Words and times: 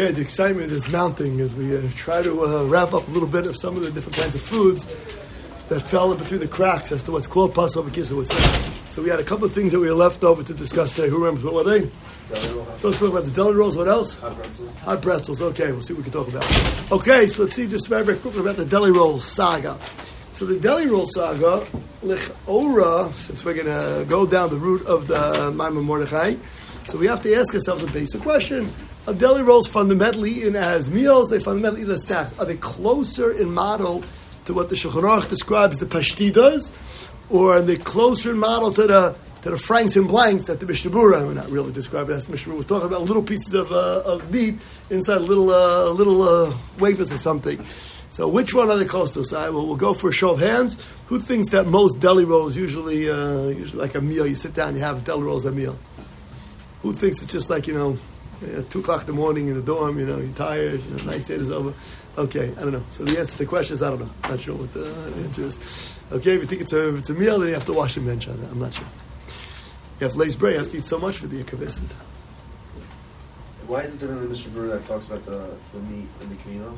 Okay, 0.00 0.12
the 0.12 0.22
excitement 0.22 0.72
is 0.72 0.88
mounting 0.88 1.40
as 1.40 1.54
we 1.54 1.76
uh, 1.76 1.82
try 1.94 2.22
to 2.22 2.46
uh, 2.46 2.64
wrap 2.64 2.94
up 2.94 3.06
a 3.06 3.10
little 3.10 3.28
bit 3.28 3.46
of 3.46 3.54
some 3.54 3.76
of 3.76 3.82
the 3.82 3.90
different 3.90 4.16
kinds 4.16 4.34
of 4.34 4.40
foods 4.40 4.86
that 5.68 5.80
fell 5.80 6.10
in 6.10 6.18
between 6.18 6.40
the 6.40 6.48
cracks 6.48 6.90
as 6.90 7.02
to 7.02 7.12
what's 7.12 7.26
called 7.26 7.52
pasva 7.52 7.86
b'kisa, 7.86 8.16
what's 8.16 8.30
not. 8.30 8.88
So 8.88 9.02
we 9.02 9.10
had 9.10 9.20
a 9.20 9.22
couple 9.22 9.44
of 9.44 9.52
things 9.52 9.72
that 9.72 9.78
we 9.78 9.88
were 9.88 9.94
left 9.94 10.24
over 10.24 10.42
to 10.42 10.54
discuss 10.54 10.96
today. 10.96 11.10
Who 11.10 11.18
remembers 11.18 11.44
what 11.44 11.52
were 11.52 11.64
they? 11.64 11.90
Let's 12.82 12.98
talk 12.98 13.10
about 13.10 13.26
the 13.26 13.30
deli 13.30 13.52
rolls. 13.52 13.76
What 13.76 13.88
else? 13.88 14.14
Hot 14.14 14.34
pretzel. 14.36 14.68
Hot 14.84 15.02
pretzels. 15.02 15.42
Okay, 15.42 15.70
we'll 15.70 15.82
see 15.82 15.92
what 15.92 15.98
we 15.98 16.10
can 16.10 16.14
talk 16.14 16.28
about. 16.28 16.90
Okay, 16.90 17.26
so 17.26 17.42
let's 17.42 17.54
see 17.54 17.68
just 17.68 17.86
very, 17.86 18.02
very 18.02 18.16
quickly 18.16 18.40
about 18.40 18.56
the 18.56 18.64
deli 18.64 18.92
rolls 18.92 19.22
saga. 19.22 19.78
So 20.32 20.46
the 20.46 20.58
deli 20.58 20.86
roll 20.86 21.04
saga, 21.04 21.62
lich 22.02 22.30
ora, 22.46 23.12
since 23.12 23.44
we're 23.44 23.52
going 23.52 23.66
to 23.66 24.06
go 24.08 24.24
down 24.24 24.48
the 24.48 24.56
route 24.56 24.86
of 24.86 25.08
the 25.08 25.52
Maimon 25.54 25.84
Mordechai, 25.84 26.36
so 26.86 26.96
we 26.96 27.06
have 27.06 27.20
to 27.20 27.34
ask 27.34 27.52
ourselves 27.52 27.82
a 27.82 27.92
basic 27.92 28.22
question. 28.22 28.72
Are 29.06 29.14
deli 29.14 29.42
rolls 29.42 29.66
fundamentally 29.66 30.30
eaten 30.30 30.56
as 30.56 30.90
meals? 30.90 31.30
They 31.30 31.40
fundamentally 31.40 31.82
eaten 31.82 31.94
as 31.94 32.02
snacks. 32.02 32.38
Are 32.38 32.44
they 32.44 32.56
closer 32.56 33.30
in 33.30 33.52
model 33.52 34.04
to 34.44 34.54
what 34.54 34.68
the 34.68 34.74
Shulchan 34.74 35.02
Aruch 35.02 35.28
describes 35.28 35.78
the 35.78 35.86
pashtidas, 35.86 36.72
or 37.30 37.54
are 37.54 37.62
they 37.62 37.76
closer 37.76 38.30
in 38.30 38.38
model 38.38 38.72
to 38.72 38.86
the 38.86 39.16
to 39.42 39.50
the 39.50 39.58
franks 39.58 39.96
and 39.96 40.06
blanks 40.06 40.44
that 40.44 40.60
the 40.60 40.66
Mishnah 40.66 40.90
we're 40.90 41.32
not 41.32 41.50
really 41.50 41.72
describing 41.72 42.14
as 42.14 42.28
Mishnah 42.28 42.54
we're 42.54 42.62
talking 42.62 42.88
about 42.88 43.02
little 43.02 43.22
pieces 43.22 43.54
of, 43.54 43.72
uh, 43.72 44.02
of 44.04 44.30
meat 44.30 44.56
inside 44.90 45.22
little 45.22 45.50
uh, 45.50 45.90
little 45.90 46.22
uh, 46.22 46.54
wafers 46.78 47.10
or 47.10 47.16
something. 47.16 47.64
So 48.10 48.28
which 48.28 48.52
one 48.52 48.70
are 48.70 48.76
they 48.76 48.84
close 48.84 49.12
to? 49.12 49.24
So 49.24 49.38
I 49.38 49.50
will, 49.50 49.66
we'll 49.66 49.76
go 49.76 49.94
for 49.94 50.10
a 50.10 50.12
show 50.12 50.32
of 50.32 50.40
hands. 50.40 50.84
Who 51.06 51.20
thinks 51.20 51.50
that 51.50 51.68
most 51.68 52.00
deli 52.00 52.24
rolls 52.24 52.56
usually 52.56 53.08
uh, 53.08 53.48
usually 53.48 53.80
like 53.80 53.94
a 53.94 54.00
meal? 54.00 54.26
You 54.26 54.34
sit 54.34 54.52
down, 54.52 54.74
you 54.74 54.80
have 54.80 55.04
deli 55.04 55.22
rolls 55.22 55.44
a 55.46 55.52
meal. 55.52 55.78
Who 56.82 56.92
thinks 56.92 57.22
it's 57.22 57.32
just 57.32 57.48
like 57.48 57.66
you 57.66 57.74
know, 57.74 57.98
uh, 58.42 58.62
two 58.70 58.80
o'clock 58.80 59.02
in 59.02 59.06
the 59.06 59.12
morning 59.12 59.48
in 59.48 59.54
the 59.54 59.62
dorm? 59.62 59.98
You 59.98 60.06
know, 60.06 60.18
you're 60.18 60.32
tired. 60.32 60.82
You 60.82 60.96
know, 60.96 61.04
night 61.04 61.26
set 61.26 61.40
is 61.40 61.52
over. 61.52 61.72
Okay, 62.18 62.52
I 62.56 62.62
don't 62.62 62.72
know. 62.72 62.84
So 62.90 63.04
the 63.04 63.18
answer 63.18 63.32
to 63.32 63.38
the 63.38 63.46
question 63.46 63.74
is 63.74 63.82
I 63.82 63.90
don't 63.90 64.00
know. 64.00 64.10
I'm 64.24 64.30
Not 64.30 64.40
sure 64.40 64.54
what 64.54 64.72
the 64.72 64.86
answer 65.24 65.42
is. 65.42 66.00
Okay, 66.12 66.34
if 66.34 66.40
you 66.42 66.46
think 66.46 66.62
it's 66.62 66.72
a 66.72 66.88
if 66.88 66.98
it's 66.98 67.10
a 67.10 67.14
meal, 67.14 67.38
then 67.38 67.48
you 67.48 67.54
have 67.54 67.66
to 67.66 67.72
wash 67.72 67.94
the 67.94 68.00
bench 68.00 68.28
on 68.28 68.38
it. 68.40 68.48
I'm 68.50 68.58
not 68.58 68.74
sure. 68.74 68.86
You 70.00 70.06
have 70.06 70.16
lace 70.16 70.34
bread. 70.34 70.54
You 70.54 70.58
have 70.60 70.70
to 70.70 70.78
eat 70.78 70.86
so 70.86 70.98
much 70.98 71.18
for 71.18 71.26
the 71.26 71.44
kavesset. 71.44 71.92
Why 73.66 73.82
is 73.82 73.94
it 73.94 74.00
different 74.00 74.22
than 74.22 74.30
Mishnah 74.30 74.52
Berurah 74.52 74.80
that 74.80 74.86
talks 74.86 75.06
about 75.06 75.24
the, 75.24 75.54
the 75.72 75.78
meat 75.80 76.08
and 76.20 76.30
the 76.30 76.42
communal? 76.42 76.76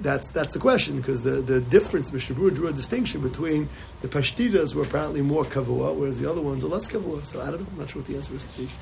That's 0.00 0.28
that's 0.30 0.52
the 0.52 0.60
question 0.60 0.98
because 0.98 1.22
the, 1.22 1.40
the 1.40 1.60
difference, 1.60 2.12
Mishnah 2.12 2.36
Berurah 2.36 2.54
drew 2.54 2.68
a 2.68 2.72
distinction 2.72 3.22
between 3.22 3.68
the 4.02 4.08
pashtidas 4.08 4.74
were 4.74 4.82
apparently 4.82 5.22
more 5.22 5.44
kavua, 5.44 5.94
whereas 5.94 6.20
the 6.20 6.30
other 6.30 6.42
ones 6.42 6.62
are 6.62 6.68
less 6.68 6.86
kavua. 6.86 7.24
So 7.24 7.40
I 7.40 7.50
don't 7.50 7.60
know. 7.60 7.66
I'm 7.72 7.78
not 7.78 7.90
sure 7.90 8.02
what 8.02 8.10
the 8.10 8.16
answer 8.16 8.34
is 8.34 8.44
to 8.44 8.58
these. 8.58 8.78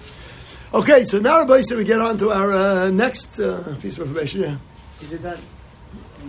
Okay, 0.76 1.04
so 1.04 1.18
now 1.18 1.36
everybody 1.36 1.62
said 1.62 1.78
we 1.78 1.84
get 1.84 2.00
on 2.00 2.18
to 2.18 2.30
our 2.30 2.52
uh, 2.52 2.90
next 2.90 3.40
uh, 3.40 3.74
piece 3.80 3.96
of 3.96 4.08
information. 4.08 4.42
Yeah. 4.42 4.56
Is 5.00 5.10
it 5.14 5.22
that 5.22 5.38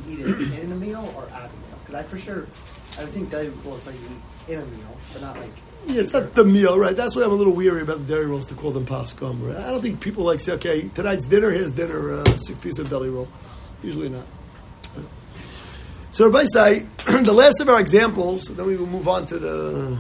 you 0.08 0.20
eat 0.20 0.54
it 0.54 0.64
in 0.64 0.72
a 0.72 0.76
meal 0.76 1.14
or 1.18 1.26
as 1.34 1.52
a 1.54 1.58
meal? 1.58 1.80
Because 1.84 1.96
I 1.96 2.04
for 2.04 2.18
sure, 2.18 2.48
I 2.98 3.04
would 3.04 3.12
think 3.12 3.30
deli 3.30 3.50
rolls 3.66 3.86
like 3.86 3.96
you 3.96 4.08
eat 4.48 4.54
in 4.54 4.60
a 4.62 4.66
meal, 4.66 4.98
but 5.12 5.22
not 5.22 5.38
like. 5.38 5.50
Yeah, 5.88 6.04
it's 6.04 6.14
not 6.14 6.34
the 6.34 6.46
meal, 6.46 6.80
right? 6.80 6.96
That's 6.96 7.14
why 7.14 7.24
I'm 7.24 7.32
a 7.32 7.36
little 7.36 7.52
weary 7.52 7.82
about 7.82 7.98
the 7.98 8.06
dairy 8.06 8.26
rolls 8.26 8.46
to 8.46 8.56
call 8.56 8.72
them 8.72 8.86
pascom. 8.86 9.46
Right? 9.46 9.58
I 9.58 9.70
don't 9.70 9.82
think 9.82 10.00
people 10.00 10.24
like 10.24 10.40
say, 10.40 10.54
okay, 10.54 10.88
tonight's 10.96 11.26
dinner, 11.26 11.52
here's 11.52 11.74
dinner, 11.74 12.14
uh, 12.14 12.24
six 12.38 12.58
piece 12.60 12.80
of 12.80 12.90
deli 12.90 13.10
roll. 13.10 13.28
Usually 13.84 14.08
not. 14.08 14.26
So 16.12 16.30
Rabbi 16.30 16.46
say, 16.54 16.80
the 17.22 17.34
last 17.34 17.60
of 17.60 17.68
our 17.68 17.82
examples, 17.82 18.46
then 18.46 18.66
we 18.66 18.78
will 18.78 18.88
move 18.88 19.10
on 19.10 19.28
to 19.28 19.40
the, 19.40 20.00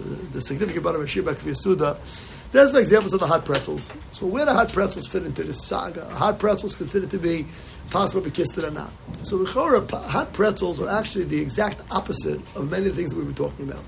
the, 0.00 0.08
the 0.32 0.40
significant 0.40 0.82
part 0.82 0.96
of 0.96 1.02
Ashir 1.02 1.22
Bakviyasuda. 1.22 2.33
There's 2.54 2.70
some 2.70 2.78
examples 2.78 3.12
of 3.12 3.18
the 3.18 3.26
hot 3.26 3.44
pretzels. 3.44 3.92
So 4.12 4.26
where 4.26 4.44
do 4.46 4.52
hot 4.52 4.72
pretzels 4.72 5.08
fit 5.08 5.24
into 5.24 5.42
this 5.42 5.66
saga? 5.66 6.04
Hot 6.04 6.38
pretzels 6.38 6.76
considered 6.76 7.10
to 7.10 7.18
be 7.18 7.46
possible 7.90 8.22
to 8.22 8.30
be 8.30 8.32
kissed 8.32 8.56
or 8.56 8.70
not. 8.70 8.92
So 9.24 9.38
the 9.38 9.44
chora, 9.44 9.90
hot 9.90 10.32
pretzels 10.32 10.80
are 10.80 10.88
actually 10.88 11.24
the 11.24 11.40
exact 11.40 11.82
opposite 11.90 12.40
of 12.54 12.70
many 12.70 12.86
of 12.86 12.94
the 12.94 12.96
things 12.96 13.10
that 13.10 13.16
we've 13.16 13.26
been 13.26 13.34
talking 13.34 13.68
about. 13.68 13.82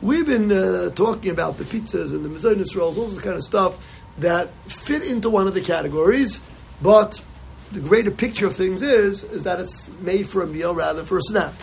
We've 0.00 0.26
been 0.26 0.50
uh, 0.50 0.90
talking 0.90 1.30
about 1.30 1.58
the 1.58 1.64
pizzas 1.64 2.10
and 2.10 2.24
the 2.24 2.28
mezainis 2.28 2.74
rolls, 2.74 2.98
all 2.98 3.06
this 3.06 3.20
kind 3.20 3.36
of 3.36 3.44
stuff 3.44 3.78
that 4.18 4.48
fit 4.64 5.08
into 5.08 5.30
one 5.30 5.46
of 5.46 5.54
the 5.54 5.60
categories, 5.60 6.40
but 6.82 7.22
the 7.70 7.78
greater 7.78 8.10
picture 8.10 8.48
of 8.48 8.56
things 8.56 8.82
is 8.82 9.22
is 9.22 9.44
that 9.44 9.60
it's 9.60 9.88
made 10.00 10.26
for 10.26 10.42
a 10.42 10.46
meal 10.48 10.74
rather 10.74 10.98
than 10.98 11.06
for 11.06 11.18
a 11.18 11.22
snack. 11.22 11.54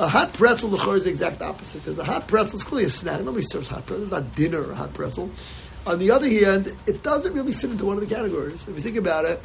A 0.00 0.08
hot 0.08 0.32
pretzel, 0.32 0.70
the 0.70 0.90
is 0.90 1.04
the 1.04 1.10
exact 1.10 1.40
opposite 1.40 1.78
because 1.78 1.96
the 1.96 2.04
hot 2.04 2.26
pretzel 2.26 2.56
is 2.56 2.64
clearly 2.64 2.86
a 2.86 2.90
snack. 2.90 3.20
Nobody 3.22 3.44
serves 3.44 3.68
hot 3.68 3.86
pretzel. 3.86 4.02
It's 4.02 4.12
not 4.12 4.34
dinner 4.34 4.62
or 4.62 4.74
hot 4.74 4.92
pretzel. 4.92 5.30
On 5.88 5.98
the 5.98 6.10
other 6.10 6.28
hand, 6.28 6.76
it 6.86 7.02
doesn't 7.02 7.32
really 7.32 7.54
fit 7.54 7.70
into 7.70 7.86
one 7.86 7.96
of 7.96 8.06
the 8.06 8.14
categories. 8.14 8.68
If 8.68 8.74
you 8.74 8.82
think 8.82 8.98
about 8.98 9.24
it, 9.24 9.40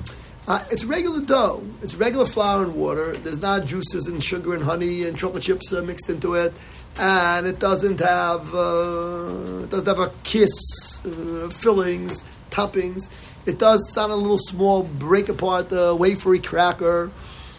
uh, 0.45 0.59
it's 0.69 0.83
regular 0.83 1.21
dough. 1.21 1.63
It's 1.81 1.95
regular 1.95 2.25
flour 2.25 2.63
and 2.63 2.75
water. 2.75 3.13
There's 3.13 3.39
not 3.39 3.65
juices 3.65 4.07
and 4.07 4.21
sugar 4.21 4.53
and 4.53 4.61
honey 4.61 5.03
and 5.03 5.17
chocolate 5.17 5.43
chips 5.43 5.71
uh, 5.71 5.81
mixed 5.83 6.09
into 6.09 6.33
it, 6.33 6.53
and 6.99 7.47
it 7.47 7.59
doesn't 7.59 8.01
have 8.01 8.53
uh, 8.53 9.63
it 9.63 9.69
doesn't 9.69 9.87
have 9.87 9.99
a 9.99 10.11
kiss, 10.25 10.51
uh, 11.05 11.49
fillings, 11.49 12.25
toppings. 12.49 13.09
It 13.45 13.57
does. 13.57 13.81
It's 13.85 13.95
not 13.95 14.09
a 14.09 14.15
little 14.15 14.37
small 14.37 14.83
break 14.83 15.29
apart 15.29 15.69
wafery 15.69 16.43
cracker. 16.43 17.09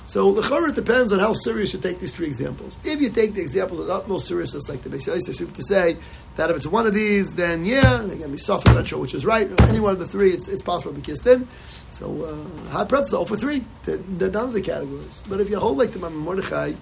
So 0.06 0.32
the 0.32 0.66
it 0.68 0.74
depends 0.74 1.12
on 1.12 1.18
how 1.18 1.32
serious 1.32 1.72
you 1.72 1.80
take 1.80 1.98
these 1.98 2.14
three 2.14 2.26
examples. 2.26 2.78
If 2.84 3.00
you 3.00 3.08
take 3.08 3.34
the 3.34 3.40
example 3.40 3.80
of 3.80 3.86
the 3.86 3.94
utmost 3.94 4.28
seriousness, 4.28 4.68
like 4.68 4.82
the 4.82 4.90
Beis 4.90 5.54
to 5.54 5.62
say 5.62 5.96
that 6.36 6.50
if 6.50 6.56
it's 6.56 6.66
one 6.66 6.86
of 6.86 6.94
these, 6.94 7.34
then 7.34 7.64
yeah, 7.64 8.02
again, 8.02 8.30
we 8.30 8.38
suffer. 8.38 8.72
Not 8.72 8.86
sure 8.86 8.98
which 8.98 9.14
is 9.14 9.24
right. 9.24 9.48
Any 9.62 9.80
one 9.80 9.92
of 9.92 9.98
the 9.98 10.06
three, 10.06 10.30
it's, 10.30 10.46
it's 10.46 10.62
possible 10.62 10.92
to 10.92 11.00
be 11.00 11.04
kissed 11.04 11.26
in. 11.26 11.48
So 11.90 12.24
uh, 12.24 12.68
hot 12.70 12.88
pretzel 12.88 13.24
for 13.24 13.36
three. 13.36 13.64
They're, 13.84 13.96
they're 13.96 14.30
none 14.30 14.48
of 14.48 14.52
the 14.52 14.62
categories. 14.62 15.22
But 15.28 15.40
if 15.40 15.48
you 15.48 15.58
hold 15.58 15.78
like 15.78 15.92
the 15.92 16.00
Maimon 16.00 16.18
Mordechai, 16.18 16.72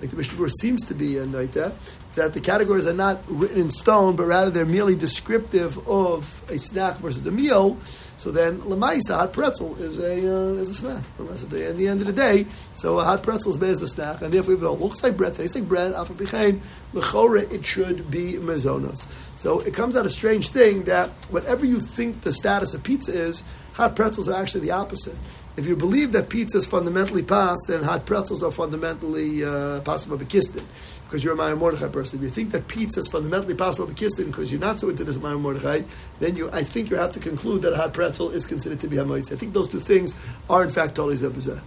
like 0.00 0.10
the 0.10 0.16
Mishnah 0.16 0.48
seems 0.60 0.84
to 0.86 0.94
be 0.94 1.18
a 1.18 1.26
that, 1.26 1.72
that 2.16 2.34
the 2.34 2.40
categories 2.40 2.86
are 2.88 2.92
not 2.92 3.20
written 3.28 3.60
in 3.60 3.70
stone, 3.70 4.16
but 4.16 4.24
rather 4.24 4.50
they're 4.50 4.66
merely 4.66 4.96
descriptive 4.96 5.88
of 5.88 6.42
a 6.50 6.58
snack 6.58 6.96
versus 6.96 7.24
a 7.26 7.30
meal. 7.30 7.78
So 8.22 8.30
then, 8.30 8.58
lemaisa 8.60 9.16
hot 9.16 9.32
pretzel 9.32 9.74
is 9.82 9.98
a 9.98 10.12
uh, 10.12 10.62
is 10.62 10.70
a 10.70 10.74
snack. 10.74 11.02
The, 11.18 11.66
at 11.70 11.76
the 11.76 11.88
end 11.88 12.02
of 12.02 12.06
the 12.06 12.12
day, 12.12 12.46
so 12.72 13.00
a 13.00 13.02
hot 13.02 13.24
pretzel 13.24 13.50
is 13.50 13.58
made 13.58 13.70
as 13.70 13.82
a 13.82 13.88
snack, 13.88 14.22
and 14.22 14.32
therefore, 14.32 14.54
if 14.54 14.62
it 14.62 14.68
looks 14.68 15.02
like 15.02 15.16
bread, 15.16 15.34
tastes 15.34 15.56
like 15.56 15.66
bread, 15.66 15.92
lechora, 15.92 17.52
it 17.52 17.66
should 17.66 18.12
be 18.12 18.34
mezonos. 18.34 19.08
So 19.34 19.58
it 19.58 19.74
comes 19.74 19.96
out 19.96 20.06
a 20.06 20.08
strange 20.08 20.50
thing 20.50 20.84
that 20.84 21.10
whatever 21.30 21.66
you 21.66 21.80
think 21.80 22.20
the 22.20 22.32
status 22.32 22.74
of 22.74 22.84
pizza 22.84 23.12
is, 23.12 23.42
hot 23.72 23.96
pretzels 23.96 24.28
are 24.28 24.40
actually 24.40 24.60
the 24.60 24.70
opposite. 24.70 25.16
If 25.56 25.66
you 25.66 25.74
believe 25.74 26.12
that 26.12 26.28
pizza 26.28 26.58
is 26.58 26.66
fundamentally 26.66 27.24
past, 27.24 27.64
then 27.66 27.82
hot 27.82 28.06
pretzels 28.06 28.44
are 28.44 28.52
fundamentally 28.52 29.44
uh, 29.44 29.80
possible 29.80 30.16
bekistin 30.16 30.64
because 31.12 31.22
you're 31.22 31.34
a 31.34 31.36
Maimon 31.36 31.58
Mordechai 31.58 31.88
person. 31.88 32.20
If 32.20 32.22
you 32.22 32.30
think 32.30 32.52
that 32.52 32.68
pizza 32.68 33.00
is 33.00 33.08
fundamentally 33.08 33.54
possible 33.54 33.86
bekistin 33.86 34.28
because 34.28 34.50
you're 34.50 34.58
not 34.58 34.80
so 34.80 34.88
into 34.88 35.04
this 35.04 35.18
Maimon 35.18 35.42
Mordechai, 35.42 35.82
then 36.20 36.36
you, 36.36 36.50
I 36.52 36.62
think 36.62 36.88
you 36.88 36.96
have 36.96 37.12
to 37.12 37.20
conclude 37.20 37.60
that 37.62 37.74
a 37.74 37.76
hot 37.76 37.92
pretzel 37.92 38.30
is 38.30 38.46
considered 38.46 38.80
to 38.80 38.88
be 38.88 38.96
hamoitz. 38.96 39.30
I 39.30 39.36
think 39.36 39.52
those 39.52 39.68
two 39.68 39.78
things 39.78 40.14
are 40.48 40.64
in 40.64 40.70
fact 40.70 40.94
totally 40.94 41.16
zebazeh. 41.16 41.60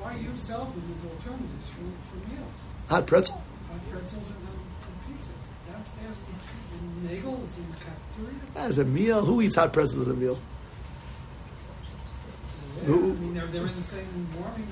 Why 0.00 0.14
use 0.14 0.40
sells 0.40 0.72
them 0.72 0.90
as 0.90 1.04
alternatives 1.04 1.68
for, 1.68 2.16
for 2.16 2.28
meals? 2.30 2.64
Hot 2.88 3.06
pretzel. 3.06 3.34
Hot 3.36 3.90
pretzels 3.90 4.26
and, 4.26 4.36
and 4.88 5.20
pizzas. 5.20 5.70
Downstairs 5.70 6.24
in 6.72 7.08
Nagel, 7.08 7.44
it's 7.44 7.58
in 7.58 7.70
the 7.70 7.76
cafeteria. 7.76 8.66
As 8.66 8.78
a 8.78 8.86
meal, 8.86 9.22
who 9.22 9.42
eats 9.42 9.56
hot 9.56 9.74
pretzels 9.74 10.08
as 10.08 10.14
a 10.14 10.16
meal? 10.16 10.38
Yeah, 12.86 12.94
I 12.94 12.96
mean, 12.96 13.34
they're, 13.34 13.46
they're 13.48 13.66
in 13.66 13.76
the 13.76 13.82
same 13.82 14.28
warming. 14.40 14.64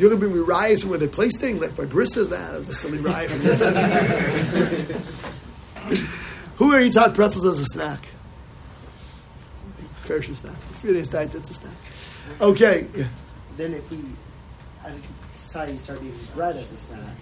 You're 0.00 0.16
going 0.16 0.32
to 0.32 0.44
rise 0.44 0.80
from 0.80 0.90
where 0.90 0.98
they 0.98 1.08
place 1.08 1.36
things, 1.36 1.60
like 1.60 1.76
by 1.76 1.84
baristas. 1.84 2.30
That 2.30 2.54
is 2.54 2.70
a 2.70 2.74
silly 2.74 2.98
rye 2.98 3.26
from 3.26 3.42
this. 3.42 3.60
Who 6.56 6.74
eats 6.78 6.96
hot 6.96 7.14
pretzels 7.14 7.44
as 7.44 7.60
a 7.60 7.66
snack? 7.66 8.08
Fair 10.00 10.22
snack. 10.22 10.56
Didn't 10.80 11.04
snack, 11.04 11.28
that's 11.30 11.50
a 11.50 11.52
snack. 11.52 11.76
Okay. 12.40 12.86
Yeah. 12.96 13.08
Then 13.58 13.74
if 13.74 13.90
we, 13.90 13.98
as 14.86 14.98
a 14.98 15.02
society, 15.34 15.76
start 15.76 15.98
eating 15.98 16.14
bread 16.34 16.56
as 16.56 16.72
a 16.72 16.78
snack, 16.78 17.18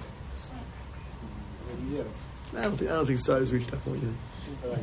what 1.67 1.83
do 1.83 1.89
you 1.89 1.97
do? 1.97 2.07
I 2.57 2.63
don't 2.63 2.77
think 2.77 2.93
I 2.93 2.95
don't 2.95 3.07
think 3.07 3.19
society's 3.19 3.53
reached 3.53 3.73
that 3.73 3.81
point 3.81 4.05
yet. 4.05 4.13
Like, 4.71 4.79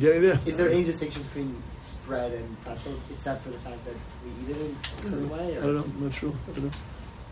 Getting 0.00 0.22
there. 0.22 0.40
is 0.46 0.56
there 0.56 0.68
any 0.68 0.82
distinction 0.82 1.22
between 1.22 1.62
bread 2.06 2.32
and 2.32 2.60
pretzel, 2.62 2.98
except 3.12 3.44
for 3.44 3.50
the 3.50 3.58
fact 3.58 3.84
that 3.84 3.94
we 4.24 4.30
eat 4.42 4.48
it 4.56 4.60
in 4.60 4.76
a 4.76 5.02
certain 5.02 5.26
hmm. 5.26 5.30
way? 5.30 5.56
I 5.56 5.60
don't 5.60 5.76
know. 5.76 5.84
I'm 5.84 6.02
not 6.04 6.12
sure. 6.12 6.32
I 6.48 6.52
don't 6.52 6.64
know. 6.64 6.70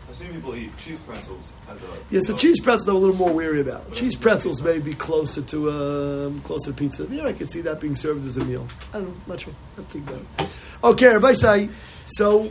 I've 0.09 0.15
seen 0.15 0.33
people 0.33 0.55
eat 0.55 0.75
cheese 0.77 0.99
pretzels 1.01 1.53
as 1.69 1.79
a. 1.83 1.85
Yeah, 2.09 2.21
so 2.21 2.35
cheese 2.35 2.59
pretzels 2.59 2.87
I'm 2.87 2.95
a 2.95 2.97
little 2.97 3.15
more 3.15 3.31
weary 3.31 3.61
about. 3.61 3.93
Cheese 3.93 4.15
pretzels 4.15 4.59
may 4.59 4.79
be 4.79 4.93
closer 4.93 5.43
to 5.43 5.69
um, 5.69 6.39
closer 6.41 6.71
to 6.71 6.77
pizza. 6.77 7.05
Yeah, 7.11 7.27
I 7.27 7.33
could 7.33 7.51
see 7.51 7.61
that 7.61 7.79
being 7.79 7.95
served 7.95 8.25
as 8.25 8.37
a 8.37 8.43
meal. 8.43 8.67
I 8.91 8.93
don't 8.93 9.09
know, 9.09 9.13
not 9.27 9.41
sure. 9.41 9.53
I 9.77 9.83
think 9.83 10.09
about 10.09 10.21
it. 10.39 10.49
Okay, 10.83 11.07
Rabbi 11.09 11.33
say 11.33 11.69
so. 12.07 12.45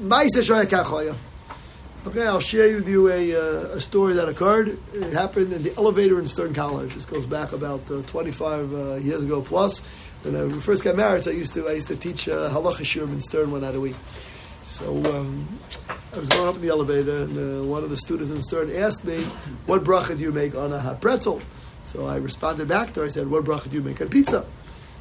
Ma'aseh 0.00 0.40
shoya 0.40 0.64
kachoya. 0.64 1.14
Okay, 2.06 2.26
I'll 2.26 2.40
share 2.40 2.74
with 2.74 2.88
you 2.88 3.08
a, 3.10 3.36
uh, 3.36 3.76
a 3.76 3.80
story 3.80 4.14
that 4.14 4.28
occurred. 4.28 4.78
It 4.94 5.12
happened 5.12 5.52
in 5.52 5.62
the 5.62 5.76
elevator 5.76 6.18
in 6.18 6.26
Stern 6.26 6.54
College. 6.54 6.94
This 6.94 7.04
goes 7.04 7.26
back 7.26 7.52
about 7.52 7.88
uh, 7.90 8.00
25 8.06 8.74
uh, 8.74 8.94
years 8.94 9.22
ago 9.22 9.42
plus. 9.42 9.86
When 10.22 10.34
I 10.34 10.48
first 10.60 10.84
got 10.84 10.96
married, 10.96 11.24
so 11.24 11.32
I 11.32 11.34
used 11.34 11.52
to 11.52 11.68
I 11.68 11.72
used 11.72 11.88
to 11.88 11.96
teach 11.96 12.28
uh, 12.28 12.48
halacha 12.48 12.82
shiurim 12.82 13.12
in 13.12 13.20
Stern 13.20 13.50
one 13.50 13.60
night 13.60 13.74
a 13.74 13.80
week. 13.80 13.96
So 14.62 14.94
um, 15.16 15.48
I 16.14 16.18
was 16.18 16.28
going 16.28 16.48
up 16.48 16.54
in 16.54 16.62
the 16.62 16.68
elevator, 16.68 17.24
and 17.24 17.62
uh, 17.62 17.66
one 17.66 17.82
of 17.82 17.90
the 17.90 17.96
students 17.96 18.30
in 18.30 18.36
the 18.36 18.42
store 18.42 18.66
asked 18.76 19.04
me, 19.04 19.22
"What 19.66 19.82
bracha 19.82 20.16
do 20.16 20.22
you 20.22 20.32
make 20.32 20.54
on 20.54 20.72
a 20.72 20.78
hot 20.78 21.00
pretzel?" 21.00 21.42
So 21.82 22.06
I 22.06 22.16
responded 22.16 22.68
back 22.68 22.92
to 22.94 23.00
her. 23.00 23.06
I 23.06 23.08
said, 23.08 23.28
"What 23.28 23.44
bracha 23.44 23.70
do 23.70 23.76
you 23.76 23.82
make 23.82 24.00
on 24.00 24.08
pizza?" 24.08 24.46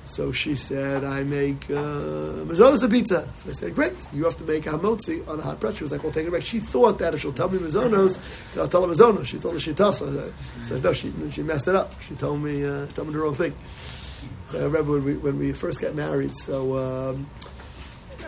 So 0.04 0.32
she 0.32 0.56
said, 0.56 1.04
"I 1.04 1.24
make 1.24 1.70
uh, 1.70 2.44
mazonos 2.50 2.84
on 2.84 2.90
pizza." 2.90 3.30
So 3.36 3.50
I 3.50 3.54
said, 3.54 3.76
"Great, 3.76 4.08
you 4.14 4.24
have 4.24 4.36
to 4.38 4.44
make 4.46 4.66
a 4.66 4.72
hamotzi 4.72 5.28
on 5.28 5.38
a 5.40 5.44
hot 5.44 5.60
pretzel." 5.60 5.78
She 5.78 5.84
was 5.84 5.92
like, 5.92 6.04
"Well, 6.04 6.12
take 6.12 6.28
it 6.28 6.32
back." 6.32 6.42
She 6.42 6.60
thought 6.60 6.98
that 6.98 7.14
if 7.14 7.22
she'll 7.22 7.32
tell 7.32 7.50
me 7.50 7.60
mazonos, 7.60 8.18
I'll 8.58 8.68
tell 8.68 8.82
her 8.82 8.88
mazonos. 8.88 9.26
She 9.28 9.38
told 9.38 9.54
her 9.54 9.60
shitasa. 9.60 10.32
I 10.60 10.64
said, 10.64 10.84
"No, 10.84 10.92
she 10.92 11.14
she 11.32 11.44
messed 11.44 11.68
it 11.68 11.76
up. 11.76 12.02
She 12.02 12.16
told 12.16 12.42
me 12.42 12.66
uh, 12.66 12.88
told 12.88 13.10
me 13.10 13.14
the 13.14 13.20
wrong 13.20 13.36
thing." 13.36 13.54
So 14.48 14.60
I 14.60 14.64
remember 14.64 14.94
when 14.94 15.04
we 15.06 15.14
when 15.18 15.38
we 15.38 15.54
first 15.54 15.80
got 15.82 15.94
married. 15.94 16.36
So. 16.36 16.78
Um, 16.78 17.28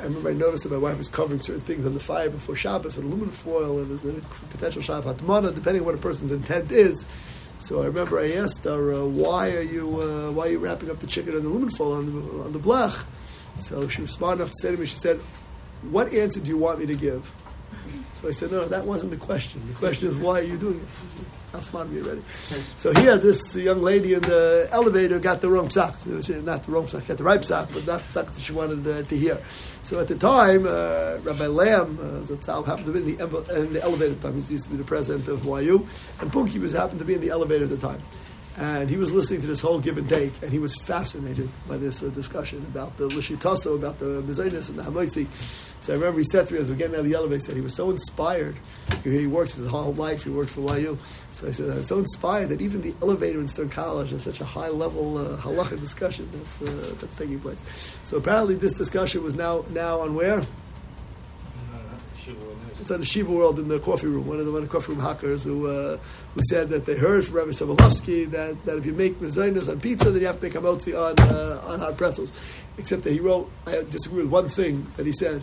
I 0.04 0.08
remember 0.08 0.32
I 0.32 0.34
noticed 0.34 0.64
that 0.64 0.72
my 0.72 0.78
wife 0.78 0.98
was 0.98 1.08
covering 1.08 1.40
certain 1.40 1.62
things 1.62 1.86
on 1.86 1.94
the 1.94 2.00
fire 2.00 2.30
before 2.30 2.56
Shabbos 2.56 2.98
with 2.98 3.06
aluminum 3.06 3.32
foil, 3.32 3.80
and 3.80 3.90
there's 3.90 4.04
a 4.04 4.12
potential 4.50 4.82
Shav 4.82 5.04
Hatmana, 5.04 5.56
depending 5.56 5.82
on 5.82 5.86
what 5.86 5.96
a 5.96 5.98
person's 5.98 6.34
intent 6.34 6.74
is. 6.74 7.06
So 7.60 7.82
I 7.82 7.86
remember 7.86 8.20
I 8.20 8.34
asked 8.34 8.66
her, 8.66 8.94
uh, 8.94 9.06
"Why 9.06 9.52
are 9.52 9.62
you 9.62 10.02
uh, 10.02 10.32
why 10.32 10.48
are 10.48 10.52
you 10.52 10.60
wrapping 10.60 10.92
up 10.92 11.00
the 11.00 11.08
chicken 11.08 11.38
in 11.38 11.46
aluminum 11.46 11.70
foil 11.70 11.94
on 11.94 12.06
the, 12.14 12.44
on 12.44 12.52
the 12.52 12.60
blech?" 12.60 13.06
So 13.56 13.88
she 13.88 14.02
was 14.02 14.12
smart 14.12 14.40
enough 14.40 14.50
to 14.50 14.56
say 14.60 14.72
to 14.72 14.78
me, 14.78 14.86
she 14.86 14.98
said, 14.98 15.22
"What 15.90 16.12
answer 16.12 16.42
do 16.42 16.50
you 16.50 16.58
want 16.58 16.80
me 16.80 16.86
to 16.88 16.96
give?" 16.96 17.32
So 18.12 18.28
I 18.28 18.32
said, 18.32 18.52
"No, 18.52 18.66
that 18.66 18.84
wasn't 18.84 19.12
the 19.12 19.18
question. 19.18 19.66
The 19.68 19.74
question 19.76 20.10
is 20.10 20.18
why 20.18 20.42
are 20.42 20.44
you 20.44 20.58
doing 20.58 20.82
it?" 20.82 21.26
How 21.54 21.60
smart 21.60 21.86
of 21.86 21.94
me 21.94 22.02
already. 22.02 22.24
So 22.78 22.92
here, 22.96 23.16
this 23.16 23.56
young 23.56 23.82
lady 23.84 24.16
in 24.16 24.22
the 24.22 24.68
elevator 24.72 25.20
got 25.20 25.40
the 25.40 25.50
wrong 25.50 25.68
psak. 25.68 26.44
Not 26.44 26.64
the 26.64 26.72
wrong 26.72 26.86
psak, 26.86 27.08
got 27.08 27.18
the 27.18 27.24
right 27.24 27.40
psak, 27.40 27.72
but 27.72 27.86
not 27.86 28.02
the 28.02 28.20
psak 28.20 28.34
that 28.34 28.42
she 28.42 28.52
wanted 28.54 28.86
uh, 28.88 29.04
to 29.04 29.16
hear. 29.16 29.38
So 29.84 30.00
at 30.00 30.08
the 30.08 30.16
time, 30.16 30.66
uh, 30.66 31.18
Rabbi 31.24 31.46
Lamm, 31.46 32.00
uh, 32.00 32.64
happened 32.64 32.86
to 32.86 32.94
be 32.94 33.00
in 33.00 33.18
the, 33.18 33.62
in 33.62 33.74
the 33.74 33.84
elevator 33.84 34.16
time. 34.16 34.40
He 34.40 34.54
used 34.54 34.64
to 34.66 34.72
be 34.72 34.78
the 34.78 34.84
president 34.86 35.28
of 35.28 35.44
YU. 35.46 35.86
And 36.22 36.32
Punky 36.32 36.58
was 36.60 36.72
happened 36.72 37.00
to 37.00 37.06
be 37.06 37.16
in 37.16 37.22
the 37.22 37.30
elevator 37.30 37.66
at 37.66 37.70
the 37.70 37.78
time. 37.78 38.02
And 38.58 38.88
he 38.88 38.98
was 38.98 39.12
listening 39.12 39.42
to 39.42 39.48
this 39.48 39.62
whole 39.62 39.80
give 39.80 39.98
and 39.98 40.08
take, 40.08 40.32
and 40.44 40.52
he 40.52 40.60
was 40.60 40.76
fascinated 40.76 41.50
by 41.68 41.78
this 41.78 42.04
uh, 42.04 42.10
discussion 42.10 42.60
about 42.60 42.98
the 42.98 43.08
Lishitaso, 43.08 43.76
about 43.76 43.98
the 43.98 44.22
Mizainis 44.22 44.70
and 44.70 44.78
the 44.78 44.84
Hamaitzi. 44.84 45.28
So 45.82 45.92
I 45.92 45.96
remember 45.96 46.20
he 46.20 46.24
said 46.24 46.48
to 46.48 46.54
me 46.54 46.60
as 46.60 46.68
we 46.70 46.76
were 46.76 46.78
getting 46.78 46.96
out 46.96 47.00
of 47.00 47.06
the 47.06 47.16
elevator, 47.16 47.36
he 47.36 47.42
said 47.42 47.56
he 47.56 47.62
was 47.62 47.74
so 47.74 47.90
inspired. 47.90 48.56
He 49.04 49.26
works 49.28 49.56
his 49.56 49.68
whole 49.68 49.94
life, 49.94 50.24
he 50.24 50.30
worked 50.30 50.52
for 50.52 50.78
YU. 50.78 50.98
So 51.32 51.48
I 51.48 51.52
said, 51.52 51.72
I 51.72 51.76
was 51.78 51.88
so 51.88 51.98
inspired 51.98 52.50
that 52.50 52.62
even 52.62 52.82
the 52.82 52.94
elevator 53.02 53.40
in 53.40 53.48
Stern 53.48 53.70
College 53.70 54.12
has 54.12 54.24
such 54.24 54.40
a 54.40 54.46
high 54.46 54.70
level 54.70 55.18
uh, 55.18 55.36
halacha 55.38 55.80
discussion 55.80 56.30
that's, 56.32 56.62
uh, 56.62 56.96
that's 57.02 57.16
taking 57.18 57.40
place. 57.40 57.98
So 58.04 58.18
apparently 58.18 58.56
this 58.56 58.74
discussion 58.74 59.24
was 59.24 59.36
now 59.36 59.66
now 59.72 60.00
on 60.02 60.14
where? 60.14 60.44
It's 62.84 62.92
on 62.92 63.00
the 63.00 63.06
Yeshiva 63.06 63.30
World 63.30 63.60
in 63.60 63.70
the 63.70 63.80
coffee 63.80 64.08
room. 64.08 64.28
One 64.28 64.40
of 64.40 64.46
the 64.46 64.52
one 64.52 64.62
of 64.62 64.68
the 64.68 64.74
coffee 64.74 64.92
room 64.92 65.00
hackers 65.00 65.46
who 65.46 65.68
uh, 65.68 65.96
who 66.36 66.42
said 66.50 66.68
that 66.68 66.86
they 66.86 66.98
heard 66.98 67.24
from 67.24 67.36
Rabbi 67.36 67.52
Sobolofsky 67.52 68.30
that, 68.32 68.66
that 68.66 68.78
if 68.78 68.86
you 68.86 68.92
make 68.92 69.22
mezainas 69.22 69.72
on 69.72 69.80
pizza, 69.80 70.12
then 70.12 70.20
you 70.20 70.28
have 70.28 70.36
to 70.42 70.44
make 70.44 70.52
hamotzi 70.52 70.94
on 70.94 71.18
uh, 71.34 71.62
on 71.66 71.80
hot 71.80 71.96
pretzels. 71.96 72.34
Except 72.78 73.04
that 73.04 73.14
he 73.14 73.22
wrote, 73.22 73.50
I 73.66 73.84
disagree 73.90 74.24
with 74.24 74.32
one 74.34 74.50
thing 74.50 74.86
that 74.98 75.06
he 75.06 75.14
said. 75.14 75.42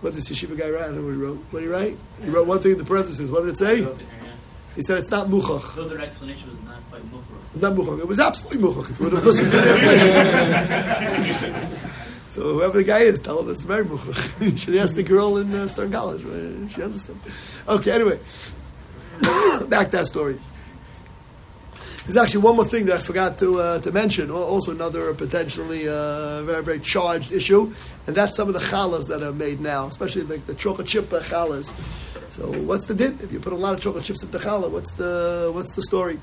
What 0.00 0.14
did 0.14 0.24
the 0.24 0.34
Yeshiva 0.34 0.56
guy 0.56 0.70
write? 0.70 0.84
I 0.84 0.86
don't 0.86 0.96
know 0.96 1.02
what 1.02 1.10
he 1.10 1.16
wrote. 1.18 1.36
What 1.50 1.60
did 1.60 1.66
he 1.66 1.72
write? 1.72 1.96
He 2.24 2.30
wrote 2.30 2.46
one 2.46 2.60
thing 2.60 2.72
in 2.72 2.78
the 2.78 2.84
parentheses. 2.84 3.30
What 3.30 3.42
did 3.42 3.50
it 3.50 3.58
say? 3.58 3.86
He 4.74 4.80
said 4.80 4.96
it's 4.96 5.10
not 5.10 5.28
muchach. 5.28 5.74
Though 5.74 5.86
their 5.86 6.00
explanation 6.00 6.48
was 6.48 6.62
not 6.62 6.80
quite 6.88 7.02
mufra. 7.12 7.36
It's 7.52 7.62
not 7.62 7.74
muchach. 7.74 7.98
It 8.00 8.08
was 8.08 8.20
absolutely 8.20 8.62
muchach. 8.66 8.90
If 8.90 9.00
you 9.00 9.04
would 9.04 9.12
have 9.12 9.24
listened 9.26 9.50
to 9.50 9.56
the 9.58 9.68
explanation. 11.28 11.92
So 12.28 12.54
whoever 12.54 12.78
the 12.78 12.84
guy 12.84 13.00
is, 13.00 13.20
tell 13.20 13.40
him 13.40 13.46
that's 13.46 13.62
very 13.62 13.84
muchach. 13.84 14.58
should 14.64 14.76
ask 14.76 14.94
the 14.94 15.02
girl 15.02 15.38
in 15.38 15.54
uh, 15.54 15.66
Stern 15.66 15.92
College. 15.92 16.22
She 16.72 16.82
understood. 16.82 17.16
Okay, 17.68 17.92
anyway. 17.92 18.18
Back 19.68 19.86
to 19.86 19.96
that 19.98 20.06
story. 20.06 20.38
There's 22.04 22.16
actually 22.16 22.42
one 22.42 22.54
more 22.54 22.64
thing 22.64 22.86
that 22.86 22.94
I 22.94 23.02
forgot 23.02 23.36
to 23.38 23.60
uh, 23.60 23.80
to 23.80 23.90
mention. 23.90 24.30
Also, 24.30 24.70
another 24.70 25.12
potentially 25.12 25.88
uh, 25.88 26.42
very 26.42 26.62
very 26.62 26.78
charged 26.78 27.32
issue, 27.32 27.74
and 28.06 28.14
that's 28.14 28.36
some 28.36 28.46
of 28.46 28.54
the 28.54 28.60
challahs 28.60 29.08
that 29.08 29.24
are 29.24 29.32
made 29.32 29.60
now, 29.60 29.88
especially 29.88 30.22
like 30.22 30.46
the 30.46 30.54
chocolate 30.54 30.86
chip 30.86 31.12
uh, 31.12 31.18
challahs. 31.18 31.74
So, 32.30 32.44
what's 32.62 32.86
the 32.86 32.94
din? 32.94 33.18
If 33.22 33.32
you 33.32 33.40
put 33.40 33.52
a 33.52 33.56
lot 33.56 33.74
of 33.74 33.80
chocolate 33.80 34.04
chips 34.04 34.22
in 34.22 34.30
the 34.30 34.38
challah, 34.38 34.70
what's 34.70 34.92
the 34.92 35.50
what's 35.52 35.74
the 35.74 35.82
story? 35.82 36.20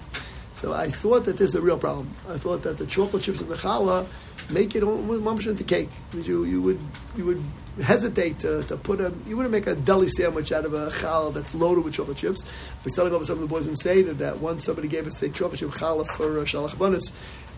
So 0.64 0.72
I 0.72 0.88
thought 0.88 1.26
that 1.26 1.36
this 1.36 1.50
is 1.50 1.56
a 1.56 1.62
real 1.62 1.78
problem. 1.78 2.08
I 2.30 2.38
thought 2.38 2.64
that 2.64 2.78
the 2.78 2.86
chocolate 2.86 3.22
chips 3.22 3.42
in 3.42 3.50
the 3.50 3.56
challah 3.56 4.08
make 4.50 4.78
it 4.78 4.84
almost 4.84 5.22
mamash 5.22 5.46
into 5.46 5.66
cake. 5.66 5.90
You, 6.14 6.46
you 6.46 6.62
would 6.62 6.80
you 7.18 7.26
would 7.26 7.44
hesitate 7.84 8.40
to, 8.40 8.64
to 8.64 8.78
put 8.78 9.02
a 9.02 9.14
you 9.28 9.36
wouldn't 9.36 9.52
make 9.52 9.68
a 9.68 9.76
deli 9.76 10.08
sandwich 10.08 10.54
out 10.54 10.64
of 10.64 10.74
a 10.74 10.88
challah 10.88 11.34
that's 11.34 11.54
loaded 11.54 11.84
with 11.84 11.96
chocolate 11.96 12.16
chips. 12.16 12.46
Was 12.86 12.94
telling 12.94 13.12
over 13.12 13.26
some 13.26 13.40
of 13.40 13.42
the 13.42 13.48
boys 13.48 13.68
in 13.68 13.76
Seder 13.76 14.14
that 14.14 14.40
once 14.40 14.64
somebody 14.64 14.88
gave 14.88 15.06
us 15.06 15.22
a 15.22 15.28
chocolate 15.28 15.60
chip 15.60 15.72
challah 15.72 16.08
for 16.16 16.40
uh, 16.40 16.46
shalach 16.46 16.78
bonus, 16.78 17.12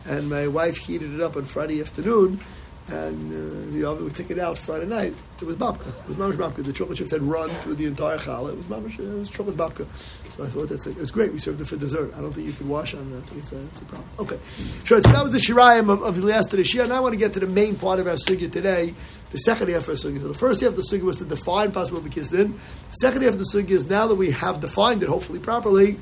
and 0.07 0.27
my 0.27 0.47
wife 0.47 0.77
heated 0.77 1.13
it 1.13 1.21
up 1.21 1.37
on 1.37 1.45
Friday 1.45 1.81
afternoon. 1.81 2.39
And 2.87 3.31
uh, 3.31 3.73
the 3.73 3.83
oven, 3.83 4.05
we 4.05 4.11
took 4.11 4.29
it 4.29 4.37
out 4.37 4.59
Friday 4.59 4.85
night. 4.85 5.15
It 5.41 5.45
was 5.45 5.55
babka. 5.55 5.87
It 5.87 6.07
was 6.07 6.17
mamish 6.17 6.35
babka. 6.35 6.63
The 6.63 6.71
chocolate 6.71 6.99
chips 6.99 7.09
had 7.09 7.23
run 7.23 7.49
through 7.49 7.75
the 7.75 7.87
entire 7.87 8.19
challah. 8.19 8.51
It 8.51 8.57
was 8.57 8.67
mamish. 8.67 8.99
It 8.99 9.17
was 9.17 9.27
chocolate 9.27 9.57
babka. 9.57 9.87
So 10.29 10.43
I 10.43 10.47
thought 10.47 10.69
that's 10.69 10.85
a, 10.85 10.91
it 10.91 10.97
was 10.97 11.09
great. 11.09 11.33
We 11.33 11.39
served 11.39 11.59
it 11.61 11.65
for 11.65 11.77
dessert. 11.77 12.13
I 12.15 12.21
don't 12.21 12.31
think 12.31 12.45
you 12.45 12.53
can 12.53 12.69
wash 12.69 12.93
on 12.93 13.09
that. 13.11 13.17
I 13.17 13.21
think 13.21 13.41
it's 13.41 13.51
a, 13.51 13.63
it's 13.63 13.81
a 13.81 13.85
problem. 13.85 14.09
Okay, 14.19 14.39
sure. 14.83 15.01
So 15.01 15.09
that 15.09 15.23
was 15.23 15.33
the 15.33 15.39
shirayim 15.39 15.91
of, 15.91 16.03
of 16.03 16.21
the 16.21 16.27
last 16.27 16.53
of 16.53 16.57
the 16.57 16.63
shia. 16.63 16.87
Now 16.87 16.97
I 16.97 16.99
want 16.99 17.13
to 17.13 17.19
get 17.19 17.33
to 17.33 17.39
the 17.39 17.47
main 17.47 17.75
part 17.75 17.99
of 17.99 18.05
our 18.05 18.17
sugya 18.17 18.51
today, 18.51 18.93
the 19.31 19.37
second 19.37 19.69
half 19.69 19.83
of 19.83 19.89
our 19.89 19.95
sugya. 19.95 20.21
So 20.21 20.27
the 20.27 20.35
first 20.35 20.61
half 20.61 20.71
of 20.71 20.75
the 20.75 20.83
sugya 20.83 21.03
was 21.03 21.17
to 21.17 21.25
define 21.25 21.71
possible. 21.71 22.01
The 22.01 22.53
second 22.89 23.23
half 23.23 23.33
of 23.33 23.39
the 23.39 23.49
sugya 23.51 23.71
is 23.71 23.85
now 23.89 24.05
that 24.05 24.15
we 24.15 24.29
have 24.29 24.59
defined 24.59 25.01
it, 25.01 25.09
hopefully 25.09 25.39
properly. 25.39 25.99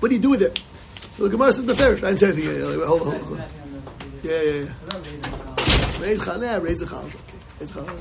What 0.00 0.08
do 0.08 0.16
you 0.16 0.20
do 0.20 0.30
with 0.30 0.42
it? 0.42 0.60
So 1.12 1.22
the 1.22 1.30
Gemara 1.30 1.52
says 1.52 1.64
beferish. 1.64 2.02
I 2.02 2.12
didn't 2.12 2.18
say 2.18 2.30
anything. 2.32 2.80
Hold 2.86 3.02
on, 3.02 3.20
hold 3.20 3.40
on. 3.40 3.65
Hold 4.26 4.40
on. 4.40 4.44
Yeah, 4.44 4.50
yeah, 4.50 4.64
yeah. 4.64 6.02
Raise 6.02 6.20
challah, 6.20 6.42
yeah, 6.42 6.58
raise 6.58 6.78
the 6.80 6.86
challah. 6.86 7.14
Okay, 7.14 7.92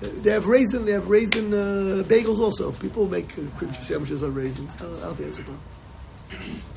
raise. 0.00 0.22
They 0.22 0.30
have 0.30 0.46
raisin. 0.46 0.84
They 0.84 0.92
have 0.92 1.08
raisin 1.08 1.52
uh, 1.54 2.02
bagels 2.04 2.38
also. 2.38 2.72
People 2.72 3.08
make 3.08 3.32
uh, 3.38 3.42
cream 3.56 3.72
cheese 3.72 3.86
sandwiches 3.86 4.22
on 4.22 4.34
raisins. 4.34 4.74
I 4.76 4.78
don't, 4.80 4.96
I 4.96 5.00
don't 5.00 5.16
think 5.16 5.28
that's 5.28 5.38
a 5.38 5.42
problem. 5.42 5.60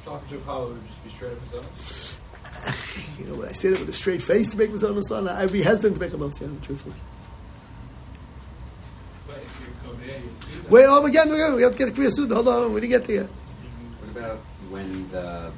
Chocolate 0.05 0.29
chip 0.29 0.45
challah 0.45 0.69
would 0.69 0.87
just 0.87 1.03
be 1.03 1.09
straight 1.09 1.31
up 1.33 1.41
itself. 1.41 2.15
You 3.19 3.25
know, 3.25 3.35
when 3.35 3.49
I 3.49 3.51
say 3.53 3.69
that 3.69 3.79
with 3.79 3.89
a 3.89 3.93
straight 3.93 4.21
face 4.21 4.47
to 4.49 4.57
make 4.57 4.69
mazon 4.71 5.01
son, 5.03 5.27
I'd 5.27 5.51
be 5.51 5.61
hesitant 5.61 5.95
to 5.95 6.01
make 6.01 6.13
a 6.13 6.17
meltzian, 6.17 6.61
truthfully. 6.61 6.95
But 9.27 9.37
if 9.37 9.61
you're 9.61 9.93
Kodeya, 9.93 10.21
you 10.21 10.29
see 10.41 10.61
that. 10.61 10.71
Wait, 10.71 10.85
oh, 10.85 11.05
again, 11.05 11.31
again, 11.31 11.55
we 11.55 11.61
have 11.63 11.71
to 11.71 11.77
get 11.77 11.89
a 11.89 11.91
clear 11.91 12.09
suit. 12.09 12.31
Hold 12.31 12.47
on, 12.47 12.73
we 12.73 12.81
didn't 12.81 12.91
get 12.91 13.05
there. 13.05 13.23
What 13.23 14.11
about 14.11 14.37
when 14.69 15.09
the 15.09 15.51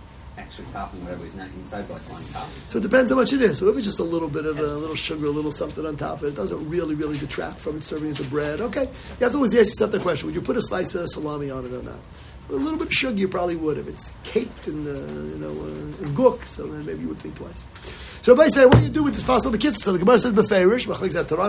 extra 0.52 0.66
topping, 0.74 1.02
whatever, 1.06 1.26
is 1.26 1.36
not 1.36 1.48
inside 1.52 1.88
but 1.88 1.94
like 1.94 2.14
on 2.14 2.24
top? 2.34 2.48
So 2.68 2.80
it 2.80 2.82
depends 2.82 3.10
how 3.10 3.18
much 3.18 3.32
it 3.32 3.42
is. 3.42 3.58
So 3.58 3.70
if 3.70 3.78
it's 3.78 3.86
just 3.86 4.00
a 4.00 4.04
little 4.04 4.28
bit 4.28 4.46
of 4.46 4.60
a 4.60 4.76
little 4.76 4.96
sugar, 4.96 5.28
a 5.28 5.30
little 5.30 5.52
something 5.52 5.86
on 5.86 5.96
top 5.96 6.24
it, 6.24 6.36
doesn't 6.36 6.70
really, 6.70 6.94
really 6.94 7.18
detract 7.18 7.60
from 7.60 7.78
it 7.78 7.84
serving 7.84 8.10
as 8.10 8.20
a 8.20 8.26
bread. 8.26 8.60
Okay, 8.60 8.84
you 8.84 9.22
have 9.22 9.32
to 9.32 9.38
always 9.38 9.54
ask 9.54 9.72
yourself 9.72 9.92
the 9.92 10.00
question: 10.00 10.28
Would 10.28 10.36
you 10.36 10.42
put 10.42 10.58
a 10.58 10.62
slice 10.62 10.94
of 10.96 11.08
salami 11.10 11.50
on 11.50 11.66
it 11.66 11.72
or 11.72 11.84
not? 11.84 12.00
A 12.50 12.54
little 12.54 12.78
bit 12.78 12.88
of 12.88 12.94
sugar, 12.94 13.18
you 13.18 13.30
probably 13.30 13.56
would. 13.56 13.78
If 13.78 13.88
it's 13.88 14.12
caked 14.26 14.68
in, 14.68 14.84
the, 14.84 14.92
you 14.92 15.38
know, 15.38 15.52
uh, 15.52 16.04
in 16.04 16.14
gook, 16.16 16.46
so 16.46 16.68
then 16.68 16.86
maybe 16.86 17.00
you 17.00 17.08
would 17.08 17.20
think 17.20 17.36
twice. 17.36 17.66
So 18.22 18.34
everybody 18.34 18.52
said, 18.52 18.66
what 18.66 18.80
do 18.80 18.84
you 18.84 18.90
do 18.90 19.04
with 19.04 19.14
this 19.14 19.24
possible 19.24 19.58
kitzah? 19.58 19.78
So 19.78 19.94
the 19.94 20.00
Gemara 20.00 20.20
says, 20.20 20.34
beferish, 20.34 20.86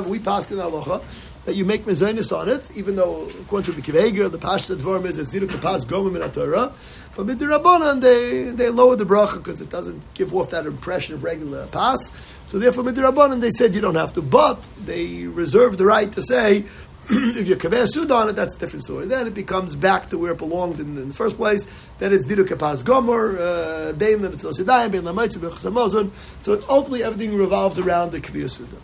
we 0.08 0.18
pass 0.20 0.50
in 0.50 0.58
halacha, 0.58 1.02
that 1.44 1.54
you 1.54 1.64
make 1.64 1.82
mezainis 1.82 2.34
on 2.36 2.48
it, 2.48 2.64
even 2.76 2.94
though, 2.94 3.28
according 3.40 3.74
to 3.74 3.80
Bikiveger, 3.80 4.30
the 4.30 4.38
pashta 4.38 4.76
dvorim 4.76 5.04
is, 5.06 5.18
it's 5.18 5.32
niduk 5.32 5.48
kapas 5.48 5.84
gomim 5.84 6.22
in 6.22 6.30
Torah. 6.30 6.72
But 7.14 7.26
with 7.26 7.38
they, 7.38 8.42
they 8.44 8.70
lower 8.70 8.96
the 8.96 9.04
bracha 9.04 9.36
because 9.36 9.60
it 9.60 9.68
doesn't 9.68 10.02
give 10.14 10.34
off 10.34 10.50
that 10.50 10.64
impression 10.64 11.14
of 11.14 11.22
regular 11.22 11.66
pass. 11.66 12.10
So 12.48 12.58
therefore, 12.58 12.84
with 12.84 12.96
they 13.40 13.50
said 13.50 13.74
you 13.74 13.80
don't 13.80 13.96
have 13.96 14.14
to. 14.14 14.22
But 14.22 14.66
they 14.84 15.24
reserve 15.24 15.76
the 15.76 15.84
right 15.84 16.10
to 16.12 16.22
say, 16.22 16.64
if 17.10 17.46
you 17.46 17.56
kaveh 17.56 17.86
sud 17.86 18.10
on 18.10 18.28
it, 18.28 18.32
that's 18.32 18.56
a 18.56 18.58
different 18.58 18.84
story. 18.84 19.06
Then 19.06 19.26
it 19.26 19.34
becomes 19.34 19.74
back 19.74 20.08
to 20.10 20.18
where 20.18 20.32
it 20.32 20.38
belonged 20.38 20.78
in, 20.80 20.96
in 20.96 21.08
the 21.08 21.14
first 21.14 21.36
place. 21.36 21.66
Then 21.98 22.12
it's 22.12 22.26
didu 22.26 22.44
kapas 22.44 22.84
gomer, 22.84 23.36
uh, 23.38 23.92
bein 23.92 24.22
l'netil 24.22 24.52
sedayim, 24.58 24.92
bein 24.92 25.04
l'maitzi 25.04 25.38
b'chasamozon. 25.38 26.12
So 26.42 26.62
ultimately, 26.68 27.02
everything 27.02 27.36
revolves 27.36 27.78
around 27.78 28.12
the 28.12 28.20
kaveh 28.20 28.48
suda. 28.48 28.76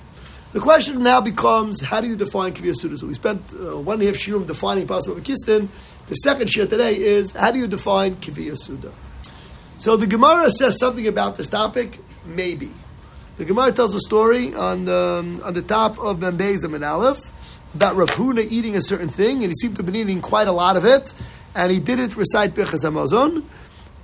The 0.50 0.60
question 0.60 1.02
now 1.02 1.20
becomes, 1.20 1.82
how 1.82 2.00
do 2.00 2.08
you 2.08 2.16
define 2.16 2.52
kaveh 2.52 2.74
suda? 2.74 2.96
So 2.96 3.06
we 3.06 3.14
spent 3.14 3.52
uh, 3.52 3.78
one 3.78 4.00
and 4.00 4.04
a 4.04 4.06
half 4.06 4.16
shiurim 4.16 4.46
defining 4.46 4.86
possible 4.86 5.16
kistin. 5.16 5.68
The 6.06 6.14
second 6.14 6.48
shir 6.48 6.64
today 6.64 6.96
is, 6.96 7.32
how 7.32 7.50
do 7.50 7.58
you 7.58 7.66
define 7.66 8.16
kaveh 8.16 8.56
suda? 8.56 8.90
So 9.78 9.98
the 9.98 10.06
Gemara 10.06 10.50
says 10.50 10.78
something 10.78 11.06
about 11.06 11.36
this 11.36 11.50
topic, 11.50 11.98
maybe. 12.24 12.70
The 13.36 13.44
Gemara 13.44 13.72
tells 13.72 13.94
a 13.94 14.00
story 14.00 14.54
on 14.54 14.86
the, 14.86 15.42
on 15.44 15.52
the 15.52 15.60
top 15.62 15.98
of 15.98 16.18
Membezim 16.18 16.74
and 16.74 16.82
Aleph 16.82 17.30
about 17.74 17.96
Rav 17.96 18.08
Huna 18.10 18.46
eating 18.50 18.74
a 18.74 18.80
certain 18.80 19.08
thing, 19.08 19.42
and 19.42 19.50
he 19.50 19.54
seemed 19.54 19.76
to 19.76 19.80
have 19.80 19.86
been 19.86 19.96
eating 19.96 20.22
quite 20.22 20.48
a 20.48 20.52
lot 20.52 20.76
of 20.78 20.86
it, 20.86 21.12
and 21.54 21.70
he 21.70 21.78
didn't 21.78 22.16
recite 22.16 22.54
Birchas 22.54 22.84
Hamazon. 22.84 23.44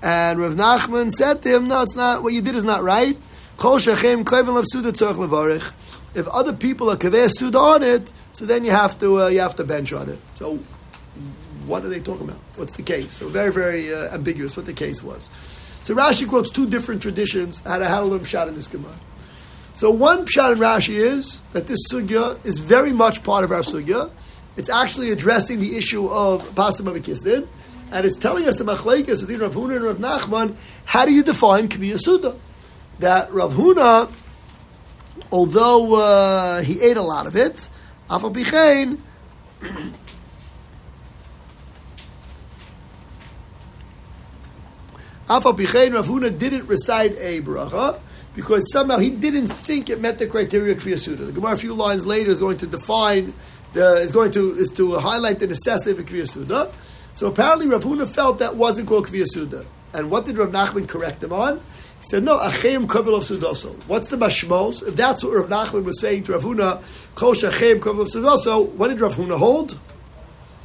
And 0.02 0.38
Rav 0.38 0.54
Nachman 0.54 1.10
said 1.10 1.40
to 1.42 1.48
him, 1.48 1.68
"No, 1.68 1.82
it's 1.82 1.96
not. 1.96 2.22
What 2.22 2.34
you 2.34 2.42
did 2.42 2.54
is 2.54 2.64
not 2.64 2.82
right. 2.82 3.16
Kol 3.56 3.78
levarich." 3.78 5.72
If 6.14 6.28
other 6.28 6.52
people 6.52 6.90
are 6.90 6.96
kaveh 6.96 7.30
suda 7.30 7.58
on 7.58 7.82
it, 7.82 8.12
so 8.32 8.44
then 8.46 8.64
you 8.64 8.70
have 8.70 8.98
to 9.00 9.22
uh, 9.22 9.26
you 9.28 9.40
have 9.40 9.56
to 9.56 9.64
bench 9.64 9.92
on 9.92 10.08
it. 10.08 10.18
So 10.34 10.56
what 11.66 11.84
are 11.84 11.88
they 11.88 12.00
talking 12.00 12.28
about? 12.28 12.40
What's 12.56 12.76
the 12.76 12.82
case? 12.82 13.12
So 13.12 13.28
very 13.28 13.52
very 13.52 13.92
uh, 13.92 14.14
ambiguous 14.14 14.56
what 14.56 14.66
the 14.66 14.72
case 14.72 15.02
was. 15.02 15.30
So 15.84 15.94
Rashi 15.94 16.28
quotes 16.28 16.50
two 16.50 16.66
different 16.66 17.02
traditions 17.02 17.60
how 17.60 17.78
to 17.78 17.84
to 17.84 18.04
learn 18.04 18.20
pshat 18.20 18.48
in 18.48 18.54
this 18.54 18.68
Gemara. 18.68 18.94
So 19.74 19.90
one 19.90 20.24
pshat 20.24 20.52
in 20.52 20.58
Rashi 20.58 20.94
is 20.94 21.40
that 21.52 21.66
this 21.66 21.92
sugya 21.92 22.44
is 22.46 22.60
very 22.60 22.92
much 22.92 23.22
part 23.22 23.44
of 23.44 23.52
our 23.52 23.60
sugya. 23.60 24.10
It's 24.56 24.70
actually 24.70 25.10
addressing 25.10 25.58
the 25.58 25.76
issue 25.76 26.06
of 26.06 26.42
pasim 26.54 26.86
Kisdin, 27.00 27.48
and 27.90 28.06
it's 28.06 28.16
telling 28.16 28.46
us 28.46 28.60
about 28.60 28.78
machlekes 28.78 29.20
between 29.20 29.40
Rav 29.40 29.54
Huna 29.54 29.76
and 29.76 29.84
Rav 29.84 29.96
Nachman. 29.98 30.56
How 30.84 31.04
do 31.04 31.12
you 31.12 31.24
define 31.24 31.68
kviya 31.68 31.98
suda? 32.00 32.36
That 33.00 33.32
Rav 33.32 33.52
Huna, 33.54 34.10
although 35.30 35.94
uh, 35.94 36.62
he 36.62 36.80
ate 36.80 36.96
a 36.96 37.02
lot 37.02 37.26
of 37.26 37.36
it, 37.36 37.68
afal 38.08 38.32
bichein. 38.32 38.98
Afal 45.28 45.56
bichein, 45.56 45.94
Rav 45.94 46.06
Huna 46.06 46.38
didn't 46.38 46.66
recite 46.66 47.12
a 47.18 47.40
bracha 47.40 47.98
because 48.34 48.70
somehow 48.70 48.98
he 48.98 49.10
didn't 49.10 49.46
think 49.46 49.88
it 49.88 50.00
met 50.00 50.18
the 50.18 50.26
criteria 50.26 50.72
of 50.72 50.82
Kriya 50.82 50.98
Suda. 50.98 51.24
The 51.24 51.32
Gemara 51.32 51.52
a 51.52 51.56
few 51.56 51.74
lines 51.74 52.04
later 52.04 52.30
is 52.30 52.38
going 52.38 52.58
to 52.58 52.66
define, 52.66 53.32
the, 53.72 53.94
is 53.96 54.12
going 54.12 54.32
to 54.32 54.52
is 54.54 54.70
to 54.70 54.98
highlight 54.98 55.38
the 55.38 55.46
necessity 55.46 55.92
of 55.92 55.98
a. 55.98 56.72
So 57.14 57.28
apparently 57.28 57.68
Rav 57.68 57.84
Huna 57.84 58.12
felt 58.12 58.40
that 58.40 58.56
wasn't 58.56 58.88
called 58.88 59.06
Kriya 59.06 59.26
Suda. 59.26 59.64
And 59.92 60.10
what 60.10 60.26
did 60.26 60.36
Rav 60.36 60.50
Nachman 60.50 60.88
correct 60.88 61.22
him 61.22 61.32
on? 61.32 61.62
He 62.04 62.10
said, 62.10 62.22
no, 62.22 62.38
Achayim 62.38 62.86
Kavel 62.86 63.16
of 63.16 63.24
Sudoso. 63.24 63.74
What's 63.86 64.08
the 64.08 64.18
Mashmos? 64.18 64.86
If 64.86 64.94
that's 64.94 65.24
what 65.24 65.32
Rav 65.32 65.48
Nachman 65.48 65.84
was 65.84 65.98
saying 66.02 66.24
to 66.24 66.32
Rav 66.32 66.42
Huna, 66.42 67.14
Kosh 67.14 67.42
Achayim 67.42 67.80
Kavel 67.80 68.02
of 68.02 68.08
Sudoso, 68.08 68.70
what 68.72 68.88
did 68.88 69.00
Rav 69.00 69.14
Huna 69.14 69.38
hold? 69.38 69.78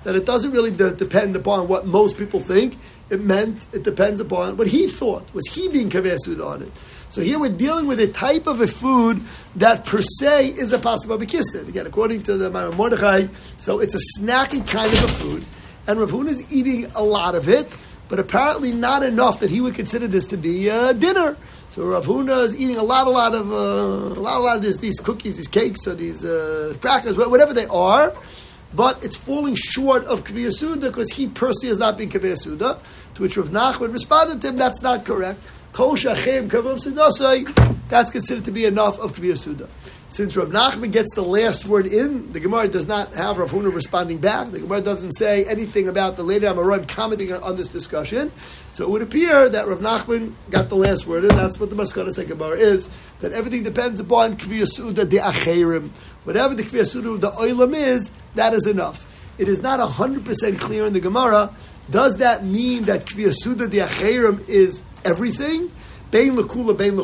That 0.03 0.17
it 0.17 0.25
doesn't 0.25 0.51
really 0.51 0.71
de- 0.71 0.91
depend 0.91 1.37
upon 1.37 1.69
what 1.69 1.87
most 1.87 2.17
people 2.17 2.41
think. 2.41 2.75
It 3.09 3.21
meant 3.21 3.65
it 3.71 3.83
depends 3.83 4.19
upon 4.19 4.57
what 4.57 4.67
he 4.67 4.87
thought. 4.87 5.33
Was 5.33 5.47
he 5.47 5.69
being 5.69 5.89
Kaveh 5.89 6.45
on 6.45 6.61
it? 6.61 6.71
So 7.09 7.21
here 7.21 7.39
we're 7.39 7.55
dealing 7.55 7.87
with 7.87 8.01
a 8.01 8.07
type 8.07 8.45
of 8.45 8.59
a 8.59 8.67
food 8.67 9.21
that 9.55 9.85
per 9.85 10.01
se 10.01 10.47
is 10.47 10.73
a 10.73 10.77
possible 10.77 11.17
bekistin. 11.17 11.69
Again, 11.69 11.87
according 11.87 12.23
to 12.23 12.35
the 12.35 12.49
Maimon 12.49 12.75
Mordechai, 12.75 13.27
so 13.57 13.79
it's 13.79 13.95
a 13.95 14.19
snacky 14.19 14.67
kind 14.67 14.91
of 14.91 15.03
a 15.05 15.07
food, 15.07 15.45
and 15.87 16.01
Rav 16.01 16.11
Huna 16.11 16.31
is 16.31 16.51
eating 16.51 16.87
a 16.95 17.03
lot 17.03 17.33
of 17.33 17.47
it, 17.47 17.77
but 18.09 18.19
apparently 18.19 18.73
not 18.73 19.03
enough 19.03 19.39
that 19.39 19.49
he 19.49 19.61
would 19.61 19.75
consider 19.75 20.07
this 20.07 20.25
to 20.25 20.37
be 20.37 20.69
uh, 20.69 20.93
dinner. 20.93 21.37
So 21.69 21.85
Rav 21.85 22.05
Huna 22.05 22.43
is 22.43 22.59
eating 22.59 22.77
a 22.77 22.83
lot, 22.83 23.05
a 23.07 23.11
lot 23.11 23.35
of, 23.35 23.51
uh, 23.51 23.55
a 23.55 24.19
lot, 24.19 24.37
a 24.37 24.39
lot 24.39 24.57
of 24.57 24.63
this, 24.63 24.77
these 24.77 24.99
cookies, 24.99 25.37
these 25.37 25.47
cakes, 25.47 25.87
or 25.87 25.93
these 25.93 26.25
uh, 26.25 26.73
crackers, 26.81 27.15
whatever 27.15 27.53
they 27.53 27.67
are. 27.67 28.13
But 28.75 29.03
it's 29.03 29.17
falling 29.17 29.55
short 29.55 30.03
of 30.05 30.23
Kaviyah 30.23 30.53
Suda 30.53 30.87
because 30.87 31.11
he 31.11 31.27
personally 31.27 31.69
has 31.69 31.77
not 31.77 31.97
been 31.97 32.09
Kaviyah 32.09 32.37
Suda. 32.37 32.79
To 33.15 33.21
which 33.21 33.37
Rav 33.37 33.49
Nachman 33.49 33.93
responded 33.93 34.41
to 34.41 34.49
him, 34.49 34.57
that's 34.57 34.81
not 34.81 35.05
correct. 35.05 35.39
That's 37.89 38.11
considered 38.11 38.45
to 38.45 38.51
be 38.51 38.65
enough 38.65 38.99
of 38.99 39.13
Kviyah 39.13 39.37
Suda. 39.37 39.67
Since 40.11 40.35
Rav 40.35 40.49
Nachman 40.49 40.91
gets 40.91 41.13
the 41.13 41.21
last 41.21 41.67
word 41.67 41.85
in, 41.85 42.33
the 42.33 42.39
Gemara 42.39 42.67
does 42.67 42.87
not 42.87 43.13
have 43.13 43.37
Rav 43.37 43.51
Huna 43.51 43.71
responding 43.71 44.17
back. 44.17 44.49
The 44.49 44.61
Gemara 44.61 44.81
doesn't 44.81 45.11
say 45.11 45.45
anything 45.45 45.87
about 45.87 46.15
the 46.15 46.23
later 46.23 46.47
Amarim 46.47 46.87
commenting 46.87 47.31
on, 47.31 47.55
this 47.55 47.67
discussion. 47.67 48.31
So 48.71 48.85
it 48.85 48.89
would 48.89 49.03
appear 49.03 49.47
that 49.49 49.67
Rav 49.67 49.81
Nachman 49.81 50.33
got 50.49 50.69
the 50.69 50.75
last 50.75 51.05
word, 51.05 51.25
and 51.25 51.37
that's 51.37 51.59
what 51.59 51.69
the 51.69 51.75
Maskana 51.75 52.27
Gemara 52.27 52.57
is, 52.57 52.89
that 53.19 53.33
everything 53.33 53.61
depends 53.61 53.99
upon 53.99 54.35
Kviyah 54.35 54.67
Suda 54.67 55.05
de 55.05 55.17
Acherim. 55.17 55.89
Whatever 56.23 56.55
the 56.55 56.63
Kviyah 56.63 56.87
Suda 56.87 57.15
the 57.17 57.29
Oilam 57.29 57.75
is, 57.75 58.09
that 58.33 58.55
is 58.55 58.65
enough. 58.65 59.05
It 59.37 59.47
is 59.47 59.61
not 59.61 59.79
100% 59.79 60.59
clear 60.59 60.87
in 60.87 60.93
the 60.93 61.01
Gemara. 61.01 61.53
Does 61.91 62.17
that 62.17 62.43
mean 62.43 62.83
that 62.85 63.05
Kviyah 63.05 63.35
Suda 63.35 63.67
de 63.67 63.77
Acherim 63.77 64.49
is 64.49 64.81
everything. 65.05 65.71
Bein 66.11 66.35
lekula, 66.35 66.75
bein. 66.75 66.97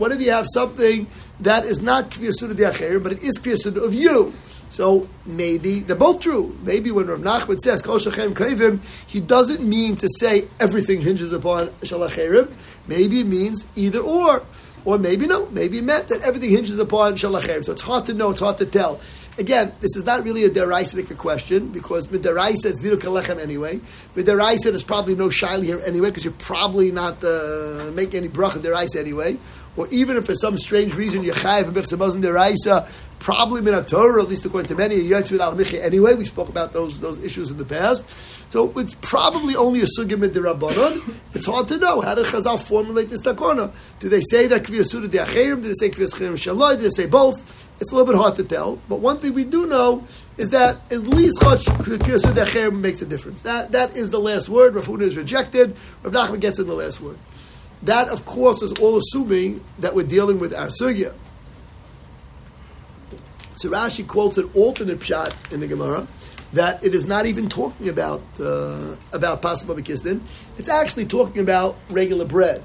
What 0.00 0.10
if 0.10 0.20
you 0.20 0.32
have 0.32 0.46
something 0.52 1.06
that 1.40 1.64
is 1.64 1.80
not 1.82 2.10
kviyasuda 2.10 2.54
diacher, 2.54 3.02
but 3.02 3.12
it 3.12 3.22
is 3.22 3.38
kviyasuda 3.38 3.84
of 3.84 3.94
you? 3.94 4.32
So 4.70 5.08
maybe 5.26 5.80
they're 5.80 5.96
both 5.96 6.20
true. 6.20 6.56
Maybe 6.62 6.92
when 6.92 7.08
Rav 7.08 7.20
Nachman 7.20 7.58
says 7.58 7.82
kol 7.82 7.98
shachem 7.98 8.34
kavim, 8.34 8.80
he 9.08 9.18
doesn't 9.18 9.66
mean 9.68 9.96
to 9.96 10.08
say 10.18 10.46
everything 10.60 11.00
hinges 11.00 11.32
upon 11.32 11.68
shalacherim. 11.82 12.52
Maybe 12.86 13.20
it 13.20 13.26
means 13.26 13.66
either 13.74 14.00
or. 14.00 14.42
Or 14.84 14.96
maybe 14.96 15.26
no, 15.26 15.46
maybe 15.50 15.78
it 15.78 15.84
meant 15.84 16.08
that 16.08 16.22
everything 16.22 16.50
hinges 16.50 16.78
upon 16.78 17.14
shalacherim. 17.14 17.64
So 17.64 17.72
it's 17.72 17.82
hard 17.82 18.06
to 18.06 18.14
know, 18.14 18.30
it's 18.30 18.40
hard 18.40 18.58
to 18.58 18.66
tell. 18.66 19.00
Again, 19.38 19.72
this 19.80 19.96
is 19.96 20.04
not 20.04 20.24
really 20.24 20.44
a 20.44 20.50
deraisic 20.50 21.16
question 21.16 21.68
because 21.68 22.06
midaraisa 22.06 22.66
it's 22.66 22.82
nidu 22.82 22.96
kalechem 22.96 23.40
anyway. 23.40 23.80
Midaraisa 24.14 24.64
there's 24.64 24.84
probably 24.84 25.16
no 25.16 25.28
shaili 25.28 25.64
here 25.64 25.80
anyway 25.84 26.10
because 26.10 26.24
you're 26.24 26.34
probably 26.34 26.90
not 26.92 27.22
uh, 27.24 27.90
making 27.94 28.18
any 28.18 28.28
bracha 28.28 28.58
deraisa 28.58 28.96
anyway. 28.96 29.36
Or 29.76 29.88
even 29.88 30.16
if 30.16 30.26
for 30.26 30.34
some 30.34 30.56
strange 30.58 30.94
reason 30.94 31.22
you're 31.22 31.34
chayiv 31.34 31.64
and 31.64 31.76
b'chsabazin 31.76 32.22
deraisa, 32.22 32.90
probably 33.20 33.62
min 33.62 33.84
Torah, 33.84 34.22
at 34.22 34.28
least 34.28 34.44
according 34.44 34.68
to 34.68 34.74
many, 34.74 34.96
you're 34.96 35.22
al 35.40 35.60
anyway. 35.60 36.14
We 36.14 36.24
spoke 36.24 36.48
about 36.48 36.72
those 36.72 37.00
those 37.00 37.18
issues 37.18 37.50
in 37.50 37.56
the 37.56 37.64
past. 37.64 38.08
So 38.50 38.72
it's 38.78 38.96
probably 39.00 39.54
only 39.54 39.80
a 39.80 39.84
sugya 39.84 40.16
midirabbanon. 40.16 41.14
It's 41.34 41.46
hard 41.46 41.68
to 41.68 41.78
know. 41.78 42.00
How 42.00 42.16
did 42.16 42.26
Chazal 42.26 42.60
formulate 42.60 43.08
this 43.08 43.22
takona? 43.22 43.72
Did 44.00 44.10
they 44.10 44.22
say 44.22 44.48
that 44.48 44.64
kviyasuda 44.64 45.06
diacherim? 45.06 45.62
Did 45.62 45.70
they 45.70 45.74
say 45.74 45.90
kviyas 45.90 46.14
shaloi? 46.14 46.72
Did 46.72 46.80
they 46.80 46.90
say 46.90 47.06
both? 47.06 47.68
It's 47.80 47.92
a 47.92 47.94
little 47.94 48.12
bit 48.12 48.20
hard 48.20 48.36
to 48.36 48.44
tell, 48.44 48.78
but 48.90 48.96
one 48.96 49.16
thing 49.16 49.32
we 49.32 49.44
do 49.44 49.66
know 49.66 50.04
is 50.36 50.50
that 50.50 50.82
at 50.92 51.00
least 51.00 51.38
Chach 51.40 52.78
makes 52.78 53.00
a 53.00 53.06
difference. 53.06 53.40
That, 53.40 53.72
that 53.72 53.96
is 53.96 54.10
the 54.10 54.20
last 54.20 54.50
word. 54.50 54.74
Rav 54.74 54.86
Huna 54.86 55.02
is 55.02 55.16
rejected. 55.16 55.74
Rav 56.02 56.12
Nachman 56.12 56.40
gets 56.40 56.58
in 56.58 56.66
the 56.66 56.74
last 56.74 57.00
word. 57.00 57.16
That, 57.84 58.08
of 58.08 58.26
course, 58.26 58.62
is 58.62 58.72
all 58.72 58.98
assuming 58.98 59.64
that 59.78 59.94
we're 59.94 60.06
dealing 60.06 60.38
with 60.38 60.52
our 60.54 60.68
sugya. 60.68 61.14
So 63.56 63.70
Rashi 63.70 64.06
quotes 64.06 64.38
an 64.38 64.50
alternate 64.54 65.00
pshat 65.00 65.52
in 65.52 65.60
the 65.60 65.66
Gemara 65.66 66.06
that 66.52 66.82
it 66.84 66.94
is 66.94 67.06
not 67.06 67.26
even 67.26 67.48
talking 67.48 67.88
about 67.88 68.22
uh, 68.40 68.96
about 69.12 69.42
possible 69.42 69.74
bekisdin. 69.74 70.20
It's 70.58 70.68
actually 70.68 71.06
talking 71.06 71.40
about 71.40 71.76
regular 71.90 72.24
bread, 72.24 72.62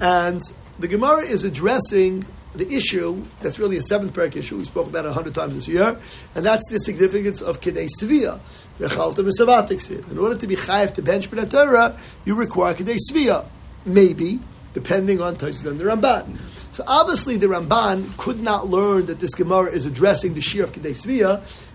and 0.00 0.40
the 0.78 0.88
Gemara 0.88 1.22
is 1.22 1.44
addressing 1.44 2.24
the 2.54 2.72
issue 2.72 3.22
that's 3.42 3.58
really 3.58 3.76
a 3.76 3.82
seventh 3.82 4.14
parak 4.14 4.36
issue. 4.36 4.56
We 4.56 4.64
spoke 4.64 4.88
about 4.88 5.04
it 5.04 5.08
a 5.08 5.12
hundred 5.12 5.34
times 5.34 5.54
this 5.54 5.68
year, 5.68 5.98
and 6.34 6.44
that's 6.44 6.68
the 6.70 6.78
significance 6.78 7.40
of 7.40 7.60
kedei 7.60 7.88
svia. 8.00 8.40
In 8.78 10.18
order 10.18 10.36
to 10.36 10.46
be 10.46 10.56
chayiv 10.56 10.94
to 10.94 11.02
bench 11.02 11.30
b'nei 11.30 11.50
Torah, 11.50 11.98
you 12.24 12.34
require 12.34 12.74
kedei 12.74 12.98
svia, 13.10 13.44
maybe 13.86 14.40
depending 14.74 15.22
on 15.22 15.36
Taisus 15.36 15.66
and 15.66 15.80
the 15.80 15.84
Ramban. 15.84 16.36
So 16.72 16.84
obviously, 16.86 17.36
the 17.38 17.46
Ramban 17.46 18.18
could 18.18 18.42
not 18.42 18.68
learn 18.68 19.06
that 19.06 19.20
this 19.20 19.34
Gemara 19.34 19.70
is 19.70 19.86
addressing 19.86 20.34
the 20.34 20.42
shear 20.42 20.64
of 20.64 20.72
kedei 20.72 20.94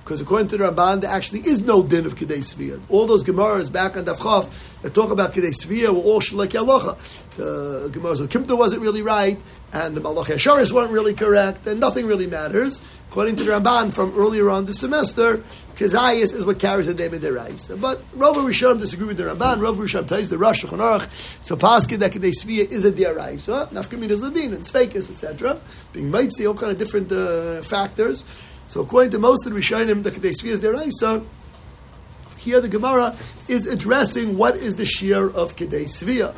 because 0.03 0.19
according 0.19 0.47
to 0.47 0.57
the 0.57 0.63
Ramban, 0.65 1.01
there 1.01 1.11
actually 1.11 1.41
is 1.41 1.61
no 1.61 1.83
din 1.83 2.05
of 2.05 2.15
Kedei. 2.15 2.81
All 2.89 3.05
those 3.05 3.23
Gemaras 3.23 3.71
back 3.71 3.95
on 3.95 4.05
Dafchav 4.05 4.81
that 4.81 4.93
talk 4.93 5.11
about 5.11 5.31
Kedei 5.31 5.53
Sviyah 5.53 5.93
were 5.93 6.01
all 6.01 6.19
Shalek 6.19 6.49
Yalocha. 6.49 6.97
The 7.35 7.89
Gemaras 7.89 8.19
of 8.19 8.29
Kimta 8.29 8.57
wasn't 8.57 8.81
really 8.81 9.03
right, 9.03 9.39
and 9.73 9.95
the 9.95 10.01
Malach 10.01 10.25
Yasharis 10.25 10.71
weren't 10.71 10.91
really 10.91 11.13
correct, 11.13 11.65
and 11.67 11.79
nothing 11.79 12.05
really 12.05 12.27
matters. 12.27 12.81
According 13.09 13.37
to 13.37 13.43
the 13.43 13.51
Ramban 13.51 13.93
from 13.93 14.17
earlier 14.17 14.49
on 14.49 14.65
this 14.65 14.79
semester, 14.79 15.43
Kedayis 15.75 16.33
is 16.33 16.45
what 16.45 16.59
carries 16.59 16.87
the 16.87 16.93
name 16.93 17.13
of 17.13 17.21
the 17.21 17.33
Rais. 17.33 17.67
But 17.67 18.01
Rav 18.15 18.35
Rishon 18.37 18.79
disagree 18.79 19.07
with 19.07 19.17
the 19.17 19.23
Ramban. 19.23 19.61
Rav 19.61 19.77
Rishon 19.77 20.07
tells 20.07 20.29
the 20.29 20.37
Rosh 20.37 20.61
so 20.61 21.55
Paskin 21.55 21.99
that 21.99 22.11
Kedei 22.11 22.31
Sviyah 22.31 22.71
is 22.71 22.85
a 22.85 22.91
Diaraisa, 22.91 23.67
Nafkamin 23.69 24.09
is 24.09 24.21
Ladin, 24.21 24.53
and 24.53 24.63
Svekis, 24.63 25.09
etc. 25.09 25.59
Being 25.93 26.09
might 26.09 26.33
see 26.33 26.47
all 26.47 26.53
kind 26.53 26.71
of 26.71 26.77
different 26.77 27.11
uh, 27.11 27.61
factors. 27.61 28.25
So 28.67 28.81
according 28.81 29.11
to 29.11 29.19
most 29.19 29.45
of 29.45 29.53
the 29.53 29.59
Rishonim, 29.59 30.03
the 30.03 30.11
Kedei 30.11 30.45
is 30.45 30.61
Deraisa, 30.61 31.25
here 32.37 32.59
the 32.59 32.69
Gemara 32.69 33.15
is 33.47 33.67
addressing 33.67 34.37
what 34.37 34.55
is 34.55 34.75
the 34.75 34.85
shear 34.85 35.29
of 35.29 35.55
Kedei 35.55 35.83
Svia. 35.83 36.33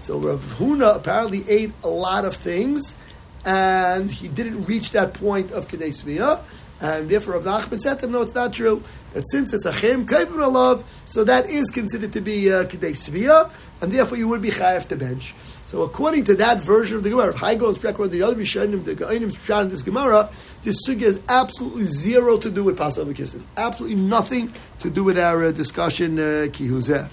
So 0.00 0.18
Rav 0.18 0.40
Huna 0.58 0.96
apparently 0.96 1.44
ate 1.48 1.72
a 1.82 1.88
lot 1.88 2.24
of 2.24 2.36
things, 2.36 2.96
and 3.44 4.10
he 4.10 4.28
didn't 4.28 4.64
reach 4.64 4.92
that 4.92 5.14
point 5.14 5.50
of 5.50 5.68
Kedei 5.68 5.90
Svia, 5.90 6.40
and 6.80 7.08
therefore 7.08 7.34
Rav 7.38 7.44
Nachman 7.44 7.80
said 7.80 7.98
to 8.00 8.06
him, 8.06 8.12
no, 8.12 8.22
it's 8.22 8.34
not 8.34 8.52
true. 8.52 8.82
That 9.12 9.24
since 9.28 9.52
it's 9.52 9.64
a 9.64 9.72
Chem 9.72 10.06
Kaivim 10.06 10.38
Alav, 10.38 10.84
so 11.04 11.24
that 11.24 11.46
is 11.46 11.70
considered 11.70 12.12
to 12.12 12.20
be 12.20 12.52
uh, 12.52 12.64
Kedei 12.64 13.52
and 13.80 13.92
therefore 13.92 14.18
you 14.18 14.28
would 14.28 14.42
be 14.42 14.50
Chayav 14.50 14.88
to 14.88 14.96
bench. 14.96 15.34
So 15.66 15.82
according 15.82 16.24
to 16.24 16.34
that 16.36 16.62
version 16.62 16.96
of 16.96 17.02
the 17.02 17.10
Gemara, 17.10 17.32
Haigon's 17.34 17.82
according 17.84 18.12
to 18.12 18.18
the 18.18 18.22
other 18.22 18.36
Rishonim, 18.36 18.84
the 18.84 18.94
Gaonim 18.94 19.30
Pshat 19.32 19.62
in 19.62 19.68
this 19.68 19.82
Gemara, 19.82 20.30
this 20.62 20.88
sugya 20.88 21.02
has 21.02 21.20
absolutely 21.28 21.84
zero 21.84 22.38
to 22.38 22.50
do 22.50 22.64
with 22.64 22.78
Pasal 22.78 23.04
V'Kisin. 23.04 23.42
Absolutely 23.56 23.96
nothing 23.96 24.52
to 24.80 24.88
do 24.88 25.04
with 25.04 25.18
our 25.18 25.44
uh, 25.44 25.52
discussion, 25.52 26.18
uh, 26.18 26.46
Kihuzeh. 26.48 27.10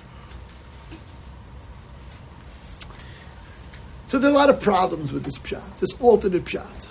So 4.15 4.19
there 4.19 4.29
are 4.29 4.34
a 4.34 4.38
lot 4.38 4.50
of 4.50 4.62
problems 4.62 5.12
with 5.12 5.25
this 5.25 5.38
pshat, 5.38 5.79
this 5.79 5.93
alternate 6.00 6.45
pshat. 6.45 6.88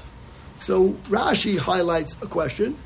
So 0.58 0.90
Rashi 1.08 1.58
highlights 1.58 2.20
a 2.20 2.26
question: 2.26 2.76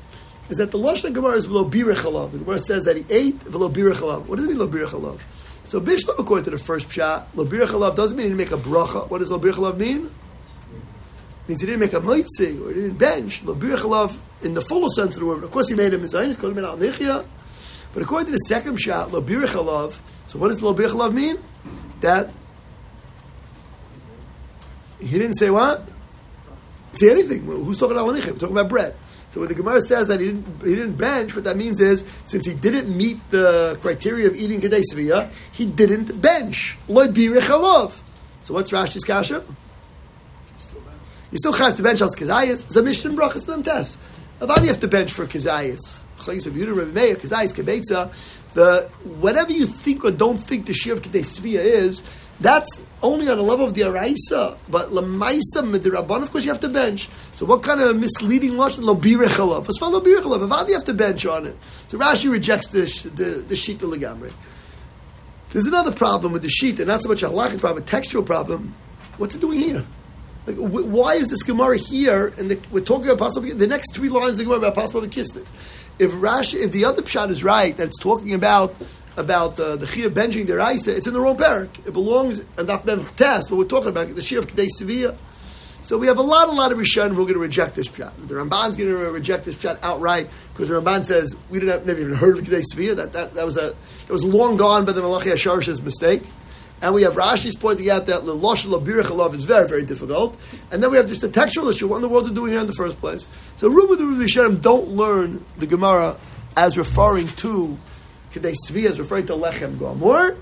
is 0.49 0.55
that 0.59 0.71
the 0.71 0.77
lashon 0.77 1.13
Gemara 1.13 1.33
is 1.33 1.45
v'lo 1.45 1.69
birich. 1.69 2.31
The 2.31 2.37
Gemara 2.37 2.57
says 2.57 2.85
that 2.85 2.95
he 2.95 3.03
ate 3.09 3.37
v'lo 3.39 3.69
birich. 3.69 3.99
What 4.27 4.37
does 4.37 4.45
it 4.45 4.47
mean 4.47 4.57
lo 4.57 4.69
birich? 4.69 5.19
So 5.65 5.81
Bishlam, 5.81 6.19
according 6.19 6.45
to 6.45 6.51
the 6.51 6.57
first 6.57 6.87
pshat, 6.87 7.25
lo 7.35 7.43
birich 7.43 7.95
doesn't 7.97 8.15
mean 8.15 8.27
he 8.27 8.33
didn't 8.33 8.49
make 8.49 8.57
a 8.57 8.63
bracha. 8.63 9.09
What 9.09 9.17
does 9.17 9.29
lo 9.29 9.39
birich 9.39 9.77
mean? 9.77 10.05
It 10.05 11.49
means 11.49 11.59
he 11.59 11.67
didn't 11.67 11.81
make 11.81 11.91
a 11.91 11.99
moitzi 11.99 12.65
or 12.65 12.69
he 12.69 12.75
didn't 12.75 12.97
bench. 12.97 13.43
Lo 13.43 13.53
birich 13.55 14.17
in 14.41 14.53
the 14.53 14.61
fullest 14.61 14.95
sense 14.95 15.17
of 15.17 15.19
the 15.19 15.25
word. 15.25 15.43
Of 15.43 15.51
course, 15.51 15.67
he 15.67 15.75
made 15.75 15.93
a 15.93 15.97
own. 15.97 16.27
He's 16.27 16.37
called 16.37 16.57
him 16.57 16.63
al. 16.63 16.77
But 16.77 18.03
according 18.03 18.27
to 18.27 18.31
the 18.31 18.45
second 18.47 18.77
pshat, 18.77 19.11
lo 19.11 19.21
birich. 19.21 19.99
So 20.27 20.39
what 20.39 20.47
does 20.47 20.61
lo 20.61 20.73
birich 20.73 21.13
mean? 21.13 21.39
That 21.99 22.31
he 24.99 25.17
didn't 25.17 25.35
say 25.35 25.49
what? 25.49 25.87
Say 26.93 27.11
anything. 27.11 27.43
Who's 27.43 27.77
talking 27.77 27.95
about 27.95 28.07
We're 28.07 28.21
talking 28.21 28.51
about 28.51 28.69
bread. 28.69 28.95
So 29.29 29.41
when 29.41 29.49
the 29.49 29.55
Gemara 29.55 29.81
says 29.81 30.07
that 30.07 30.19
he 30.19 30.27
didn't, 30.27 30.63
he 30.63 30.75
didn't 30.75 30.95
bench, 30.95 31.35
what 31.35 31.43
that 31.43 31.55
means 31.55 31.79
is 31.79 32.03
since 32.23 32.47
he 32.47 32.55
didn't 32.55 32.95
meet 32.95 33.17
the 33.29 33.77
criteria 33.81 34.27
of 34.27 34.35
eating 34.35 34.59
Kedei 34.59 34.81
Sviyah, 34.91 35.29
he 35.53 35.67
didn't 35.67 36.19
bench. 36.19 36.77
Loi 36.87 37.07
birich 37.07 38.01
So 38.41 38.53
what's 38.55 38.71
Rashi's 38.71 39.03
kasha? 39.03 39.43
You 41.31 41.37
still 41.37 41.53
have 41.53 41.75
to 41.75 41.83
bench 41.83 42.01
on 42.01 42.09
Kazayas. 42.09 42.65
It's 42.65 42.75
a 42.75 42.81
mission 42.81 43.15
brachas 43.15 43.63
test. 43.63 43.99
Do 44.39 44.47
have 44.47 44.79
to 44.79 44.87
bench 44.87 45.13
for 45.13 45.27
Kazayas? 45.27 46.05
The 48.55 48.89
whatever 49.19 49.51
you 49.51 49.67
think 49.67 50.03
or 50.03 50.11
don't 50.11 50.39
think 50.39 50.65
the 50.65 50.73
Shir 50.73 50.93
of 50.93 51.03
Kedei 51.03 51.21
Sviyah 51.21 51.63
is, 51.63 52.01
that's 52.39 52.81
only 53.01 53.29
on 53.29 53.37
the 53.37 53.43
level 53.43 53.65
of 53.65 53.73
the 53.73 53.81
Araisa, 53.81 54.57
but 54.69 54.89
Lamaisa 54.89 55.63
Midirabban, 55.63 56.21
of 56.21 56.31
course 56.31 56.45
you 56.45 56.51
have 56.51 56.59
to 56.61 56.69
bench. 56.69 57.09
So 57.33 57.45
what 57.45 57.63
kind 57.63 57.81
of 57.81 57.95
misleading 57.95 58.51
lashon 58.53 58.83
lo 58.83 58.95
birechalav? 58.95 59.67
What's 59.67 59.79
for 59.79 59.87
lo 59.87 60.01
birechalav? 60.01 60.65
Do 60.65 60.71
you 60.71 60.77
have 60.77 60.85
to 60.85 60.93
bench 60.93 61.25
on 61.25 61.45
it? 61.45 61.55
So 61.87 61.97
Rashi 61.97 62.31
rejects 62.31 62.67
the 62.67 63.43
the, 63.47 63.55
sheet 63.55 63.81
of 63.81 63.89
legamre. 63.89 64.33
There's 65.51 65.65
another 65.65 65.91
problem 65.91 66.33
with 66.33 66.43
the 66.43 66.49
sheet, 66.49 66.79
and 66.79 66.87
not 66.87 67.01
so 67.01 67.09
much 67.09 67.23
a 67.23 67.27
halachic 67.27 67.59
problem, 67.59 67.83
a 67.83 67.85
textual 67.85 68.23
problem. 68.23 68.73
What's 69.17 69.35
it 69.35 69.41
doing 69.41 69.59
here? 69.59 69.85
Like, 70.45 70.57
wh- 70.57 70.87
why 70.87 71.15
is 71.15 71.27
this 71.27 71.43
Gemara 71.43 71.77
here? 71.77 72.33
And 72.37 72.51
the, 72.51 72.59
we're 72.71 72.81
talking 72.81 73.05
about 73.05 73.19
possible. 73.19 73.47
The 73.47 73.67
next 73.67 73.95
three 73.95 74.09
lines 74.09 74.31
of 74.31 74.37
the 74.37 74.43
Gemara 74.43 74.59
about 74.59 74.75
possible 74.75 75.01
kisnet. 75.01 75.47
If 75.99 76.11
Rashi, 76.11 76.63
if 76.63 76.71
the 76.71 76.85
other 76.85 77.01
pshat 77.01 77.29
is 77.29 77.43
right, 77.43 77.75
that 77.77 77.87
it's 77.87 77.99
talking 77.99 78.33
about 78.33 78.75
about 79.19 79.59
uh, 79.59 79.75
the 79.75 79.85
Chia 79.85 80.09
benching 80.09 80.47
the 80.47 80.55
Raisa, 80.55 80.95
it's 80.95 81.05
in 81.05 81.13
the 81.13 81.21
wrong 81.21 81.37
parak. 81.37 81.69
It 81.85 81.93
belongs 81.93 82.43
not 82.57 82.85
Ben 82.85 83.03
test, 83.17 83.49
but 83.49 83.57
we're 83.57 83.65
talking 83.65 83.89
about 83.89 84.07
the 84.07 84.21
Shia 84.21 84.39
of 84.39 84.47
Kedei 84.47 84.67
Sevilla. 84.69 85.15
So 85.81 85.97
we 85.97 86.07
have 86.07 86.17
a 86.17 86.23
lot, 86.23 86.49
a 86.49 86.51
lot 86.51 86.71
of 86.71 86.77
Rishon 86.77 87.09
who 87.09 87.21
are 87.21 87.25
going 87.25 87.33
to 87.33 87.39
reject 87.39 87.75
this 87.75 87.87
pshat. 87.87 88.11
The 88.27 88.35
Ramban's 88.35 88.75
going 88.75 88.89
to 88.89 89.11
reject 89.11 89.45
this 89.45 89.55
pshat 89.55 89.79
outright 89.81 90.27
because 90.53 90.69
the 90.69 90.75
Ramban 90.75 91.05
says 91.05 91.35
we 91.49 91.59
didn't 91.59 91.71
have, 91.71 91.85
never 91.85 91.99
even 91.99 92.13
heard 92.13 92.37
of 92.37 92.43
Kedei 92.45 92.63
Sevilla. 92.63 92.95
That, 92.95 93.13
that, 93.13 93.33
that 93.35 93.45
was 93.45 93.57
a 93.57 93.69
it 93.69 94.09
was 94.09 94.23
long 94.23 94.57
gone 94.57 94.85
by 94.85 94.93
the 94.93 95.01
Malachi 95.01 95.29
Asharish's 95.29 95.81
mistake. 95.81 96.23
And 96.81 96.95
we 96.95 97.03
have 97.03 97.15
Rashi's 97.15 97.55
pointing 97.55 97.89
out 97.89 98.05
that 98.05 98.25
the 98.25 98.33
Losh 98.33 98.65
Labirich 98.65 99.33
is 99.33 99.43
very, 99.43 99.67
very 99.67 99.83
difficult. 99.83 100.37
And 100.71 100.81
then 100.81 100.91
we 100.91 100.97
have 100.97 101.07
just 101.07 101.23
a 101.23 101.27
textual 101.27 101.67
issue. 101.67 101.89
What 101.89 101.97
in 101.97 102.01
the 102.03 102.09
world 102.09 102.25
are 102.29 102.33
doing 102.33 102.53
here 102.53 102.61
in 102.61 102.67
the 102.67 102.73
first 102.73 102.97
place? 102.99 103.27
So 103.57 103.67
Ruba 103.67 103.97
the 103.97 104.03
Rishonim 104.03 104.61
don't 104.61 104.87
learn 104.89 105.43
the 105.57 105.67
Gemara 105.67 106.15
as 106.55 106.77
referring 106.77 107.27
to 107.27 107.77
Kedei 108.31 108.55
Svi 108.67 108.83
is 108.83 108.99
referring 108.99 109.25
to 109.27 109.33
Lechem 109.33 109.75
Gomor. 109.75 110.37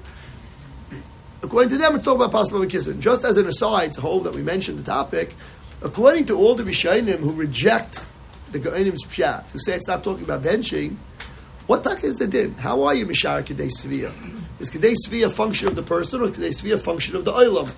According 1.41 1.69
to 1.69 1.77
them, 1.77 1.95
it's 1.95 2.03
talking 2.03 2.21
about 2.21 2.31
possible 2.31 2.59
Kisin. 2.61 2.99
Just 2.99 3.23
as 3.23 3.37
an 3.37 3.47
aside, 3.47 3.93
to 3.93 4.01
hold 4.01 4.25
that 4.25 4.33
we 4.33 4.41
mentioned 4.41 4.79
the 4.79 4.83
topic, 4.83 5.33
according 5.81 6.25
to 6.25 6.37
all 6.37 6.55
the 6.55 6.63
Rishayim 6.63 7.19
who 7.19 7.31
reject 7.31 8.05
the 8.51 8.59
Gaonim's 8.59 9.05
Pshat, 9.05 9.49
who 9.51 9.59
say 9.59 9.75
it's 9.75 9.87
not 9.87 10.03
talking 10.03 10.23
about 10.23 10.41
benching, 10.41 10.97
what 11.67 11.83
tak 11.83 12.03
is 12.03 12.15
the 12.15 12.27
din? 12.27 12.53
How 12.55 12.83
are 12.83 12.95
you 12.95 13.05
Mishar 13.05 13.43
Kedei 13.43 13.69
Svi? 13.69 14.11
Is 14.59 14.71
Kedei 14.71 14.95
Svi 15.05 15.25
a 15.25 15.29
function 15.29 15.67
of 15.67 15.75
the 15.75 15.83
person 15.83 16.21
or 16.21 16.27
Kedei 16.27 16.49
Svi 16.49 16.73
a 16.73 16.77
function 16.77 17.15
of 17.15 17.25
the 17.25 17.31
Olam? 17.31 17.73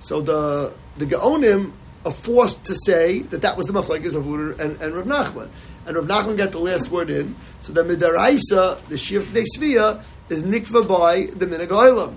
So 0.00 0.20
the 0.20 0.72
the 0.96 1.06
Gaonim 1.06 1.72
are 2.04 2.10
forced 2.12 2.64
to 2.66 2.74
say 2.74 3.20
that 3.20 3.42
that 3.42 3.56
was 3.56 3.66
the 3.66 3.72
Machlekes 3.72 4.14
of 4.14 4.28
Ur 4.28 4.52
and, 4.52 4.80
and 4.80 4.94
Rav 4.94 5.06
Nachman 5.06 5.48
and 5.86 5.96
Rav 5.96 6.06
Nachman 6.06 6.36
got 6.36 6.50
the 6.50 6.58
last 6.58 6.90
word 6.90 7.10
in. 7.10 7.34
So 7.60 7.72
the 7.72 7.82
Midaraisa, 7.82 8.84
the 8.86 8.98
Shir 8.98 9.20
Svia, 9.20 10.02
is 10.28 10.44
nikva 10.44 10.88
by 10.88 11.26
the 11.34 11.46
Minig 11.46 11.68
Oilam. 11.68 12.16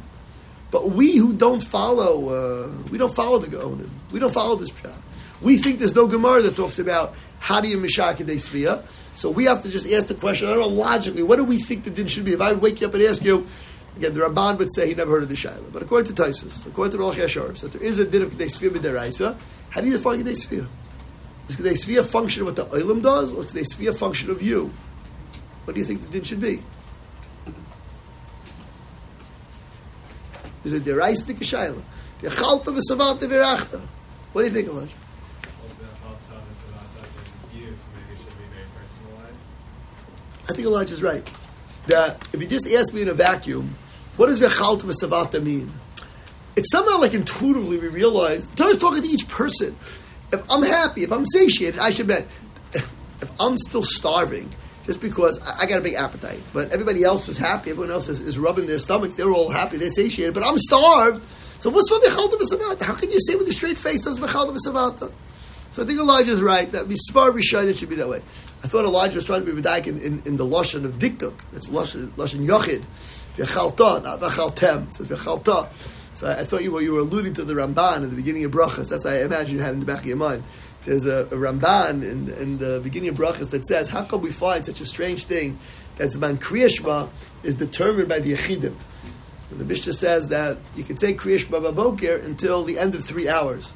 But 0.71 0.91
we 0.91 1.15
who 1.15 1.33
don't 1.33 1.63
follow, 1.63 2.29
uh, 2.29 2.71
we 2.91 2.97
don't 2.97 3.13
follow 3.13 3.39
the 3.39 3.47
Gaonim. 3.47 3.89
We 4.11 4.19
don't 4.19 4.33
follow 4.33 4.55
this 4.55 4.71
pshat. 4.71 5.01
We 5.41 5.57
think 5.57 5.79
there's 5.79 5.95
no 5.95 6.07
Gemara 6.07 6.41
that 6.41 6.55
talks 6.55 6.79
about 6.79 7.15
how 7.39 7.61
do 7.61 7.67
you 7.67 7.77
Mishak 7.77 8.15
Kedei 8.15 8.35
Svia. 8.35 8.85
So 9.15 9.29
we 9.29 9.45
have 9.45 9.63
to 9.63 9.69
just 9.69 9.91
ask 9.91 10.07
the 10.07 10.15
question, 10.15 10.47
I 10.47 10.55
don't 10.55 10.59
know, 10.59 10.67
logically, 10.67 11.23
what 11.23 11.37
do 11.37 11.43
we 11.43 11.59
think 11.59 11.83
the 11.83 11.89
din 11.89 12.07
should 12.07 12.25
be? 12.25 12.33
If 12.33 12.41
I 12.41 12.53
wake 12.53 12.81
you 12.81 12.87
up 12.87 12.93
and 12.93 13.03
ask 13.03 13.23
you, 13.23 13.47
again, 13.95 14.13
the 14.13 14.21
Ramban 14.21 14.57
would 14.57 14.73
say 14.73 14.87
he 14.87 14.95
never 14.95 15.11
heard 15.11 15.23
of 15.23 15.29
the 15.29 15.35
Shaila. 15.35 15.71
But 15.71 15.81
according 15.81 16.13
to 16.13 16.21
Taisus, 16.21 16.65
according 16.67 16.91
to 16.93 16.97
Rosh 16.97 17.17
Yashar, 17.17 17.59
that 17.61 17.73
there 17.73 17.83
is 17.83 17.99
a 17.99 18.05
din 18.05 18.23
of 18.23 18.31
Svia 18.31 18.69
Midaraisa, 18.69 19.37
how 19.69 19.81
do 19.81 19.87
you 19.87 19.93
define 19.93 20.23
Svia? 20.23 20.67
Is 21.49 21.55
Kedei 21.55 21.73
Svia 21.73 22.05
function 22.05 22.41
of 22.41 22.47
what 22.47 22.55
the 22.55 22.65
Olam 22.65 23.01
does, 23.01 23.31
or 23.31 23.43
Kedei 23.43 23.65
Svia 23.65 23.95
function 23.97 24.29
of 24.29 24.41
you? 24.41 24.71
What 25.63 25.73
do 25.73 25.79
you 25.79 25.85
think 25.85 26.01
the 26.01 26.07
din 26.07 26.23
should 26.23 26.39
be? 26.39 26.63
Is 30.63 30.73
it 30.73 30.83
derais 30.83 31.25
the 31.25 31.33
kishayla? 31.33 31.81
V'chalta 32.21 32.65
v'savata 32.65 33.19
v'rachta. 33.19 33.79
What 34.33 34.41
do 34.41 34.47
you 34.47 34.53
think, 34.53 34.67
Elijah? 34.67 34.93
I 40.49 40.53
think 40.53 40.67
Elijah's 40.67 41.03
right. 41.03 41.29
That 41.87 42.27
if 42.33 42.41
you 42.41 42.47
just 42.47 42.67
ask 42.67 42.93
me 42.93 43.01
in 43.01 43.07
a 43.07 43.13
vacuum, 43.13 43.75
what 44.17 44.27
does 44.27 44.39
v'chalta 44.39 44.81
v'savata 44.81 45.41
mean? 45.41 45.71
It's 46.57 46.71
somehow 46.71 46.99
like 46.99 47.13
intuitively 47.13 47.77
we 47.77 47.87
realize, 47.87 48.47
the 48.47 48.55
Torah's 48.55 48.77
talking 48.77 49.03
to 49.03 49.07
each 49.07 49.27
person. 49.27 49.75
If 50.31 50.49
I'm 50.51 50.63
happy, 50.63 51.03
if 51.03 51.11
I'm 51.11 51.25
satiated, 51.25 51.79
I 51.79 51.89
should 51.89 52.07
bet. 52.07 52.27
If 52.73 53.31
I'm 53.39 53.57
still 53.57 53.83
starving, 53.83 54.51
just 54.83 55.01
because 55.01 55.39
I, 55.41 55.63
I, 55.63 55.65
got 55.65 55.79
a 55.79 55.81
big 55.81 55.95
appetite, 55.95 56.39
but 56.53 56.71
everybody 56.71 57.03
else 57.03 57.27
is 57.29 57.37
happy, 57.37 57.71
everyone 57.71 57.91
else 57.91 58.07
is, 58.09 58.21
is 58.21 58.37
rubbing 58.37 58.67
their 58.67 58.79
stomachs, 58.79 59.15
they're 59.15 59.31
all 59.31 59.49
happy, 59.49 59.77
they're 59.77 59.89
satiated, 59.89 60.33
but 60.33 60.43
I'm 60.43 60.57
starved. 60.57 61.25
So 61.59 61.71
what's 61.71 61.89
for 61.89 61.97
B'Savata? 61.97 62.83
How 62.83 62.93
can 62.93 63.09
you 63.09 63.19
say 63.19 63.35
with 63.35 63.47
a 63.47 63.53
straight 63.53 63.77
face 63.77 64.05
that's 64.05 64.19
B'Savata? 64.19 65.11
So 65.71 65.83
I 65.83 65.85
think 65.85 65.99
Elijah's 65.99 66.41
right 66.41 66.71
that 66.71 66.85
Mispar 66.85 67.31
Rishon 67.31 67.67
it 67.67 67.77
should 67.77 67.89
be 67.89 67.95
that 67.95 68.07
way. 68.07 68.17
I 68.63 68.67
thought 68.67 68.85
Elijah 68.85 69.15
was 69.15 69.25
trying 69.25 69.45
to 69.45 69.53
be 69.53 69.61
Medaik 69.61 69.87
in, 69.87 69.99
in, 69.99 70.21
in 70.25 70.37
the 70.37 70.45
Lashon 70.45 70.85
of 70.85 70.93
Diktuk. 70.93 71.35
That's 71.51 71.67
Lashon, 71.67 72.07
Lashon 72.11 72.47
Yochid. 72.47 72.83
V'chalta, 73.35 74.03
not 74.03 74.19
V'chaltem. 74.19 74.87
It 74.87 74.95
says 74.95 75.07
V'chalta. 75.07 75.69
So 76.17 76.25
I, 76.25 76.39
I, 76.39 76.43
thought 76.45 76.63
you 76.63 76.71
were, 76.71 76.81
you 76.81 76.93
were 76.93 77.01
alluding 77.01 77.33
to 77.33 77.43
the 77.43 77.53
Ramban 77.53 77.97
in 77.97 78.09
the 78.09 78.15
beginning 78.15 78.43
of 78.43 78.49
Brachas. 78.51 78.89
That's 78.89 79.05
I 79.05 79.19
imagine 79.19 79.55
you 79.55 79.61
had 79.61 79.75
in 79.75 79.81
the 79.81 79.85
back 79.85 79.99
of 79.99 80.07
your 80.07 80.17
mind. 80.17 80.43
There's 80.83 81.05
a, 81.05 81.25
a 81.25 81.37
Ramban 81.37 82.01
in, 82.01 82.29
in, 82.29 82.57
the 82.57 82.81
beginning 82.83 83.09
of 83.09 83.15
Brachas 83.15 83.51
that 83.51 83.67
says, 83.67 83.87
how 83.87 84.03
come 84.03 84.21
we 84.21 84.31
find 84.31 84.65
such 84.65 84.81
a 84.81 84.85
strange 84.87 85.25
thing 85.25 85.59
that 85.97 86.09
Zman 86.09 86.37
Kriyashma 86.37 87.09
is 87.43 87.55
determined 87.55 88.09
by 88.09 88.17
the 88.17 88.33
Yechidim? 88.33 88.73
The 89.51 89.63
Mishnah 89.63 89.93
says 89.93 90.29
that 90.29 90.57
you 90.75 90.83
can 90.83 90.97
say 90.97 91.13
Kriyashma 91.13 91.61
Babokir 91.61 92.25
until 92.25 92.63
the 92.63 92.79
end 92.79 92.95
of 92.95 93.05
three 93.05 93.29
hours. 93.29 93.75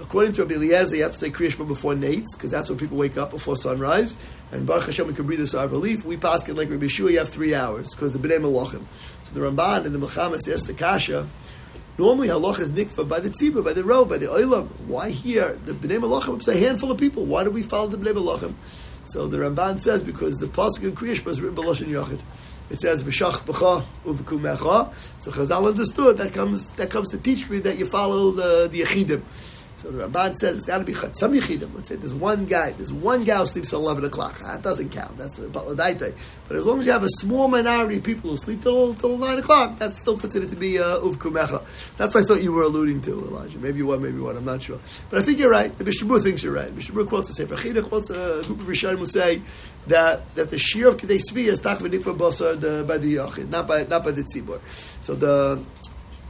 According 0.00 0.34
to 0.34 0.42
Rabbi 0.42 0.54
Eliezer, 0.54 0.94
you 0.94 1.02
have 1.02 1.12
to 1.12 1.18
say 1.18 1.30
Kriyashma 1.30 1.66
before 1.66 1.94
Nates, 1.94 2.36
because 2.36 2.52
that's 2.52 2.68
when 2.68 2.78
people 2.78 2.96
wake 2.96 3.16
up 3.16 3.32
before 3.32 3.56
sunrise. 3.56 4.16
And 4.52 4.68
Baruch 4.68 4.86
Hashem, 4.86 5.08
we 5.08 5.14
can 5.14 5.26
breathe 5.26 5.40
a 5.40 5.48
sigh 5.48 5.64
of 5.64 5.72
relief. 5.72 6.04
We 6.04 6.16
pass 6.16 6.48
it 6.48 6.56
like 6.56 6.70
Rabbi 6.70 6.86
Shua, 6.86 7.10
you 7.10 7.18
have 7.18 7.28
three 7.28 7.56
hours, 7.56 7.92
because 7.92 8.12
the 8.12 8.20
B'nai 8.20 8.38
Malachim. 8.38 8.84
So 9.24 9.34
the 9.34 9.40
Ramban 9.40 9.84
and 9.84 9.92
the 9.92 9.98
Mechamas 9.98 10.48
ask 10.52 10.66
the 10.66 10.74
Kasha, 10.74 11.26
Normally, 11.98 12.28
halach 12.28 12.58
is 12.60 12.70
nikva 12.70 13.08
by 13.08 13.20
the 13.20 13.30
tzibah, 13.30 13.64
by 13.64 13.72
the 13.72 13.82
row, 13.82 14.04
by 14.04 14.18
the 14.18 14.26
oilam. 14.26 14.68
Why 14.86 15.08
here? 15.10 15.54
The 15.64 15.72
bnei 15.72 15.98
malachim 15.98 16.38
is 16.40 16.48
a 16.48 16.56
handful 16.56 16.90
of 16.90 16.98
people. 16.98 17.24
Why 17.24 17.42
do 17.42 17.50
we 17.50 17.62
follow 17.62 17.88
the 17.88 17.96
bnei 17.96 18.14
malachim? 18.14 18.52
So 19.04 19.26
the 19.26 19.38
Ramban 19.38 19.80
says 19.80 20.02
because 20.02 20.36
the 20.36 20.46
pasuk 20.46 20.82
in 20.82 20.92
Kriyash 20.92 21.26
is 21.26 21.40
written 21.40 21.56
b'loshin 21.56 21.86
yachid. 21.86 22.20
It 22.68 22.80
says 22.80 23.02
b'shach 23.02 23.40
b'cha 23.46 23.82
uv'kumecha. 24.04 24.92
So 25.22 25.30
Chazal 25.30 25.68
understood 25.68 26.18
that 26.18 26.34
comes 26.34 26.68
that 26.70 26.90
comes 26.90 27.10
to 27.12 27.18
teach 27.18 27.48
me 27.48 27.60
that 27.60 27.78
you 27.78 27.86
follow 27.86 28.30
the 28.32 28.68
the. 28.68 29.22
So 29.76 29.90
the 29.90 30.06
Ramban 30.06 30.34
says 30.36 30.56
it's 30.56 30.66
got 30.66 30.78
to 30.78 30.84
be 30.84 30.94
some 30.94 31.34
yichidim. 31.34 31.74
Let's 31.74 31.88
say 31.88 31.96
there's 31.96 32.14
one 32.14 32.46
guy, 32.46 32.70
there's 32.72 32.92
one 32.92 33.24
guy 33.24 33.36
who 33.36 33.46
sleeps 33.46 33.70
till 33.70 33.80
eleven 33.80 34.04
o'clock. 34.04 34.38
That 34.40 34.62
doesn't 34.62 34.90
count. 34.90 35.18
That's 35.18 35.36
the 35.36 35.48
batladaita. 35.48 36.14
But 36.48 36.56
as 36.56 36.64
long 36.64 36.80
as 36.80 36.86
you 36.86 36.92
have 36.92 37.02
a 37.02 37.08
small 37.08 37.48
minority 37.48 37.98
of 37.98 38.02
people 38.02 38.30
who 38.30 38.36
sleep 38.38 38.62
till, 38.62 38.94
till 38.94 39.18
nine 39.18 39.38
o'clock, 39.38 39.78
that's 39.78 40.00
still 40.00 40.18
considered 40.18 40.48
to 40.48 40.56
be 40.56 40.78
uh, 40.78 41.00
uvkumecha. 41.00 41.96
That's 41.96 42.14
what 42.14 42.24
I 42.24 42.26
thought 42.26 42.42
you 42.42 42.52
were 42.52 42.62
alluding 42.62 43.02
to, 43.02 43.12
Elijah. 43.12 43.58
Maybe 43.58 43.82
were, 43.82 43.98
maybe 43.98 44.18
weren't. 44.18 44.38
I'm 44.38 44.44
not 44.46 44.62
sure. 44.62 44.78
But 45.10 45.18
I 45.18 45.22
think 45.22 45.38
you're 45.38 45.50
right. 45.50 45.76
The 45.76 45.84
Mishabur 45.84 46.22
thinks 46.22 46.42
you're 46.42 46.54
right. 46.54 46.70
Mishabur 46.70 47.06
quotes 47.06 47.28
the 47.28 47.34
Sefer 47.34 47.56
Chida 47.56 47.86
quotes 47.86 48.08
a 48.08 48.42
group 48.44 48.60
of 48.60 48.66
Rishonim 48.66 48.98
who 48.98 49.06
say 49.06 49.42
that 49.88 50.34
that 50.36 50.50
the 50.50 50.58
shear 50.58 50.88
of 50.88 50.96
Kedei 50.96 51.20
Svi 51.20 51.48
is 51.48 51.60
tachvedik 51.60 52.02
for 52.02 52.14
basar 52.14 52.86
by 52.86 52.96
the 52.96 53.16
yachid, 53.16 53.50
not 53.50 53.68
by 53.68 53.84
not 53.84 54.04
by 54.04 54.10
the 54.10 54.22
tzibur. 54.22 54.58
So 55.02 55.14
the 55.14 55.62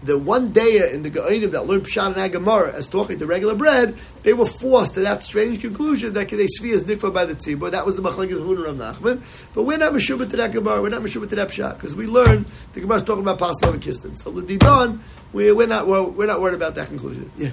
the 0.03 0.19
one 0.19 0.53
day 0.53 0.91
in 0.93 1.03
the 1.03 1.11
Ga'inim 1.11 1.51
that 1.53 1.67
learned 1.67 1.85
Pshat 1.85 2.07
and 2.07 2.17
Agamara 2.17 2.75
as 2.75 2.87
talking 2.87 3.19
to 3.19 3.27
regular 3.27 3.55
bread, 3.55 3.97
they 4.23 4.35
were 4.35 4.47
forced 4.47 4.95
to 4.95 5.01
that 5.01 5.23
strange 5.23 5.61
conclusion 5.61 6.13
that 6.15 6.29
they 6.29 6.47
svi 6.47 6.71
is 6.73 6.85
nikva 6.85 7.13
by 7.13 7.25
the 7.25 7.35
tzibur. 7.35 7.71
That 7.71 7.87
was 7.87 7.97
the 7.97 8.03
machlekes 8.03 8.39
of 8.39 8.47
Rav 8.47 8.77
Nachman. 8.77 9.23
But 9.55 9.63
we're 9.63 9.79
not 9.79 9.93
meshubah 9.93 10.31
to 10.31 10.37
that 10.37 10.53
Gemara. 10.53 10.83
We're 10.83 10.91
not 10.91 11.03
meshubah 11.03 11.29
to 11.31 11.37
that 11.37 11.49
Pshat 11.49 11.75
because 11.75 11.95
we 11.95 12.07
learned 12.07 12.47
the 12.75 12.81
Gemara 12.81 12.99
is 12.99 13.03
talking 13.05 13.23
about 13.23 13.39
Passover 13.39 13.75
and 13.75 13.83
Kistin. 13.83 14.17
So 14.19 14.31
the 14.31 14.43
Didan, 14.43 15.01
we, 15.33 15.51
we're 15.53 15.67
not 15.67 15.87
we're, 15.87 16.03
we're 16.03 16.27
not 16.27 16.41
worried 16.41 16.55
about 16.55 16.75
that 16.75 16.89
conclusion. 16.89 17.31
Yeah. 17.37 17.51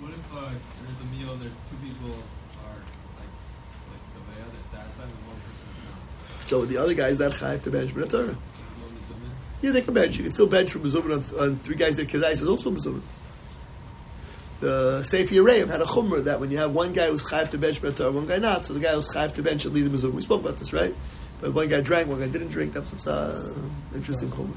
What 0.00 0.12
if 0.12 0.36
uh, 0.36 0.50
there's 0.82 1.00
a 1.00 1.04
meal, 1.16 1.36
there's 1.36 1.52
two 1.70 1.76
people 1.82 2.10
are 2.66 2.74
like, 3.16 3.30
like 3.92 4.04
so 4.12 4.18
they 4.34 4.42
are 4.42 4.50
they're 4.50 4.60
satisfied 4.62 5.04
and 5.04 5.26
one 5.26 5.38
person's 5.48 5.78
not. 5.86 6.48
So 6.48 6.64
the 6.64 6.76
other 6.76 6.94
guy 6.94 7.08
is 7.08 7.18
not 7.18 7.32
chayiv 7.32 7.62
to 7.62 7.70
B'nai 7.70 7.92
Torah. 7.92 8.00
Can 8.00 8.10
you 8.10 8.34
go 8.82 8.88
to 8.88 8.94
the 8.94 9.30
Yeah, 9.62 9.70
they 9.72 9.82
can 9.82 9.94
bench. 9.94 10.16
You 10.16 10.24
can 10.24 10.32
still 10.32 10.46
bench 10.46 10.70
from 10.70 10.82
Mezuman 10.82 11.34
on, 11.34 11.40
on 11.40 11.56
three 11.56 11.76
guys 11.76 11.96
that 11.96 12.08
Kazais 12.08 12.32
is 12.32 12.48
also 12.48 12.70
Mezuman. 12.70 13.00
The 14.60 15.02
Sefer 15.02 15.34
Yereim 15.34 15.68
had 15.68 15.82
a 15.82 15.84
chumrah 15.84 16.24
that 16.24 16.40
when 16.40 16.50
you 16.50 16.58
have 16.58 16.72
one 16.72 16.92
guy 16.92 17.08
who's 17.08 17.22
chayiv 17.24 17.50
to 17.50 17.58
bench 17.58 17.80
Torah, 17.80 18.10
one 18.10 18.26
guy 18.26 18.38
not, 18.38 18.64
so 18.64 18.72
the 18.72 18.80
guy 18.80 18.94
who's 18.94 19.08
chayiv 19.08 19.34
to 19.34 19.42
bench 19.42 19.62
should 19.62 19.74
lead 19.74 19.82
the 19.82 19.90
Mezuman. 19.90 20.12
We 20.12 20.22
spoke 20.22 20.42
about 20.42 20.58
this, 20.58 20.72
right? 20.72 20.94
But 21.40 21.52
one 21.52 21.68
guy 21.68 21.80
drank, 21.80 22.08
one 22.08 22.20
guy 22.20 22.28
didn't 22.28 22.48
drink. 22.48 22.72
That's 22.72 22.90
some 23.02 23.12
uh, 23.12 23.52
interesting 23.94 24.30
chumrah. 24.30 24.56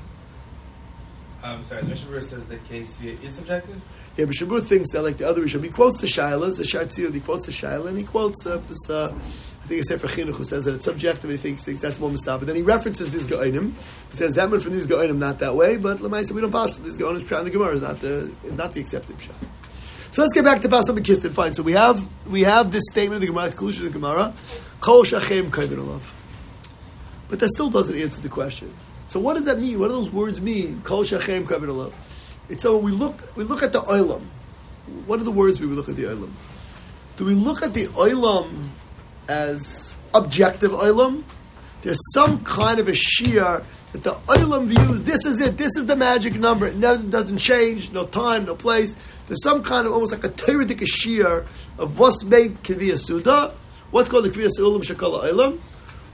Um, 1.41 1.63
sorry, 1.63 1.83
the 1.83 1.89
Mishnah 1.89 2.21
says 2.21 2.47
that 2.49 2.65
case 2.65 3.01
is 3.01 3.35
subjective. 3.35 3.81
Yeah, 4.17 4.25
but 4.25 4.35
Shabur 4.35 4.62
thinks 4.62 4.91
that 4.91 5.03
like 5.03 5.17
the 5.17 5.27
other 5.27 5.41
Rishon, 5.41 5.63
he 5.63 5.69
quotes 5.69 5.99
the 5.99 6.07
Shailas, 6.07 6.57
the 6.57 6.63
Shartziyah, 6.63 7.13
he 7.13 7.21
quotes 7.21 7.45
the 7.45 7.53
Shaila, 7.53 7.88
and 7.88 7.97
he 7.97 8.03
quotes 8.03 8.45
uh, 8.45 8.62
uh, 8.89 9.13
I 9.59 9.59
think 9.69 9.82
it's 9.82 9.89
Sefer 9.89 10.08
Chinuch 10.08 10.36
who 10.36 10.43
says 10.43 10.65
that 10.65 10.73
it's 10.73 10.86
subjective, 10.86 11.29
he 11.29 11.38
thinks, 11.38 11.63
thinks 11.63 11.79
that's 11.79 11.99
more 11.99 12.10
mistah. 12.10 12.39
But 12.39 12.47
then 12.47 12.55
he 12.55 12.63
references 12.63 13.12
this 13.12 13.27
Ga'inim. 13.27 13.71
He 14.10 14.15
says 14.15 14.34
Zaman 14.34 14.60
from 14.60 14.73
these 14.73 14.88
Ga'inim 14.88 15.17
not 15.17 15.39
that 15.39 15.55
way, 15.55 15.77
but 15.77 15.99
Lamaisa 15.99 16.32
we 16.32 16.41
don't 16.41 16.51
pass 16.51 16.77
it. 16.77 16.84
This 16.84 16.97
Ga'inim 16.97 17.21
Pshat 17.21 17.45
the 17.45 17.51
Gemara 17.51 17.73
is 17.73 17.82
not 17.82 17.99
the 17.99 18.32
not 18.53 18.73
the 18.73 18.82
accepted 18.82 19.15
Pshat. 19.17 19.36
So 20.12 20.23
let's 20.23 20.34
get 20.34 20.43
back 20.43 20.62
to 20.62 20.67
Pasuk 20.67 20.97
Bekistin. 20.97 21.32
Fine. 21.32 21.53
So 21.53 21.62
we 21.62 21.73
have 21.73 22.05
we 22.27 22.41
have 22.41 22.71
this 22.71 22.84
statement 22.89 23.15
of 23.15 23.21
the 23.21 23.27
Gemara, 23.27 23.45
the 23.45 23.51
conclusion 23.51 23.86
of 23.86 23.93
the 23.93 23.99
Gemara, 23.99 24.34
Kol 24.82 25.03
Shachem. 25.03 25.51
But 27.29 27.39
that 27.39 27.49
still 27.49 27.69
doesn't 27.69 27.97
answer 27.97 28.21
the 28.21 28.29
question. 28.29 28.73
So 29.08 29.19
what 29.19 29.36
does 29.36 29.45
that 29.45 29.60
mean? 29.60 29.79
What 29.79 29.89
do 29.89 29.93
those 29.93 30.10
words 30.10 30.41
mean? 30.41 30.82
Kol 30.82 31.03
Shachem. 31.03 31.93
It's 32.49 32.63
so 32.63 32.75
we 32.77 32.91
look 32.91 33.36
we 33.38 33.43
look 33.43 33.62
at 33.62 33.71
the 33.71 33.82
oilam. 33.82 34.21
What 35.05 35.19
are 35.19 35.23
the 35.23 35.32
words 35.32 35.60
we 35.60 35.67
look 35.67 35.89
at 35.89 35.95
the 35.95 36.05
oilam? 36.05 36.32
Do 37.17 37.25
we 37.25 37.36
look 37.36 37.62
at 37.62 37.75
the 37.75 37.86
oilam 37.86 38.69
as 39.29 39.95
objective 40.13 40.71
oilam? 40.71 41.23
There's 41.81 41.99
some 42.13 42.43
kind 42.43 42.79
of 42.79 42.89
a 42.89 42.93
shear 42.93 43.63
that 43.93 44.03
the 44.03 44.11
oilam 44.11 44.65
views. 44.65 45.03
This 45.03 45.25
is 45.25 45.39
it. 45.39 45.57
This 45.57 45.77
is 45.77 45.85
the 45.85 45.95
magic 45.95 46.37
number. 46.37 46.67
It 46.67 46.75
never 46.75 47.01
doesn't 47.03 47.37
change. 47.37 47.93
No 47.93 48.05
time, 48.05 48.45
no 48.45 48.55
place. 48.55 48.97
There's 49.27 49.41
some 49.43 49.63
kind 49.63 49.87
of 49.87 49.93
almost 49.93 50.11
like 50.11 50.23
a 50.25 50.29
Torah 50.29 50.67
shear 50.85 51.45
of 51.77 51.99
what's 51.99 52.23
made 52.25 52.61
kviya 52.63 52.99
suda. 52.99 53.53
What's 53.91 54.09
called 54.09 54.25
the 54.25 54.29
kviya 54.29 54.49
ulam 54.59 54.81
shakala 54.81 55.31
oilam? 55.31 55.59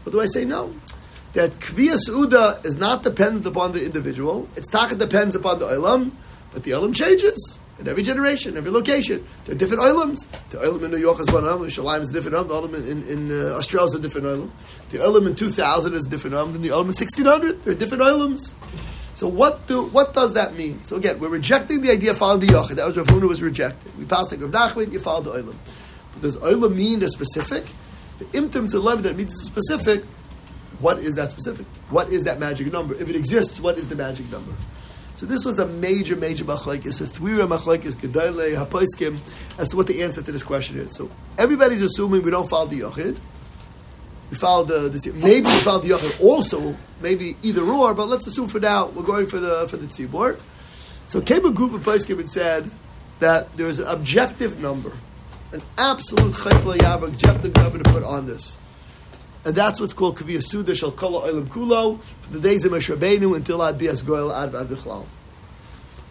What 0.03 0.11
do 0.11 0.21
I 0.21 0.27
say? 0.27 0.45
No 0.45 0.71
that 1.35 1.51
Kviya 1.59 1.97
Suda 1.97 2.61
is 2.63 2.77
not 2.77 3.03
dependent 3.03 3.45
upon 3.45 3.73
the 3.73 3.83
individual. 3.83 4.47
Its 4.55 4.69
taka 4.69 4.95
depends 4.95 5.35
upon 5.35 5.59
the 5.59 5.65
Olam, 5.65 6.11
but 6.53 6.63
the 6.63 6.71
Olam 6.71 6.95
changes 6.95 7.59
in 7.79 7.87
every 7.87 8.03
generation, 8.03 8.55
every 8.57 8.71
location. 8.71 9.25
There 9.45 9.55
are 9.55 9.57
different 9.57 9.83
Olams. 9.83 10.27
The 10.49 10.57
Olam 10.57 10.83
in 10.83 10.91
New 10.91 10.97
York 10.97 11.19
is 11.19 11.31
one 11.31 11.43
Olam, 11.43 11.65
Shalim 11.65 12.01
is 12.01 12.11
different 12.11 12.37
Olam, 12.37 12.71
the 12.71 12.77
Olam 12.77 12.89
in, 12.89 13.07
in, 13.07 13.31
uh, 13.31 13.55
Australia 13.55 13.87
is 13.87 13.95
a 13.95 13.99
different 13.99 14.27
Olam. 14.27 14.49
The 14.91 14.99
Olam 14.99 15.27
in 15.27 15.35
2000 15.35 15.93
is 15.93 16.05
different 16.05 16.35
Olam 16.35 16.53
than 16.53 16.61
the 16.61 16.69
Olam 16.69 16.81
in 16.81 16.95
1600. 16.95 17.63
There 17.63 17.73
are 17.73 17.77
different 17.77 18.03
Olams. 18.03 18.55
So 19.15 19.27
what 19.27 19.67
do 19.67 19.83
what 19.83 20.13
does 20.13 20.33
that 20.33 20.55
mean? 20.55 20.83
So 20.83 20.97
again, 20.97 21.19
we're 21.19 21.29
rejecting 21.29 21.81
the 21.81 21.91
idea 21.91 22.11
of 22.11 22.17
following 22.17 22.41
the 22.41 22.47
Yochid. 22.47 22.75
That 22.75 22.85
was 22.85 22.97
Rav 22.97 23.07
Huna 23.07 23.29
was 23.29 23.41
rejected. 23.41 23.97
We 23.97 24.05
passed 24.05 24.31
like 24.31 24.41
Rav 24.41 24.51
Nachman, 24.51 24.91
you 24.91 24.99
follow 24.99 25.21
the 25.21 25.31
Olam. 25.31 25.55
But 26.13 26.21
does 26.21 26.37
Olam 26.37 26.75
mean 26.75 26.99
the 26.99 27.09
specific? 27.09 27.65
The 28.19 28.25
imtim 28.25 28.69
to 28.71 28.79
love 28.79 29.03
that 29.03 29.15
means 29.15 29.33
the 29.33 29.45
specific 29.45 30.03
what 30.79 30.99
is 30.99 31.15
that 31.15 31.31
specific? 31.31 31.65
What 31.89 32.09
is 32.09 32.23
that 32.23 32.39
magic 32.39 32.71
number? 32.71 32.95
If 32.95 33.09
it 33.09 33.15
exists, 33.15 33.59
what 33.59 33.77
is 33.77 33.87
the 33.87 33.95
magic 33.95 34.29
number? 34.31 34.51
So 35.15 35.25
this 35.25 35.45
was 35.45 35.59
a 35.59 35.65
major, 35.65 36.17
major 36.17 36.43
machlekes, 36.43 36.99
a 36.99 37.05
thwira 37.05 37.47
machlekes, 37.47 37.95
gedale, 37.95 38.53
hapoiskim, 38.53 39.17
as 39.57 39.69
to 39.69 39.77
what 39.77 39.87
the 39.87 40.03
answer 40.03 40.21
to 40.21 40.29
this 40.29 40.43
question 40.43 40.77
is. 40.77 40.93
So 40.93 41.09
everybody's 41.37 41.81
assuming 41.81 42.21
we 42.21 42.31
don't 42.31 42.49
follow 42.49 42.67
the 42.67 42.81
yochid. 42.81 43.17
We 44.29 44.35
follow 44.35 44.65
the, 44.65 44.89
the 44.89 45.13
maybe 45.13 45.45
we 45.45 45.59
follow 45.59 45.79
the 45.79 45.89
yochid 45.91 46.21
also, 46.21 46.75
maybe 47.01 47.37
either 47.43 47.61
or, 47.61 47.93
but 47.93 48.07
let's 48.07 48.27
assume 48.27 48.49
for 48.49 48.59
now 48.59 48.87
we're 48.87 49.03
going 49.03 49.27
for 49.27 49.39
the 49.39 49.67
for 49.69 49.77
the 49.77 49.85
tzibor. 49.85 50.37
So 51.05 51.21
came 51.21 51.45
a 51.45 51.51
group 51.51 51.73
of 51.73 51.81
poiskim 51.81 52.19
and 52.19 52.29
said 52.29 52.69
that 53.19 53.55
there 53.55 53.67
is 53.67 53.79
an 53.79 53.87
objective 53.87 54.59
number, 54.59 54.91
an 55.53 55.61
absolute 55.77 56.33
chayla 56.33 56.77
yav 56.77 57.03
objective 57.03 57.55
number 57.55 57.77
to 57.77 57.89
put 57.89 58.03
on 58.03 58.25
this 58.25 58.57
and 59.45 59.53
that's 59.53 59.79
what's 59.79 59.93
called 59.93 60.17
Kaviyah 60.17 60.43
Suda 60.43 60.73
Shal 60.73 60.91
Kala 60.91 61.29
Olam 61.29 61.47
Kulo 61.47 61.99
for 61.99 62.33
the 62.33 62.39
days 62.39 62.65
of 62.65 62.71
Moshe 62.71 62.93
Rabbeinu 62.93 63.35
until 63.35 63.63
Ad 63.63 63.77
Bias 63.77 64.01
Goel 64.01 64.33
Ad 64.33 64.51
Bichlal. 64.51 65.05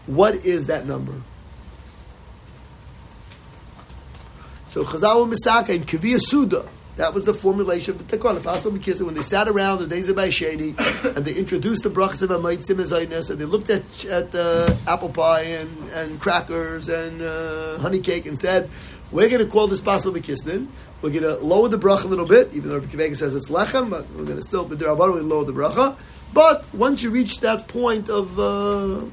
What 0.07 0.37
is 0.37 0.67
that 0.67 0.87
number? 0.87 1.15
So 4.67 4.85
Chazal 4.85 5.31
Misaka 5.31 5.71
in 5.71 5.83
Kaviyah 5.83 6.21
Suda. 6.21 6.65
That 6.97 7.13
was 7.13 7.25
the 7.25 7.35
formulation 7.35 7.97
of 7.97 8.07
the 8.07 8.17
Tekon. 8.17 8.37
Apostle 8.37 8.71
Mikisa, 8.71 9.03
when 9.03 9.15
they 9.15 9.23
sat 9.23 9.49
around 9.49 9.81
the 9.81 9.89
days 9.89 10.09
of 10.09 10.15
Baisheni 10.15 10.79
and 11.17 11.25
they 11.25 11.35
introduced 11.35 11.83
the 11.83 11.91
brachas 11.91 12.23
of 12.23 12.31
Amaitzim 12.31 12.77
Zaynis 12.77 13.31
and 13.31 13.41
they 13.41 13.45
looked 13.45 13.69
at, 13.69 14.05
at 14.05 14.33
uh, 14.33 14.73
apple 14.87 15.09
pie 15.09 15.43
and, 15.43 15.91
and 15.91 16.21
crackers 16.21 16.89
and 16.89 17.21
uh, 17.21 17.79
honey 17.79 17.99
cake 17.99 18.27
and 18.27 18.39
said, 18.39 18.71
we're 19.11 19.29
going 19.29 19.45
to 19.45 19.51
call 19.51 19.67
this 19.67 19.81
possible 19.81 20.13
Mikisnin. 20.13 20.69
We're 21.05 21.21
going 21.21 21.39
to 21.39 21.45
lower 21.45 21.69
the 21.69 21.77
bracha 21.77 22.05
a 22.05 22.07
little 22.07 22.27
bit, 22.27 22.55
even 22.55 22.71
though 22.71 22.81
Kivega 22.81 23.15
says 23.15 23.35
it's 23.35 23.51
lechem, 23.51 23.91
but 23.91 24.09
we're 24.13 24.25
going 24.25 24.39
to 24.39 24.43
still, 24.43 24.65
but 24.65 24.79
there 24.79 24.95
we 24.95 25.03
lower 25.21 25.45
the 25.45 25.53
bracha. 25.53 25.99
But 26.33 26.65
once 26.73 27.03
you 27.03 27.11
reach 27.11 27.41
that 27.41 27.69
point 27.69 28.09
of 28.09 28.41
uh, 28.41 29.05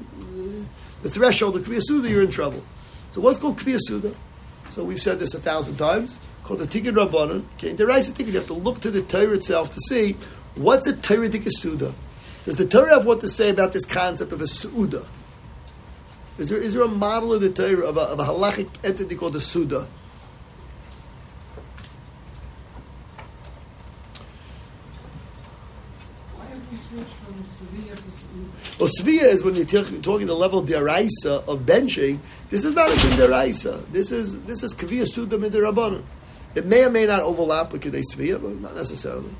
the 1.02 1.10
threshold 1.10 1.54
of 1.56 1.66
Kviyasuda, 1.66 2.08
you're 2.08 2.22
in 2.22 2.30
trouble. 2.30 2.62
So 3.10 3.20
what's 3.20 3.38
called 3.38 3.58
Kviyasuda? 3.58 4.16
So 4.70 4.84
we've 4.84 5.02
said 5.02 5.18
this 5.18 5.34
a 5.34 5.38
thousand 5.38 5.76
times. 5.76 6.18
Called 6.44 6.60
the 6.60 6.66
Tikkun 6.66 6.94
Rabbanon. 6.94 7.44
Okay, 7.58 7.74
the 7.74 7.86
Raisa 7.86 8.12
Tikkun, 8.12 8.28
you 8.28 8.38
have 8.38 8.46
to 8.46 8.54
look 8.54 8.80
to 8.80 8.90
the 8.90 9.02
Torah 9.02 9.34
itself 9.34 9.70
to 9.72 9.80
see 9.80 10.16
what's 10.54 10.86
a 10.86 10.96
Torah 10.96 11.28
Suda. 11.30 11.92
Does 12.44 12.56
the 12.56 12.66
Torah 12.66 12.94
have 12.94 13.04
what 13.04 13.20
to 13.20 13.28
say 13.28 13.50
about 13.50 13.74
this 13.74 13.84
concept 13.84 14.32
of 14.32 14.40
a 14.40 14.46
Suda? 14.46 15.04
Is 16.38 16.48
there, 16.48 16.56
is 16.56 16.72
there 16.72 16.84
a 16.84 16.88
model 16.88 17.34
of 17.34 17.42
the 17.42 17.50
Torah 17.50 17.86
of 17.86 17.98
a, 17.98 18.00
of 18.00 18.18
a 18.18 18.24
halachic 18.24 18.70
entity 18.82 19.14
called 19.14 19.36
a 19.36 19.40
Suda? 19.40 19.86
Why 26.34 26.46
have 26.46 26.70
we 26.70 26.76
switched 26.76 27.10
from 27.10 27.44
Sevilla 27.44 27.94
to 27.94 28.10
Well, 28.82 28.90
is 29.06 29.44
when 29.44 29.54
you're 29.54 29.64
t- 29.64 30.00
talking 30.00 30.26
the 30.26 30.34
level 30.34 30.58
of 30.58 30.66
deraisa 30.66 31.46
of 31.46 31.60
benching. 31.60 32.18
This 32.50 32.64
is 32.64 32.74
not 32.74 32.90
a 32.90 32.94
deraisa. 32.94 33.88
This 33.92 34.10
is 34.10 34.42
this 34.42 34.64
is 34.64 34.74
kaviyah 34.74 35.06
suda 35.06 35.38
midirabbanon. 35.38 36.02
It 36.56 36.66
may 36.66 36.84
or 36.84 36.90
may 36.90 37.06
not 37.06 37.22
overlap 37.22 37.72
with 37.72 37.82
kedei 37.84 38.02
svia, 38.02 38.42
but 38.42 38.60
not 38.60 38.74
necessarily. 38.74 39.30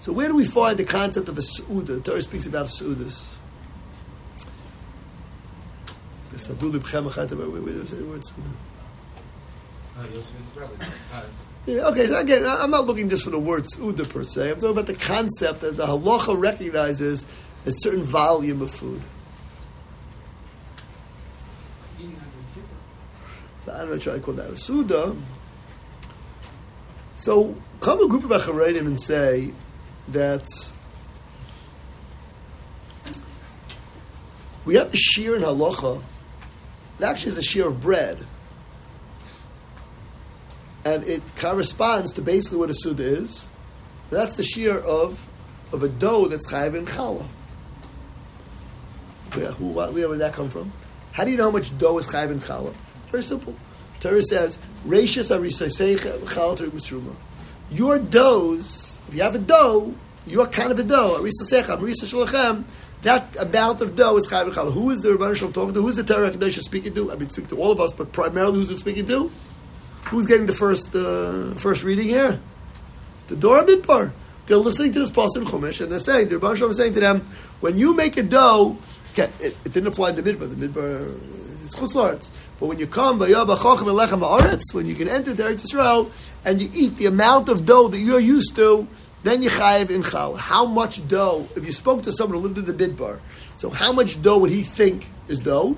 So 0.00 0.10
where 0.14 0.26
do 0.28 0.34
we 0.36 0.46
find 0.46 0.78
the 0.78 0.84
concept 0.84 1.28
of 1.28 1.36
a 1.36 1.42
suda? 1.42 1.96
The 1.96 2.00
Torah 2.00 2.22
speaks 2.22 2.46
about 2.46 2.68
sudas. 2.68 3.34
The 6.30 6.36
saduli 6.36 6.78
b'chem 6.78 7.10
achat- 7.10 7.36
where- 7.36 7.50
where- 7.50 7.60
where 7.60 7.74
is 7.74 7.90
the 7.90 8.02
word 8.04 8.24
suda? 8.24 8.40
Uh, 9.98 10.02
Yosef 10.14 10.16
is 10.16 10.30
Israeli. 10.50 10.74
Uh, 10.80 11.18
it's- 11.18 11.46
Yeah, 11.66 11.88
okay, 11.88 12.06
so 12.06 12.18
again, 12.20 12.46
I'm 12.46 12.70
not 12.70 12.86
looking 12.86 13.10
just 13.10 13.22
for 13.24 13.30
the 13.30 13.38
word 13.38 13.66
suda 13.68 14.06
per 14.06 14.24
se. 14.24 14.50
I'm 14.52 14.54
talking 14.60 14.70
about 14.70 14.86
the 14.86 14.94
concept 14.94 15.60
that 15.60 15.76
the 15.76 15.84
halacha 15.86 16.40
recognizes 16.40 17.26
a 17.66 17.72
certain 17.72 18.04
volume 18.04 18.62
of 18.62 18.70
food. 18.70 19.02
So 23.64 23.72
I'm 23.72 23.90
not 23.90 24.00
trying 24.00 24.20
to 24.20 24.22
call 24.22 24.34
that 24.34 24.50
a 24.50 24.56
Suda. 24.56 25.16
So 27.16 27.56
come 27.80 28.04
a 28.04 28.08
group 28.08 28.22
of 28.24 28.30
Acharonim 28.30 28.86
and 28.86 29.02
say 29.02 29.52
that 30.08 30.46
we 34.64 34.76
have 34.76 34.94
a 34.94 34.96
shear 34.96 35.34
in 35.34 35.42
halacha. 35.42 36.00
that 36.98 37.10
actually 37.10 37.32
is 37.32 37.38
a 37.38 37.42
shear 37.42 37.66
of 37.66 37.82
bread. 37.82 38.24
And 40.84 41.02
it 41.02 41.22
corresponds 41.34 42.12
to 42.12 42.22
basically 42.22 42.58
what 42.58 42.70
a 42.70 42.74
Suda 42.74 43.02
is. 43.02 43.48
That's 44.10 44.36
the 44.36 44.44
shear 44.44 44.78
of, 44.78 45.28
of 45.72 45.82
a 45.82 45.88
dough 45.88 46.26
that's 46.26 46.52
chayiv 46.52 46.76
in 46.76 46.86
challah. 46.86 47.26
Who, 49.44 49.66
what, 49.66 49.92
where 49.92 50.08
would 50.08 50.18
that 50.18 50.32
come 50.32 50.48
from? 50.48 50.72
How 51.12 51.24
do 51.24 51.30
you 51.30 51.36
know 51.36 51.44
how 51.44 51.50
much 51.50 51.76
dough 51.78 51.98
is 51.98 52.06
chayiv 52.06 52.30
in 52.30 52.40
challah? 52.40 52.74
Very 53.10 53.22
simple. 53.22 53.54
Torah 54.00 54.22
says, 54.22 54.58
"Reishis 54.86 55.34
arisayseich 55.34 55.98
challah 55.98 56.56
terik 56.56 56.70
misruma." 56.70 57.14
Your 57.70 57.98
doughs, 57.98 59.00
if 59.08 59.14
you 59.14 59.22
have 59.22 59.34
a 59.34 59.38
dough, 59.38 59.94
your 60.26 60.46
kind 60.46 60.72
of 60.72 60.78
a 60.78 60.84
dough, 60.84 61.18
arisayseich, 61.20 61.64
arisa 61.64 62.04
shalachem, 62.04 62.64
that 63.02 63.36
amount 63.36 63.80
of 63.80 63.94
dough 63.94 64.16
is 64.16 64.28
chayv 64.28 64.50
challah. 64.50 64.72
Who 64.72 64.90
is 64.90 65.00
the 65.00 65.10
Rebbeinu 65.10 65.36
Shalom 65.36 65.52
talking 65.52 65.74
to? 65.74 65.82
Who's 65.82 65.96
the 65.96 66.02
Torah 66.02 66.30
Kadosh 66.30 66.58
speaking 66.60 66.94
to? 66.94 67.12
I 67.12 67.16
mean, 67.16 67.30
speaking 67.30 67.50
to 67.50 67.56
all 67.56 67.70
of 67.70 67.80
us, 67.80 67.92
but 67.92 68.12
primarily 68.12 68.58
who's 68.58 68.70
it 68.70 68.78
speaking 68.78 69.06
to? 69.06 69.30
Who's 70.06 70.26
getting 70.26 70.46
the 70.46 70.52
first 70.52 70.94
uh, 70.94 71.54
first 71.54 71.84
reading 71.84 72.08
here? 72.08 72.40
The 73.28 73.36
Dora 73.36 73.64
Midbar. 73.64 74.12
They're 74.46 74.56
listening 74.56 74.92
to 74.92 75.00
this 75.00 75.10
pasuk 75.10 75.36
in 75.36 75.44
Chumash, 75.44 75.80
and 75.80 75.90
they're 75.90 75.98
saying 75.98 76.28
the 76.28 76.36
Rebbeinu 76.36 76.56
Shalom 76.56 76.70
is 76.70 76.76
saying 76.76 76.94
to 76.94 77.00
them, 77.00 77.26
when 77.60 77.78
you 77.78 77.94
make 77.94 78.16
a 78.16 78.22
dough, 78.22 78.78
okay, 79.18 79.32
it, 79.40 79.56
it 79.64 79.72
didn't 79.72 79.88
apply 79.88 80.12
to 80.12 80.22
the 80.22 80.32
Midbar. 80.32 80.50
The 80.50 80.68
Midbar 80.68 81.16
it's 81.66 81.74
chutz 81.74 81.94
la'aretz. 81.94 82.30
But 82.60 82.66
when 82.66 82.78
you 82.78 82.86
come, 82.86 83.18
when 83.18 83.28
you 84.86 84.94
can 84.94 85.08
enter 85.08 85.32
the 85.32 85.42
Eretz 85.42 85.66
Yisrael 85.66 86.10
and 86.44 86.62
you 86.62 86.68
eat 86.72 86.96
the 86.96 87.06
amount 87.06 87.48
of 87.48 87.66
dough 87.66 87.88
that 87.88 87.98
you're 87.98 88.20
used 88.20 88.54
to, 88.56 88.86
then 89.24 89.42
you 89.42 89.50
chayiv 89.50 89.90
in 89.90 90.04
chal. 90.04 90.36
How 90.36 90.64
much 90.64 91.06
dough? 91.08 91.48
If 91.56 91.66
you 91.66 91.72
spoke 91.72 92.04
to 92.04 92.12
someone 92.12 92.40
who 92.40 92.48
lived 92.48 92.58
in 92.58 92.76
the 92.76 92.86
midbar, 92.86 93.18
so 93.56 93.70
how 93.70 93.92
much 93.92 94.22
dough 94.22 94.38
would 94.38 94.50
he 94.50 94.62
think 94.62 95.08
is 95.26 95.40
dough? 95.40 95.76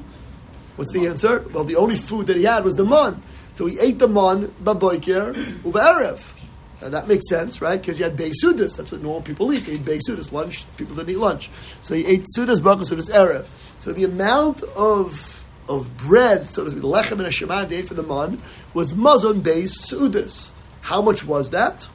What's 0.76 0.92
the 0.92 1.06
answer? 1.06 1.44
Well, 1.52 1.64
the 1.64 1.76
only 1.76 1.96
food 1.96 2.26
that 2.26 2.36
he 2.36 2.44
had 2.44 2.64
was 2.64 2.76
the 2.76 2.84
man. 2.84 3.22
So 3.54 3.66
he 3.66 3.80
ate 3.80 3.98
the 3.98 4.08
man, 4.08 4.48
baboiker, 4.62 5.32
uve'erev. 5.62 6.34
And 6.80 6.94
that 6.94 7.08
makes 7.08 7.28
sense, 7.28 7.60
right? 7.60 7.80
Because 7.80 7.98
you 7.98 8.04
had 8.04 8.16
Bay 8.16 8.30
Sudas. 8.30 8.76
That's 8.76 8.92
what 8.92 9.02
normal 9.02 9.22
people 9.22 9.52
eat. 9.52 9.66
They 9.66 9.72
eat 9.74 9.84
Bay 9.84 9.98
Sudas. 9.98 10.30
Lunch, 10.30 10.64
people 10.76 10.94
didn't 10.94 11.10
eat 11.10 11.18
lunch. 11.18 11.50
So 11.80 11.94
he 11.94 12.06
ate 12.06 12.24
Sudas, 12.36 12.60
Bakas, 12.60 12.92
Sudas, 12.92 13.10
Erev. 13.10 13.46
So 13.80 13.92
the 13.92 14.04
amount 14.04 14.62
of 14.62 15.34
of 15.68 15.94
bread, 15.98 16.46
so 16.46 16.64
to 16.64 16.70
speak, 16.70 16.80
the 16.80 16.88
lechem 16.88 17.18
and 17.18 17.26
a 17.26 17.30
shema 17.30 17.64
they 17.64 17.76
ate 17.76 17.88
for 17.88 17.94
the 17.94 18.02
man, 18.02 18.40
was 18.72 18.94
mazon 18.94 19.42
Beis 19.42 19.76
Sudas. 19.78 20.52
How 20.80 21.02
much 21.02 21.24
was 21.24 21.50
that? 21.50 21.88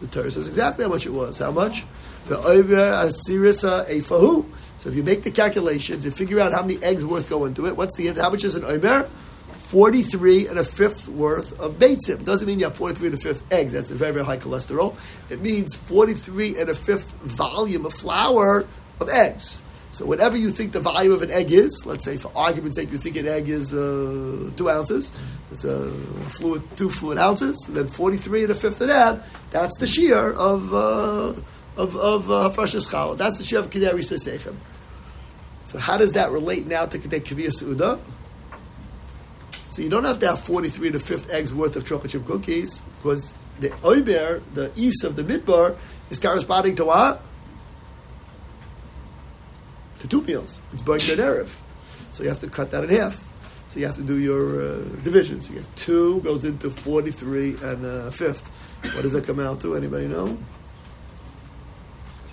The 0.00 0.08
Torah 0.08 0.30
says 0.30 0.48
exactly 0.48 0.84
how 0.84 0.90
much 0.90 1.06
it 1.06 1.12
was. 1.12 1.38
How 1.38 1.52
much? 1.52 1.84
The 2.26 2.38
over 2.38 2.76
asirisa 2.76 3.88
efahu. 3.88 4.44
So 4.78 4.88
if 4.90 4.96
you 4.96 5.02
make 5.02 5.22
the 5.22 5.30
calculations 5.30 6.04
and 6.04 6.14
figure 6.14 6.40
out 6.40 6.52
how 6.52 6.62
many 6.62 6.82
eggs 6.82 7.04
worth 7.04 7.30
go 7.30 7.44
into 7.44 7.66
it, 7.66 7.76
what's 7.76 7.96
the 7.96 8.08
how 8.08 8.30
much 8.30 8.44
is 8.44 8.54
an 8.54 8.64
omer? 8.64 9.08
43 9.54 10.48
and 10.48 10.58
a 10.58 10.64
fifth 10.64 11.08
worth 11.08 11.58
of 11.60 11.74
beitzim. 11.74 12.24
Doesn't 12.24 12.46
mean 12.46 12.58
you 12.58 12.66
have 12.66 12.76
43 12.76 13.08
and 13.08 13.14
a 13.16 13.20
fifth 13.20 13.52
eggs. 13.52 13.72
That's 13.72 13.90
a 13.90 13.94
very, 13.94 14.12
very 14.12 14.24
high 14.24 14.36
cholesterol. 14.36 14.96
It 15.30 15.40
means 15.40 15.74
43 15.74 16.58
and 16.58 16.68
a 16.68 16.74
fifth 16.74 17.12
volume 17.22 17.86
of 17.86 17.94
flour 17.94 18.66
of 19.00 19.08
eggs. 19.08 19.62
So 19.94 20.04
whatever 20.04 20.36
you 20.36 20.50
think 20.50 20.72
the 20.72 20.80
volume 20.80 21.12
of 21.12 21.22
an 21.22 21.30
egg 21.30 21.52
is, 21.52 21.86
let's 21.86 22.04
say 22.04 22.16
for 22.16 22.32
argument's 22.34 22.76
sake 22.76 22.90
you 22.90 22.98
think 22.98 23.14
an 23.16 23.28
egg 23.28 23.48
is 23.48 23.72
uh, 23.72 24.50
two 24.56 24.68
ounces, 24.68 25.12
it's 25.52 25.64
a 25.64 25.88
fluid, 26.30 26.62
two 26.76 26.90
fluid 26.90 27.16
ounces, 27.16 27.56
then 27.70 27.86
43 27.86 28.42
and 28.42 28.50
a 28.50 28.54
fifth 28.56 28.80
of 28.80 28.88
that, 28.88 29.22
that's 29.52 29.78
the 29.78 29.86
shear 29.86 30.32
of, 30.32 30.74
uh, 30.74 31.32
of, 31.76 31.96
of 31.96 32.28
uh. 32.28 32.48
That's 32.48 33.38
the 33.38 33.44
shear 33.44 33.60
of 33.60 33.70
Kederi 33.70 34.00
Sesechem. 34.00 34.56
So 35.64 35.78
how 35.78 35.96
does 35.96 36.12
that 36.12 36.32
relate 36.32 36.66
now 36.66 36.86
to 36.86 36.98
Kedei 36.98 37.20
Kaviyah 37.20 37.52
Su'udah? 37.52 38.00
So 39.74 39.82
you 39.82 39.88
don't 39.88 40.04
have 40.04 40.20
to 40.20 40.28
have 40.28 40.38
43 40.38 40.86
and 40.86 40.96
a 40.96 41.00
fifth 41.00 41.30
eggs 41.30 41.52
worth 41.52 41.74
of 41.74 41.84
chocolate 41.84 42.12
chip 42.12 42.24
cookies, 42.26 42.80
because 42.98 43.34
the 43.58 43.70
oiber, 43.82 44.40
the 44.54 44.70
east 44.76 45.02
of 45.02 45.16
the 45.16 45.24
midbar, 45.24 45.76
is 46.10 46.20
corresponding 46.20 46.76
to 46.76 46.84
what? 46.84 47.20
To 49.98 50.06
two 50.06 50.22
meals. 50.22 50.60
It's 50.72 50.80
burnt 50.80 51.08
and 51.08 51.18
erev. 51.18 51.48
So 52.12 52.22
you 52.22 52.28
have 52.28 52.38
to 52.38 52.48
cut 52.48 52.70
that 52.70 52.84
in 52.84 52.90
half. 52.90 53.26
So 53.66 53.80
you 53.80 53.86
have 53.86 53.96
to 53.96 54.02
do 54.02 54.16
your 54.16 54.62
uh, 54.62 54.76
division. 55.02 55.42
So 55.42 55.52
you 55.52 55.58
have 55.58 55.74
two 55.74 56.20
goes 56.20 56.44
into 56.44 56.70
43 56.70 57.56
and 57.64 57.84
a 57.84 58.12
fifth. 58.12 58.46
What 58.94 59.02
does 59.02 59.10
that 59.10 59.24
come 59.24 59.40
out 59.40 59.60
to? 59.62 59.74
Anybody 59.74 60.06
know? 60.06 60.38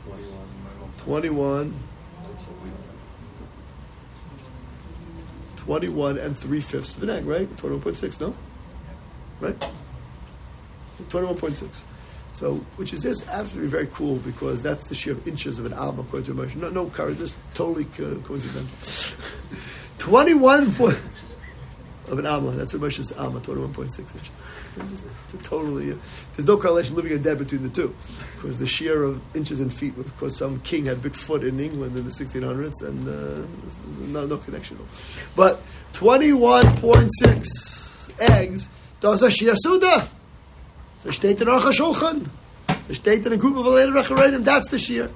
21. 0.06 0.30
21 1.00 1.74
and 5.68 6.38
3 6.38 6.62
fifths 6.62 6.98
of 6.98 7.04
an 7.04 7.10
egg, 7.10 7.26
right? 7.26 7.50
21.6, 7.58 8.22
no? 8.22 8.34
Right? 9.40 9.58
21.6. 11.10 11.84
So, 12.34 12.56
which 12.78 12.94
is 12.94 13.02
this 13.02 13.28
absolutely 13.28 13.70
very 13.70 13.88
cool 13.88 14.16
because 14.18 14.62
that's 14.62 14.86
the 14.86 14.96
sheer 14.96 15.18
inches 15.26 15.60
of 15.60 15.66
an 15.66 15.74
alma 15.74 16.02
according 16.02 16.26
to 16.28 16.32
emotion. 16.32 16.62
No, 16.62 16.70
no 16.70 16.86
courage, 16.88 17.18
just 17.18 17.36
totally 17.54 17.86
co- 17.86 18.20
coincidental. 18.22 18.70
21 19.98 20.74
point 20.74 20.98
of 22.12 22.20
an 22.20 22.28
alma. 22.28 22.52
That's 22.52 22.74
what 22.74 22.84
Moshe's 22.84 23.12
alma, 23.14 23.40
21.6 23.40 23.98
inches. 23.98 24.44
Just, 24.90 25.06
totally, 25.44 25.94
uh, 25.94 25.96
there's 26.34 26.46
no 26.46 26.58
correlation 26.58 26.96
living 26.96 27.14
or 27.14 27.18
dead 27.18 27.40
between 27.40 27.64
the 27.64 27.70
two. 27.70 27.96
Because 28.36 28.60
the 28.60 28.68
sheer 28.68 29.02
of 29.04 29.20
inches 29.36 29.60
and 29.62 29.74
feet, 29.74 29.98
was 29.98 30.06
because 30.08 30.38
some 30.38 30.60
king 30.60 30.86
had 30.86 31.02
big 31.02 31.16
foot 31.16 31.44
in 31.44 31.60
England 31.60 31.96
in 31.96 32.04
the 32.04 32.12
1600s, 32.12 32.84
and 32.84 33.08
uh, 33.08 33.42
no, 34.12 34.28
no 34.28 34.38
connection. 34.38 34.78
But 35.36 35.60
21.6 35.94 38.12
eggs 38.20 38.70
does 39.00 39.24
a 39.24 39.32
sheer 39.32 39.56
suda. 39.56 40.08
So 41.00 41.10
steht 41.10 41.42
in 41.42 41.48
Aruch. 41.48 41.74
So 41.74 41.94
in 43.26 43.34
a 43.34 43.38
group 43.38 43.58
of 43.58 43.66
Alei 43.66 43.92
Recharedim. 43.92 44.44
That's 44.44 44.70
the 44.70 44.78
shear. 44.78 45.10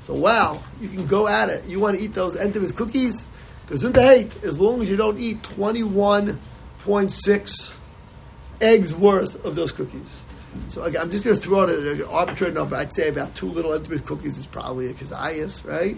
So 0.00 0.14
wow, 0.14 0.62
you 0.80 0.88
can 0.88 1.04
go 1.06 1.26
at 1.26 1.48
it. 1.48 1.64
You 1.64 1.80
want 1.80 1.98
to 1.98 2.04
eat 2.04 2.12
those 2.12 2.36
Entenmann's 2.36 2.70
cookies? 2.72 3.26
The 3.66 4.02
hate, 4.02 4.44
as 4.44 4.58
long 4.58 4.82
as 4.82 4.90
you 4.90 4.96
don't 4.96 5.18
eat 5.18 5.42
21.6 5.42 7.78
eggs 8.60 8.94
worth 8.94 9.42
of 9.44 9.54
those 9.54 9.72
cookies. 9.72 10.24
So 10.68 10.84
I'm 10.84 11.10
just 11.10 11.24
going 11.24 11.36
to 11.36 11.42
throw 11.42 11.62
out 11.62 11.70
an 11.70 12.02
arbitrary 12.04 12.52
number. 12.52 12.76
I'd 12.76 12.94
say 12.94 13.08
about 13.08 13.34
two 13.34 13.46
little 13.46 13.72
Entenmann's 13.72 14.02
cookies 14.02 14.38
is 14.38 14.46
probably 14.46 14.88
a 14.88 14.92
kazayas, 14.92 15.68
right? 15.68 15.96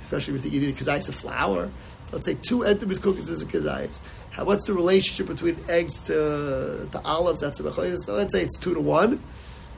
Especially 0.00 0.34
if 0.34 0.44
you're 0.44 0.54
eating 0.54 0.70
a 0.70 0.72
kazayas 0.72 1.08
of 1.08 1.14
flour. 1.14 1.70
So 2.04 2.14
let's 2.14 2.26
say 2.26 2.34
two 2.34 2.60
Entenmann's 2.60 2.98
cookies 2.98 3.28
is 3.28 3.42
a 3.42 3.46
kazayas. 3.46 4.02
What's 4.42 4.64
the 4.64 4.74
relationship 4.74 5.28
between 5.28 5.56
eggs 5.68 6.00
to, 6.00 6.88
to 6.90 7.00
olives? 7.04 7.40
That's 7.40 7.60
a 7.60 7.72
so 7.72 8.14
let's 8.14 8.34
say 8.34 8.42
it's 8.42 8.58
two 8.58 8.74
to 8.74 8.80
one. 8.80 9.22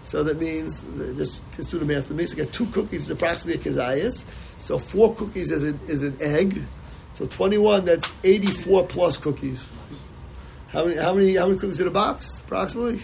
So 0.03 0.23
that 0.23 0.41
means 0.41 0.83
just 1.17 1.43
let's 1.59 1.71
do 1.71 1.79
the 1.79 1.85
math 1.85 2.07
for 2.07 2.15
me. 2.15 2.25
So 2.25 2.37
you 2.37 2.45
get 2.45 2.53
two 2.53 2.67
cookies 2.67 3.03
is 3.03 3.11
approximately 3.11 3.61
a 3.61 3.75
kazayas. 3.75 4.25
So 4.61 4.79
four 4.79 5.15
cookies 5.15 5.51
is 5.51 5.65
an, 5.65 5.81
is 5.89 6.03
an 6.03 6.17
egg. 6.21 6.63
So 7.17 7.25
twenty 7.25 7.57
one. 7.57 7.87
That's 7.87 8.15
eighty 8.25 8.47
four 8.47 8.87
plus 8.87 9.17
cookies. 9.17 9.67
How 10.69 10.85
many? 10.85 10.99
How 10.99 11.15
many? 11.15 11.35
How 11.35 11.47
many 11.47 11.59
cookies 11.59 11.81
in 11.81 11.87
a 11.87 11.91
box? 11.91 12.43
Approximately. 12.43 13.01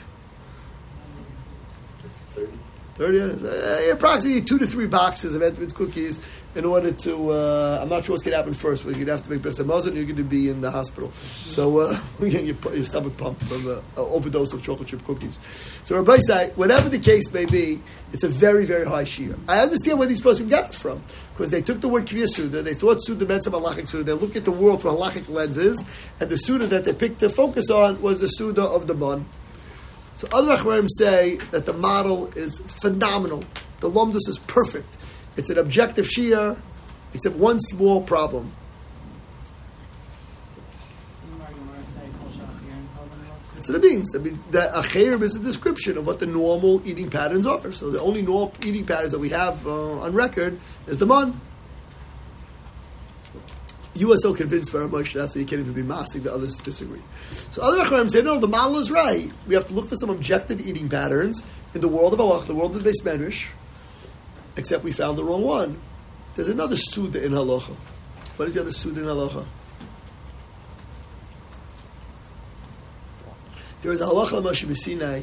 30, 2.94 3.20
uh, 3.20 3.92
approximately 3.94 4.42
two 4.42 4.59
to 4.59 4.66
three 4.66 4.87
boxes 4.87 5.35
of 5.35 5.40
Entenmann's 5.40 5.72
cookies 5.72 6.20
in 6.55 6.66
order 6.66 6.92
to, 6.92 7.31
uh, 7.31 7.79
I'm 7.81 7.88
not 7.88 8.05
sure 8.05 8.12
what's 8.12 8.22
going 8.22 8.33
to 8.33 8.37
happen 8.37 8.53
first. 8.53 8.85
We're 8.85 8.92
going 8.92 9.07
to 9.07 9.12
have 9.12 9.22
to 9.22 9.31
make 9.31 9.40
Birsa 9.40 9.64
Mazan, 9.64 9.96
you're 9.96 10.05
going 10.05 10.16
to 10.16 10.22
be 10.22 10.51
in 10.51 10.61
the 10.61 10.70
hospital. 10.70 11.11
So 11.12 11.79
uh, 11.79 11.98
we're 12.20 12.31
getting 12.31 12.48
your, 12.48 12.75
your 12.75 12.85
stomach 12.85 13.16
pumped 13.16 13.42
from 13.44 13.66
an 13.66 13.83
overdose 13.96 14.53
of 14.53 14.62
chocolate 14.62 14.88
chip 14.88 15.03
cookies. 15.05 15.40
So 15.85 15.96
Rabbi 15.96 16.18
say, 16.18 16.51
whatever 16.55 16.90
the 16.90 16.98
case 16.98 17.33
may 17.33 17.46
be, 17.46 17.81
it's 18.12 18.25
a 18.25 18.29
very, 18.29 18.66
very 18.66 18.87
high 18.87 19.05
shear. 19.05 19.37
I 19.48 19.61
understand 19.61 19.98
where 19.98 20.09
these 20.09 20.20
person 20.20 20.48
got 20.48 20.70
it 20.70 20.75
from. 20.75 21.03
Because 21.33 21.51
they 21.51 21.62
took 21.62 21.81
the 21.81 21.88
word 21.88 22.07
Kviyah 22.07 22.29
Suda, 22.29 22.62
they 22.62 22.75
thought 22.75 23.03
Suda 23.03 23.25
meant 23.25 23.45
some 23.45 23.55
halachic 23.55 23.88
Suda. 23.88 24.05
They 24.05 24.12
looked 24.12 24.37
at 24.37 24.45
the 24.45 24.51
world 24.51 24.83
through 24.83 24.92
halachic 24.92 25.29
lenses, 25.29 25.83
and 26.21 26.29
the 26.29 26.37
Suda 26.37 26.66
that 26.66 26.85
they 26.85 26.92
picked 26.92 27.21
to 27.21 27.31
focus 27.31 27.71
on 27.71 28.03
was 28.03 28.21
the 28.21 28.27
Suda 28.27 28.62
of 28.62 28.87
the 28.87 28.95
Mon. 28.95 29.25
So 30.14 30.29
other 30.33 30.57
Achmarim 30.57 30.88
say 30.90 31.37
that 31.53 31.64
the 31.64 31.73
model 31.73 32.31
is 32.37 32.61
phenomenal. 32.61 33.42
The 33.81 33.90
Lomdus 33.90 34.29
is 34.29 34.38
perfect. 34.47 34.97
It's 35.37 35.49
an 35.49 35.57
objective 35.59 36.05
Shia, 36.05 36.61
except 37.14 37.37
one 37.37 37.61
small 37.61 38.03
problem. 38.03 38.53
What 43.68 43.77
it 43.77 43.83
means. 43.83 44.14
I 44.14 44.18
mean, 44.18 44.38
the 44.51 44.70
acherim 44.75 45.22
is 45.22 45.37
a 45.37 45.38
description 45.38 45.96
of 45.96 46.07
what 46.07 46.20
the 46.20 46.27
normal 46.27 46.87
eating 46.87 47.11
patterns 47.11 47.46
are. 47.46 47.72
So 47.72 47.90
the 47.90 48.01
only 48.01 48.22
normal 48.22 48.53
eating 48.64 48.87
patterns 48.87 49.12
that 49.12 49.18
we 49.18 49.31
have 49.31 49.66
uh, 49.66 50.01
on 50.01 50.12
record 50.12 50.59
is 50.87 50.98
the 50.98 51.07
man. 51.07 51.40
You 53.94 54.11
are 54.12 54.16
so 54.16 54.33
convinced 54.33 54.72
very 54.72 54.88
much 54.88 55.12
that's 55.12 55.35
why 55.35 55.42
you 55.42 55.46
can't 55.46 55.61
even 55.61 55.75
be 55.75 55.83
massing. 55.83 56.22
The 56.22 56.33
others 56.33 56.57
disagree. 56.57 57.03
So 57.51 57.62
other 57.62 57.85
acharim 57.85 58.11
say 58.11 58.22
no, 58.22 58.40
the 58.40 58.48
model 58.48 58.79
is 58.79 58.90
right. 58.90 59.31
We 59.46 59.55
have 59.55 59.68
to 59.68 59.75
look 59.75 59.88
for 59.88 59.96
some 59.96 60.09
objective 60.09 60.66
eating 60.66 60.88
patterns 60.88 61.44
in 61.75 61.83
the 61.83 61.88
world 61.88 62.14
of 62.14 62.20
Allah, 62.20 62.44
the 62.44 62.55
world 62.55 62.75
of 62.75 62.83
the 62.83 62.90
Medrash. 62.90 63.51
Except 64.57 64.83
we 64.83 64.92
found 64.92 65.18
the 65.18 65.25
wrong 65.25 65.42
one. 65.42 65.79
There's 66.35 66.48
another 66.48 66.77
Suda 66.77 67.22
in 67.25 67.33
halacha. 67.33 67.75
What 68.37 68.48
is 68.48 68.55
the 68.55 68.62
other 68.62 68.72
Suda 68.72 69.01
in 69.01 69.07
halacha? 69.07 69.46
There 73.83 73.90
is 73.90 74.01
a 74.01 74.07
halacha 74.07 74.40
Moshe 74.40 74.77
Sinai 74.77 75.23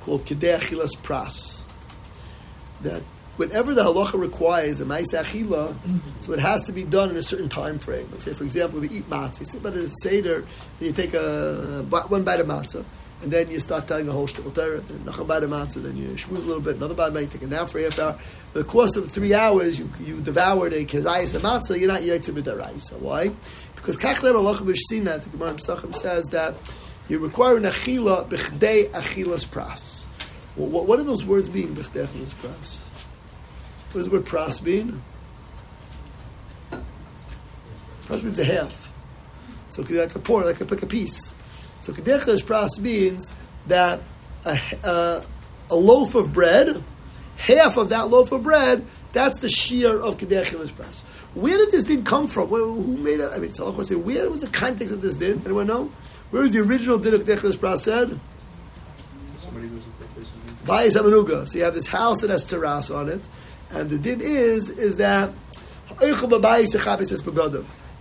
called 0.00 0.26
Kedei 0.26 0.58
Achilas 0.58 0.94
Pras. 0.94 1.62
That 2.82 3.00
whenever 3.38 3.72
the 3.72 3.82
halacha 3.82 4.20
requires 4.20 4.82
a 4.82 4.84
ma'is 4.84 5.14
achila, 5.14 5.74
so 6.20 6.34
it 6.34 6.38
has 6.38 6.64
to 6.64 6.72
be 6.72 6.84
done 6.84 7.08
in 7.08 7.16
a 7.16 7.22
certain 7.22 7.48
time 7.48 7.78
frame. 7.78 8.06
Let's 8.12 8.24
say, 8.24 8.34
for 8.34 8.44
example, 8.44 8.80
we 8.80 8.90
eat 8.90 9.08
matzah. 9.08 9.40
You 9.40 9.46
sit 9.46 9.62
by 9.62 9.70
the 9.70 9.86
seder, 10.02 10.36
and 10.36 10.46
you 10.80 10.92
take 10.92 11.14
a 11.14 11.82
one 11.88 12.24
bite 12.24 12.40
of 12.40 12.46
matzah, 12.46 12.84
and 13.22 13.32
then 13.32 13.50
you 13.50 13.58
start 13.58 13.88
telling 13.88 14.06
a 14.06 14.12
whole 14.12 14.26
shtickle 14.26 14.54
Torah, 14.54 14.80
then 14.80 14.98
nachal 14.98 15.26
by 15.26 15.40
the 15.40 15.46
matzah, 15.46 15.82
then 15.82 15.96
you 15.96 16.08
schmooze 16.08 16.44
a 16.44 16.46
little 16.46 16.60
bit, 16.60 16.76
another 16.76 16.92
bite, 16.92 17.18
you 17.18 17.26
take 17.26 17.40
a 17.40 17.46
nap 17.46 17.70
for 17.70 17.78
a 17.78 17.84
half 17.84 17.98
hour. 17.98 18.18
In 18.54 18.60
the 18.60 18.64
course 18.64 18.96
of 18.96 19.10
three 19.10 19.32
hours, 19.32 19.78
you, 19.78 19.88
you 20.04 20.20
devoured 20.20 20.74
a 20.74 20.84
kezayis 20.84 21.34
and 21.34 21.42
matzah, 21.42 21.80
you're 21.80 21.88
not 21.88 22.02
yaitze 22.02 22.34
b'daraisa. 22.34 22.98
Why? 22.98 23.32
Because 23.76 23.96
kachler 23.96 24.34
Allah 24.34 24.58
b'shina, 24.58 25.22
the 25.22 25.30
Gemara 25.30 25.54
Pesachim 25.54 25.94
says 25.96 26.26
that 26.26 26.54
you 27.08 27.18
require 27.18 27.56
an 27.56 27.64
achila 27.64 28.28
b'chdei 28.28 28.90
achilas 28.90 29.46
pras. 29.46 30.04
What, 30.56 30.86
what 30.86 30.96
do 30.96 31.02
those 31.02 31.24
words 31.24 31.50
mean, 31.50 31.74
b'chdei 31.74 32.06
achilas 32.06 32.34
pras? 32.34 32.84
What 33.92 33.92
does 33.92 34.06
the 34.06 34.10
word 34.10 34.24
pras 34.24 34.62
mean? 34.62 35.02
Pras 38.06 38.22
means 38.22 38.38
a 38.38 38.44
half. 38.44 38.90
So 39.70 39.82
like 39.82 40.14
a 40.14 40.18
pour, 40.18 40.44
like 40.44 40.60
a 40.60 40.64
pick 40.64 40.82
a 40.82 40.86
piece. 40.86 41.34
So 41.80 41.92
kedechas 41.92 42.42
pras 42.42 42.78
means 42.78 43.34
that 43.66 44.00
a, 44.44 44.58
a, 44.82 44.86
uh, 44.86 45.24
a 45.70 45.74
loaf 45.74 46.14
of 46.14 46.32
bread, 46.32 46.82
half 47.36 47.76
of 47.76 47.88
that 47.88 48.08
loaf 48.08 48.32
of 48.32 48.42
bread, 48.42 48.84
that's 49.12 49.40
the 49.40 49.48
shear 49.48 50.00
of 50.00 50.16
kedechas 50.16 50.70
pras. 50.70 51.02
Where 51.34 51.56
did 51.56 51.72
this 51.72 51.84
din 51.84 52.04
come 52.04 52.28
from? 52.28 52.50
Where, 52.50 52.62
who 52.62 52.96
made 52.96 53.20
it? 53.20 53.30
I 53.34 53.38
mean, 53.38 53.50
Tzalach 53.50 53.84
say, 53.84 53.96
where 53.96 54.30
was 54.30 54.40
the 54.40 54.46
context 54.46 54.94
of 54.94 55.02
this 55.02 55.16
din? 55.16 55.42
Anyone 55.44 55.66
know? 55.66 55.90
Where 56.34 56.42
is 56.42 56.52
the 56.52 56.62
original 56.62 56.98
din 56.98 57.14
of 57.14 57.22
kedechas 57.22 57.56
pras 57.56 57.78
said? 57.78 58.18
Somebody 59.38 59.68
goes 59.68 59.84
to 59.84 59.90
place 60.14 60.28
and 60.48 60.58
Bayis 60.66 60.96
Amanuga. 60.96 61.46
So 61.46 61.58
you 61.58 61.62
have 61.62 61.74
this 61.74 61.86
house 61.86 62.22
that 62.22 62.30
has 62.30 62.44
terrace 62.44 62.90
on 62.90 63.08
it, 63.08 63.20
and 63.70 63.88
the 63.88 63.98
din 63.98 64.20
is 64.20 64.68
is 64.68 64.96
that 64.96 65.30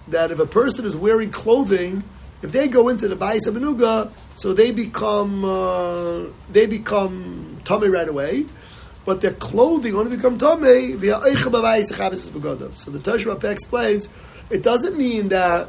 that 0.08 0.32
if 0.32 0.40
a 0.40 0.48
person 0.48 0.86
is 0.86 0.98
wearing 0.98 1.30
clothing, 1.30 2.04
if 2.42 2.52
they 2.52 2.68
go 2.68 2.90
into 2.90 3.08
the 3.08 3.16
Bayis 3.16 3.46
Amanuga, 3.46 4.12
so 4.34 4.52
they 4.52 4.72
become 4.72 5.46
uh, 5.46 6.24
they 6.50 6.66
become 6.66 7.60
tummy 7.66 7.88
right 7.88 8.08
away. 8.08 8.48
But 9.06 9.22
their 9.22 9.34
clothing 9.34 9.94
only 9.94 10.16
become 10.16 10.40
tummy 10.40 10.94
via 10.94 11.20
So 11.20 11.30
the 12.90 13.38
Peh 13.40 13.52
explains 13.52 14.10
it 14.50 14.64
doesn't 14.64 14.98
mean 14.98 15.30
that 15.30 15.68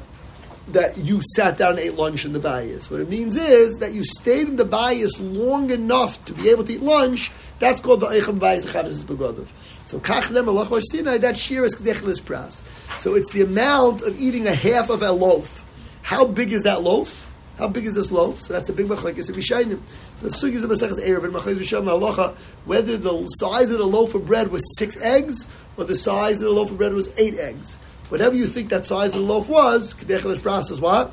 that 0.68 0.96
you 0.96 1.20
sat 1.35 1.59
down 1.59 1.72
and 1.72 1.81
ate 1.81 1.94
lunch 1.94 2.24
in 2.24 2.33
the 2.33 2.38
bias. 2.38 2.90
What 2.90 3.00
it 3.00 3.09
means 3.09 3.37
is 3.37 3.77
that 3.79 3.92
you 3.92 4.03
stayed 4.03 4.48
in 4.48 4.57
the 4.57 4.64
bias 4.64 5.20
long 5.20 5.70
enough 5.70 6.24
to 6.24 6.33
be 6.33 6.48
able 6.48 6.64
to 6.64 6.72
eat 6.72 6.81
lunch. 6.81 7.31
That's 7.59 7.81
called 7.81 8.00
the 8.00 8.07
Eichem 8.07 8.38
Bias 8.38 8.64
Chavis 8.66 9.05
Begodov. 9.05 9.46
So 9.85 10.00
Kachnem 10.00 10.48
Allah 10.48 10.81
Sinai, 10.81 11.18
that 11.18 11.37
shear 11.37 11.64
is 11.64 11.74
Kedechlis 11.74 12.20
Pras. 12.22 12.62
So 12.98 13.14
it's 13.14 13.31
the 13.33 13.42
amount 13.42 14.03
of 14.03 14.18
eating 14.18 14.46
a 14.46 14.55
half 14.55 14.88
of 14.88 15.03
a 15.03 15.12
loaf. 15.12 15.61
How 16.03 16.24
big 16.24 16.53
is 16.53 16.62
that 16.62 16.83
loaf? 16.83 17.31
How 17.59 17.68
big 17.68 17.85
is 17.85 17.94
this 17.94 18.11
loaf? 18.11 18.40
So 18.40 18.53
that's 18.53 18.68
a 18.68 18.72
big 18.72 18.87
machlekes 18.87 19.29
of 19.29 19.37
Rishayim. 19.37 19.79
So 20.16 20.27
the 20.27 20.35
sugis 20.35 20.64
of 20.64 20.70
Maseches 20.70 21.00
Erev 21.00 21.24
and 21.24 21.35
machlekes 21.35 21.57
Rishayim 21.57 21.85
Halacha, 21.85 22.35
whether 22.64 22.96
the 22.96 23.27
size 23.27 23.70
of 23.70 23.79
the 23.79 23.87
loaf 23.87 24.14
of 24.14 24.27
bread 24.27 24.50
was 24.50 24.62
six 24.79 25.00
eggs 25.00 25.48
or 25.77 25.85
the 25.85 25.94
size 25.94 26.40
of 26.40 26.46
the 26.46 26.53
loaf 26.53 26.70
of 26.70 26.79
bread 26.79 26.94
was 26.94 27.09
eight 27.20 27.38
eggs. 27.38 27.79
Whatever 28.14 28.37
you 28.37 28.46
think 28.46 28.68
that 28.68 28.87
size 28.87 29.12
of 29.12 29.22
the 29.22 29.27
loaf 29.27 29.48
was, 29.48 29.92
Kedechlis 29.92 30.37
Pras 30.37 30.70
is 30.70 30.81
what? 30.81 31.12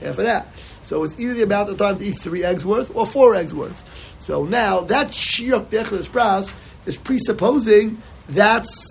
Half 0.00 0.18
of 0.18 0.24
that. 0.24 0.48
So 0.82 1.04
it's 1.04 1.16
either 1.20 1.32
the 1.32 1.44
amount 1.44 1.70
of 1.70 1.78
time 1.78 1.96
to 1.96 2.04
eat 2.04 2.18
three 2.18 2.42
eggs 2.42 2.64
worth 2.64 2.90
or 2.96 3.06
four 3.06 3.36
eggs 3.36 3.54
worth. 3.54 4.16
So 4.18 4.44
now 4.44 4.80
that 4.80 5.14
Shir 5.14 5.60
Kedechlis 5.60 6.08
Pras 6.08 6.52
is 6.88 6.96
presupposing 6.96 8.02
that's 8.28 8.84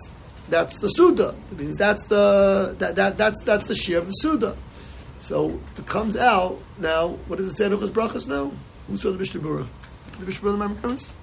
that's 0.48 0.78
the 0.78 0.88
Suda. 0.88 1.34
It 1.52 1.58
means 1.58 1.76
that's 1.76 2.06
the 2.06 2.76
that, 2.78 2.96
that 2.96 3.18
that's 3.18 3.42
that's 3.42 3.66
the 3.66 3.74
Shir 3.74 3.98
of 3.98 4.06
the 4.06 4.12
Suda. 4.12 4.56
So 5.20 5.60
it 5.76 5.84
comes 5.84 6.16
out 6.16 6.58
now. 6.78 7.08
What 7.28 7.36
does 7.36 7.50
it 7.50 7.58
say? 7.58 7.68
Brachas 7.68 8.26
now. 8.26 8.52
Who 8.88 8.96
saw 8.96 9.12
the 9.12 9.18
Mishnah? 9.18 9.42
The 9.42 10.24
Mishnah 10.24 10.48
Berurah 10.48 10.58
Member 10.58 10.80
comments. 10.80 11.14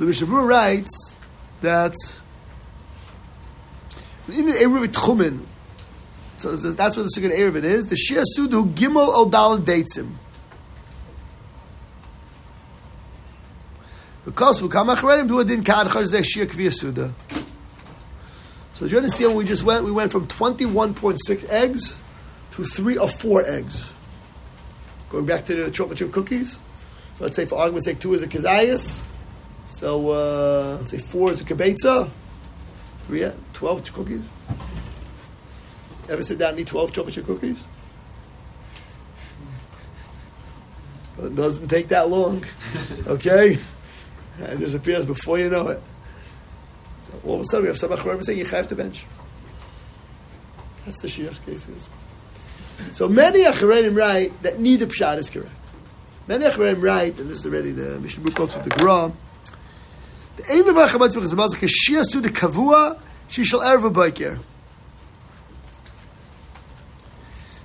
So 0.00 0.04
the 0.06 0.12
Mishnah 0.12 0.28
Berurah 0.28 0.48
writes 0.48 1.14
that 1.60 1.92
in 4.28 4.46
Erev 4.46 4.86
Tchumen, 4.86 5.44
so 6.38 6.56
that's 6.56 6.96
what 6.96 7.02
the 7.02 7.10
second 7.10 7.32
Erev 7.32 7.62
is. 7.62 7.86
The 7.86 7.96
Shia 7.96 8.24
Sudu 8.34 8.72
Gimel 8.72 9.14
Odal 9.14 9.58
Beitzim. 9.58 10.12
Because 14.24 14.62
we 14.62 14.70
come 14.70 14.88
Vukam 14.88 15.28
do 15.28 15.38
a 15.38 15.44
din 15.44 15.62
kad 15.62 15.88
chazek 15.88 16.24
shir 16.24 16.46
kviya 16.46 16.72
suda. 16.72 17.12
So 18.72 18.86
do 18.86 18.92
you 18.92 18.96
understand? 18.96 19.36
We 19.36 19.44
just 19.44 19.64
went. 19.64 19.84
We 19.84 19.92
went 19.92 20.12
from 20.12 20.26
twenty 20.28 20.64
one 20.64 20.94
point 20.94 21.18
six 21.22 21.44
eggs 21.50 22.00
to 22.52 22.64
three 22.64 22.96
or 22.96 23.06
four 23.06 23.44
eggs. 23.44 23.92
Going 25.10 25.26
back 25.26 25.44
to 25.44 25.54
the 25.56 25.70
chocolate 25.70 25.98
chip 25.98 26.10
cookies. 26.10 26.58
So 27.16 27.24
let's 27.24 27.36
say 27.36 27.44
for 27.44 27.58
argument's 27.58 27.84
sake, 27.84 27.98
two 27.98 28.14
is 28.14 28.22
a 28.22 28.28
kazayas. 28.28 29.04
So 29.70 30.10
uh, 30.10 30.76
let's 30.78 30.90
say 30.90 30.98
four 30.98 31.30
is 31.30 31.40
a 31.40 31.44
kibetza. 31.44 32.10
Three, 33.06 33.22
yeah, 33.22 33.32
twelve 33.52 33.90
cookies. 33.92 34.28
Ever 36.08 36.22
sit 36.22 36.38
down 36.38 36.50
and 36.50 36.60
eat 36.60 36.66
twelve 36.66 36.92
chocolate 36.92 37.14
chip 37.14 37.26
cookies? 37.26 37.66
It 41.18 41.34
doesn't 41.34 41.68
take 41.68 41.88
that 41.88 42.08
long. 42.08 42.44
Okay 43.06 43.58
and 44.40 44.52
it 44.52 44.58
disappears 44.58 45.06
before 45.06 45.38
you 45.38 45.50
know 45.50 45.68
it. 45.68 45.82
So 47.02 47.20
all 47.24 47.36
of 47.36 47.40
a 47.42 47.44
sudden 47.44 47.64
we 47.64 47.68
have 47.68 47.78
some 47.78 47.90
Achronim 47.90 48.24
saying 48.24 48.38
you 48.38 48.44
have 48.46 48.68
to 48.68 48.76
bench. 48.76 49.04
That's 50.84 51.00
the 51.00 51.08
Shiach 51.08 51.44
cases. 51.44 51.90
So 52.92 53.08
many 53.08 53.44
Achronim 53.44 53.96
write 53.96 54.42
that 54.42 54.58
neither 54.58 54.86
Pshat 54.86 55.18
is 55.18 55.30
correct. 55.30 55.50
Many 56.26 56.46
Achronim 56.46 56.82
write, 56.82 57.18
and 57.18 57.28
this 57.28 57.38
is 57.38 57.46
already 57.46 57.72
the 57.72 57.98
Mishnah 58.00 58.30
quotes 58.32 58.56
with 58.56 58.64
the 58.64 58.70
Gra, 58.70 59.12
the 60.36 60.52
aim 60.52 60.68
of 60.68 60.76
Achamat 60.76 61.10
Tzvach 61.10 61.22
is 61.22 61.32
about 61.32 61.52
like 61.52 61.62
a 61.62 61.66
Shia 61.66 62.04
Su 62.04 62.20
the 62.20 62.30
Kavua, 62.30 63.00
she 63.28 63.44
shall 63.44 63.62
erve 63.62 63.84
a 63.84 63.90
biker. 63.90 64.38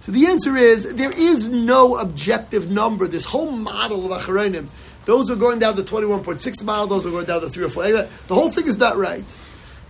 So 0.02 0.12
the 0.12 0.28
answer 0.28 0.56
is 0.56 0.94
there 0.96 1.12
is 1.12 1.50
no 1.50 1.98
objective 1.98 2.70
number. 2.70 3.08
This 3.08 3.26
whole 3.26 3.52
model 3.52 4.12
of 4.12 4.22
Achronim 4.22 4.68
those 5.06 5.30
are 5.30 5.36
going 5.36 5.60
down 5.60 5.76
to 5.76 5.84
21.6 5.84 6.64
mile, 6.66 6.88
those 6.88 7.06
are 7.06 7.12
going 7.12 7.28
down 7.28 7.42
to 7.42 7.50
3 7.50 7.66
or 7.66 7.70
4. 7.70 7.84
The 7.84 8.10
whole 8.30 8.50
thing 8.50 8.68
is 8.68 8.78
not 8.78 8.98
right. 8.98 9.24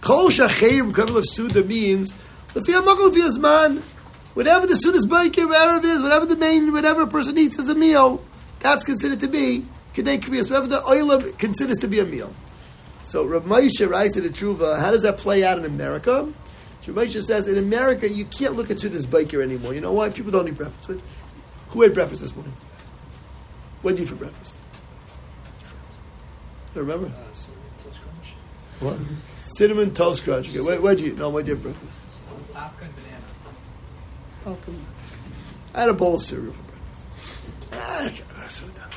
Kol 0.02 0.28
shachayim 0.28 0.94
kabel 0.94 1.18
of 1.18 1.26
Suda 1.28 1.64
means, 1.64 2.14
whatever 2.54 2.92
the 4.68 4.76
Suda's 4.76 5.08
whatever 5.08 5.78
it 5.78 5.86
is, 5.86 6.02
whatever 6.02 6.26
the 6.26 6.36
main, 6.36 6.72
whatever 6.72 7.02
a 7.02 7.08
person 7.08 7.38
eats 7.38 7.58
as 7.58 7.70
a 7.70 7.76
meal, 7.76 8.24
that's 8.60 8.84
considered 8.84 9.22
to 9.22 9.28
be 9.28 9.66
Kedei 9.94 10.20
Kviyas, 10.20 10.50
whatever 10.50 10.68
the 10.68 10.84
oil 10.86 11.22
considers 11.38 11.78
to 11.78 11.88
be 11.88 12.00
a 12.00 12.06
meal. 12.06 12.34
So 13.06 13.24
Rav 13.24 13.44
Moshe 13.44 13.88
writes 13.88 14.18
in 14.18 14.24
the 14.24 14.30
Truva, 14.30 14.80
how 14.80 14.90
does 14.90 15.04
that 15.04 15.20
play 15.20 15.44
out 15.44 15.60
in 15.60 15.66
America? 15.66 16.28
So 16.82 16.92
Rav 16.92 17.08
Moshe 17.08 17.22
says, 17.22 17.48
in 17.48 17.60
America, 17.60 18.10
you 18.10 18.26
can't 18.26 18.56
look 18.56 18.72
at 18.72 18.80
Suda's 18.80 19.06
biker 19.06 19.44
anymore. 19.44 19.76
You 19.76 19.82
know 19.82 19.92
why? 19.92 20.10
People 20.10 20.32
don't 20.32 20.48
eat 20.48 20.56
breakfast. 20.56 21.00
Who 21.70 21.84
ate 21.84 21.94
breakfast 21.94 22.22
this 22.22 22.36
morning? 22.36 22.54
What 23.84 23.92
did 23.92 24.00
you 24.00 24.06
eat 24.06 24.10
for 24.10 24.16
breakfast? 24.16 24.58
remember? 26.74 27.08
Uh, 27.08 27.32
cinnamon 27.32 27.64
toast 27.78 28.02
crunch. 28.02 28.34
What? 28.80 28.98
Cinnamon 29.42 29.94
toast 29.94 30.24
crunch. 30.24 30.50
Okay, 30.50 30.62
what, 30.62 30.82
what 30.82 30.98
do 30.98 31.06
you? 31.06 31.14
No, 31.14 31.30
what 31.30 31.46
do 31.46 31.52
you 31.52 31.56
have 31.56 31.64
breakfast? 31.64 32.00
Popcorn 32.54 32.90
banana. 32.96 33.24
Welcome. 34.46 34.82
I 35.76 35.82
had 35.82 35.90
a 35.90 35.94
bowl 35.94 36.16
of 36.16 36.22
cereal 36.22 36.54
for 36.54 36.64
breakfast. 36.64 37.06
Ah, 37.72 38.48
Suda. 38.48 38.90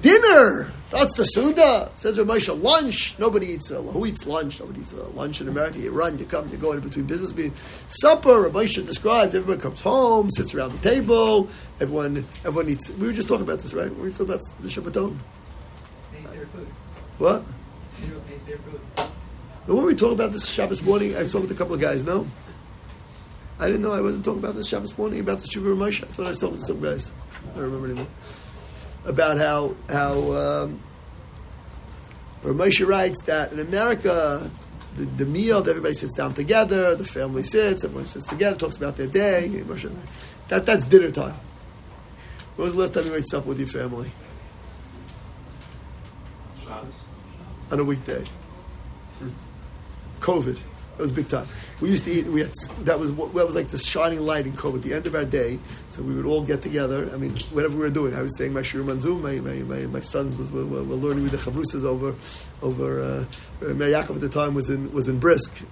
Dinner. 0.00 0.72
That's 0.90 1.14
the 1.14 1.24
Suda. 1.24 1.90
Says 1.94 2.18
Ramesha. 2.18 2.60
Lunch. 2.60 3.16
Nobody 3.18 3.46
eats. 3.52 3.70
Uh, 3.70 3.80
who 3.80 4.06
eats 4.06 4.26
lunch? 4.26 4.58
Nobody 4.58 4.80
eats 4.80 4.92
uh, 4.92 5.08
lunch 5.14 5.40
in 5.40 5.48
America. 5.48 5.78
You 5.78 5.92
run. 5.92 6.18
You 6.18 6.24
come. 6.24 6.48
You 6.48 6.56
go 6.56 6.72
in 6.72 6.80
between 6.80 7.06
business 7.06 7.34
meetings. 7.34 7.56
Supper. 7.88 8.50
Ramesha 8.50 8.84
describes. 8.84 9.34
Everyone 9.34 9.60
comes 9.60 9.80
home, 9.80 10.30
sits 10.30 10.54
around 10.54 10.72
the 10.72 10.78
table. 10.78 11.48
Everyone. 11.80 12.16
Everyone 12.44 12.68
eats. 12.68 12.90
We 12.90 13.06
were 13.06 13.12
just 13.12 13.28
talking 13.28 13.44
about 13.44 13.60
this, 13.60 13.72
right? 13.72 13.94
We 13.94 14.02
were 14.02 14.10
talking 14.10 14.34
about 14.34 14.42
the 14.60 14.68
Shabbaton. 14.68 15.16
What? 17.18 17.44
But 19.66 19.74
when 19.76 19.84
we 19.84 19.94
talk 19.94 20.12
about 20.12 20.32
this 20.32 20.48
Shabbos 20.48 20.82
morning, 20.82 21.14
I 21.16 21.22
talked 21.22 21.42
with 21.42 21.52
a 21.52 21.54
couple 21.54 21.74
of 21.74 21.80
guys. 21.80 22.02
No, 22.02 22.26
I 23.58 23.66
didn't 23.66 23.82
know 23.82 23.92
I 23.92 24.00
wasn't 24.00 24.24
talking 24.24 24.42
about 24.42 24.54
this 24.54 24.68
Shabbos 24.68 24.96
morning 24.96 25.20
about 25.20 25.40
the 25.40 25.46
Shuvah 25.46 25.76
Moshe. 25.76 26.02
I 26.02 26.06
thought 26.06 26.26
I 26.26 26.30
was 26.30 26.38
talking 26.38 26.56
to 26.56 26.62
some 26.62 26.80
guys. 26.80 27.12
I 27.52 27.54
don't 27.56 27.64
remember 27.64 27.86
anymore. 27.86 28.06
About 29.04 29.38
how 29.38 29.74
how 29.88 30.12
um, 30.32 30.80
Moshe 32.42 32.86
writes 32.86 33.22
that 33.24 33.52
in 33.52 33.58
America, 33.58 34.50
the, 34.96 35.04
the 35.04 35.26
meal 35.26 35.62
that 35.62 35.70
everybody 35.70 35.94
sits 35.94 36.14
down 36.14 36.34
together, 36.34 36.94
the 36.94 37.04
family 37.04 37.42
sits, 37.42 37.84
everyone 37.84 38.06
sits 38.06 38.26
together, 38.26 38.56
talks 38.56 38.76
about 38.76 38.96
their 38.96 39.06
day. 39.06 39.48
That 40.48 40.66
that's 40.66 40.84
dinner 40.84 41.10
time. 41.10 41.36
When 42.56 42.64
was 42.66 42.74
the 42.74 42.80
last 42.80 42.94
time 42.94 43.06
you 43.06 43.14
ate 43.14 43.28
supper 43.28 43.48
with 43.48 43.58
your 43.58 43.68
family? 43.68 44.10
Shabbos. 46.62 47.04
on 47.70 47.80
a 47.80 47.84
weekday. 47.84 48.24
COVID. 50.20 50.58
That 51.00 51.04
was 51.04 51.12
big 51.12 51.28
time. 51.30 51.46
We 51.80 51.88
used 51.88 52.04
to 52.04 52.10
eat. 52.10 52.26
We 52.26 52.40
had 52.40 52.52
that 52.80 53.00
was 53.00 53.10
that 53.16 53.46
was 53.46 53.54
like 53.54 53.68
the 53.68 53.78
shining 53.78 54.20
light 54.20 54.44
in 54.46 54.52
COVID. 54.52 54.82
The 54.82 54.92
end 54.92 55.06
of 55.06 55.14
our 55.14 55.24
day, 55.24 55.58
so 55.88 56.02
we 56.02 56.14
would 56.14 56.26
all 56.26 56.44
get 56.44 56.60
together. 56.60 57.08
I 57.10 57.16
mean, 57.16 57.30
whatever 57.54 57.74
we 57.74 57.80
were 57.80 57.88
doing. 57.88 58.14
I 58.14 58.20
was 58.20 58.36
saying 58.36 58.52
my 58.52 58.60
shiur 58.60 58.86
on 58.90 59.00
Zoom. 59.00 59.22
My 59.22 59.36
my, 59.36 59.54
my, 59.62 59.86
my 59.86 60.00
sons 60.00 60.36
was 60.36 60.52
were, 60.52 60.66
were 60.66 60.82
learning 60.82 61.22
with 61.22 61.32
the 61.32 61.38
chavrusas 61.38 61.86
over 61.86 62.14
over. 62.60 63.00
Uh, 63.00 63.24
Yaakov 63.64 64.16
at 64.16 64.20
the 64.20 64.28
time 64.28 64.52
was 64.52 64.68
in 64.68 64.92
was 64.92 65.08
in 65.08 65.18
Brisk, 65.18 65.64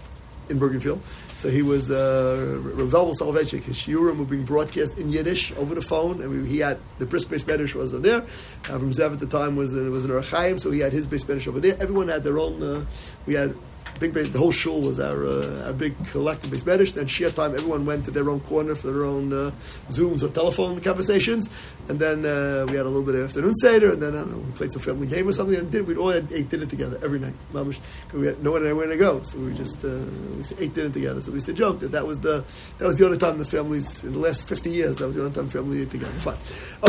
in 0.49 0.59
Bergenfield. 0.59 1.03
So 1.35 1.51
he 1.51 1.61
was 1.61 1.91
uh, 1.91 2.59
Ravel 2.63 3.13
Soloveitchik. 3.13 3.65
His 3.65 3.77
shiurim 3.77 4.17
were 4.17 4.25
being 4.25 4.47
broadcast 4.47 4.99
in 4.99 5.13
Yiddish 5.13 5.53
over 5.57 5.75
the 5.75 5.83
phone, 5.83 6.23
and 6.23 6.31
we, 6.31 6.49
he 6.49 6.61
had 6.61 6.79
the 6.99 7.05
brisk 7.05 7.29
base 7.29 7.43
Spanish 7.43 7.75
was 7.75 7.93
there. 7.93 8.23
Avram 8.63 8.95
Zev 8.95 9.13
at 9.13 9.21
the 9.21 9.27
time 9.27 9.57
was 9.57 9.75
in, 9.75 9.91
was 9.91 10.07
in 10.07 10.11
Arachaim, 10.11 10.59
so 10.59 10.71
he 10.71 10.81
had 10.81 10.95
his 10.95 11.07
base 11.07 11.21
Spanish 11.21 11.47
over 11.47 11.61
there. 11.61 11.77
Everyone 11.79 12.09
had 12.09 12.25
their 12.25 12.39
own. 12.39 12.63
Uh, 12.63 12.87
we 13.27 13.35
had 13.35 13.55
big 13.99 14.13
base, 14.13 14.31
the 14.31 14.39
whole 14.39 14.51
shul 14.51 14.81
was 14.81 15.01
our 15.01 15.27
uh, 15.27 15.67
our 15.67 15.73
big 15.73 15.95
collective 16.07 16.51
base 16.51 16.61
Spanish. 16.61 16.93
Then 16.93 17.07
Shia 17.07 17.35
time, 17.35 17.55
everyone 17.55 17.87
went 17.87 18.05
to 18.07 18.11
their 18.11 18.29
own 18.31 18.41
corner 18.41 18.75
for 18.75 18.89
their 18.89 19.05
own 19.05 19.33
uh, 19.33 19.51
Zooms 19.89 20.23
or 20.23 20.29
telephone 20.29 20.79
conversations, 20.81 21.51
and 21.89 21.99
then 21.99 22.25
uh, 22.25 22.67
we 22.69 22.77
had 22.77 22.87
a 22.87 22.89
little 22.89 23.03
bit 23.03 23.15
of 23.15 23.25
afternoon 23.25 23.55
seder, 23.55 23.93
and 23.93 24.03
then 24.03 24.15
I 24.15 24.19
don't 24.21 24.31
know, 24.31 24.39
we 24.39 24.53
played 24.53 24.73
some 24.73 24.83
family 24.83 25.07
game 25.07 25.29
or 25.29 25.33
something, 25.33 25.57
and 25.57 25.71
did, 25.71 25.87
we 25.87 25.97
all 25.97 26.11
had, 26.11 26.31
ate 26.33 26.49
dinner 26.49 26.67
together 26.67 26.99
every 27.03 27.19
night. 27.19 27.35
Mamish, 27.53 27.81
we 28.13 28.27
had 28.27 28.43
nowhere 28.43 28.65
anywhere 28.65 28.87
to 28.87 28.97
go, 28.97 29.23
so 29.23 29.39
we 29.39 29.55
just 29.55 29.85
uh, 29.85 30.01
we 30.37 30.65
ate 30.65 30.75
dinner 30.75 30.91
together. 30.91 31.21
So 31.21 31.31
we 31.31 31.37
used 31.37 31.47
to 31.47 31.53
joke 31.53 31.81
that 31.81 31.93
that 31.93 32.07
was 32.07 32.19
the 32.21 32.45
that 32.79 32.87
was 32.87 32.97
the 32.97 33.05
only 33.05 33.19
time 33.19 33.39
the 33.39 33.45
families 33.45 34.05
in 34.05 34.13
the 34.13 34.19
last 34.19 34.49
fifty 34.49 34.71
years 34.71 34.99
that 34.99 35.07
was 35.07 35.17
the 35.17 35.23
only 35.23 35.35
time 35.35 35.49
family 35.49 35.83
ate 35.83 35.91
together. 35.91 36.13
Fine, 36.13 36.37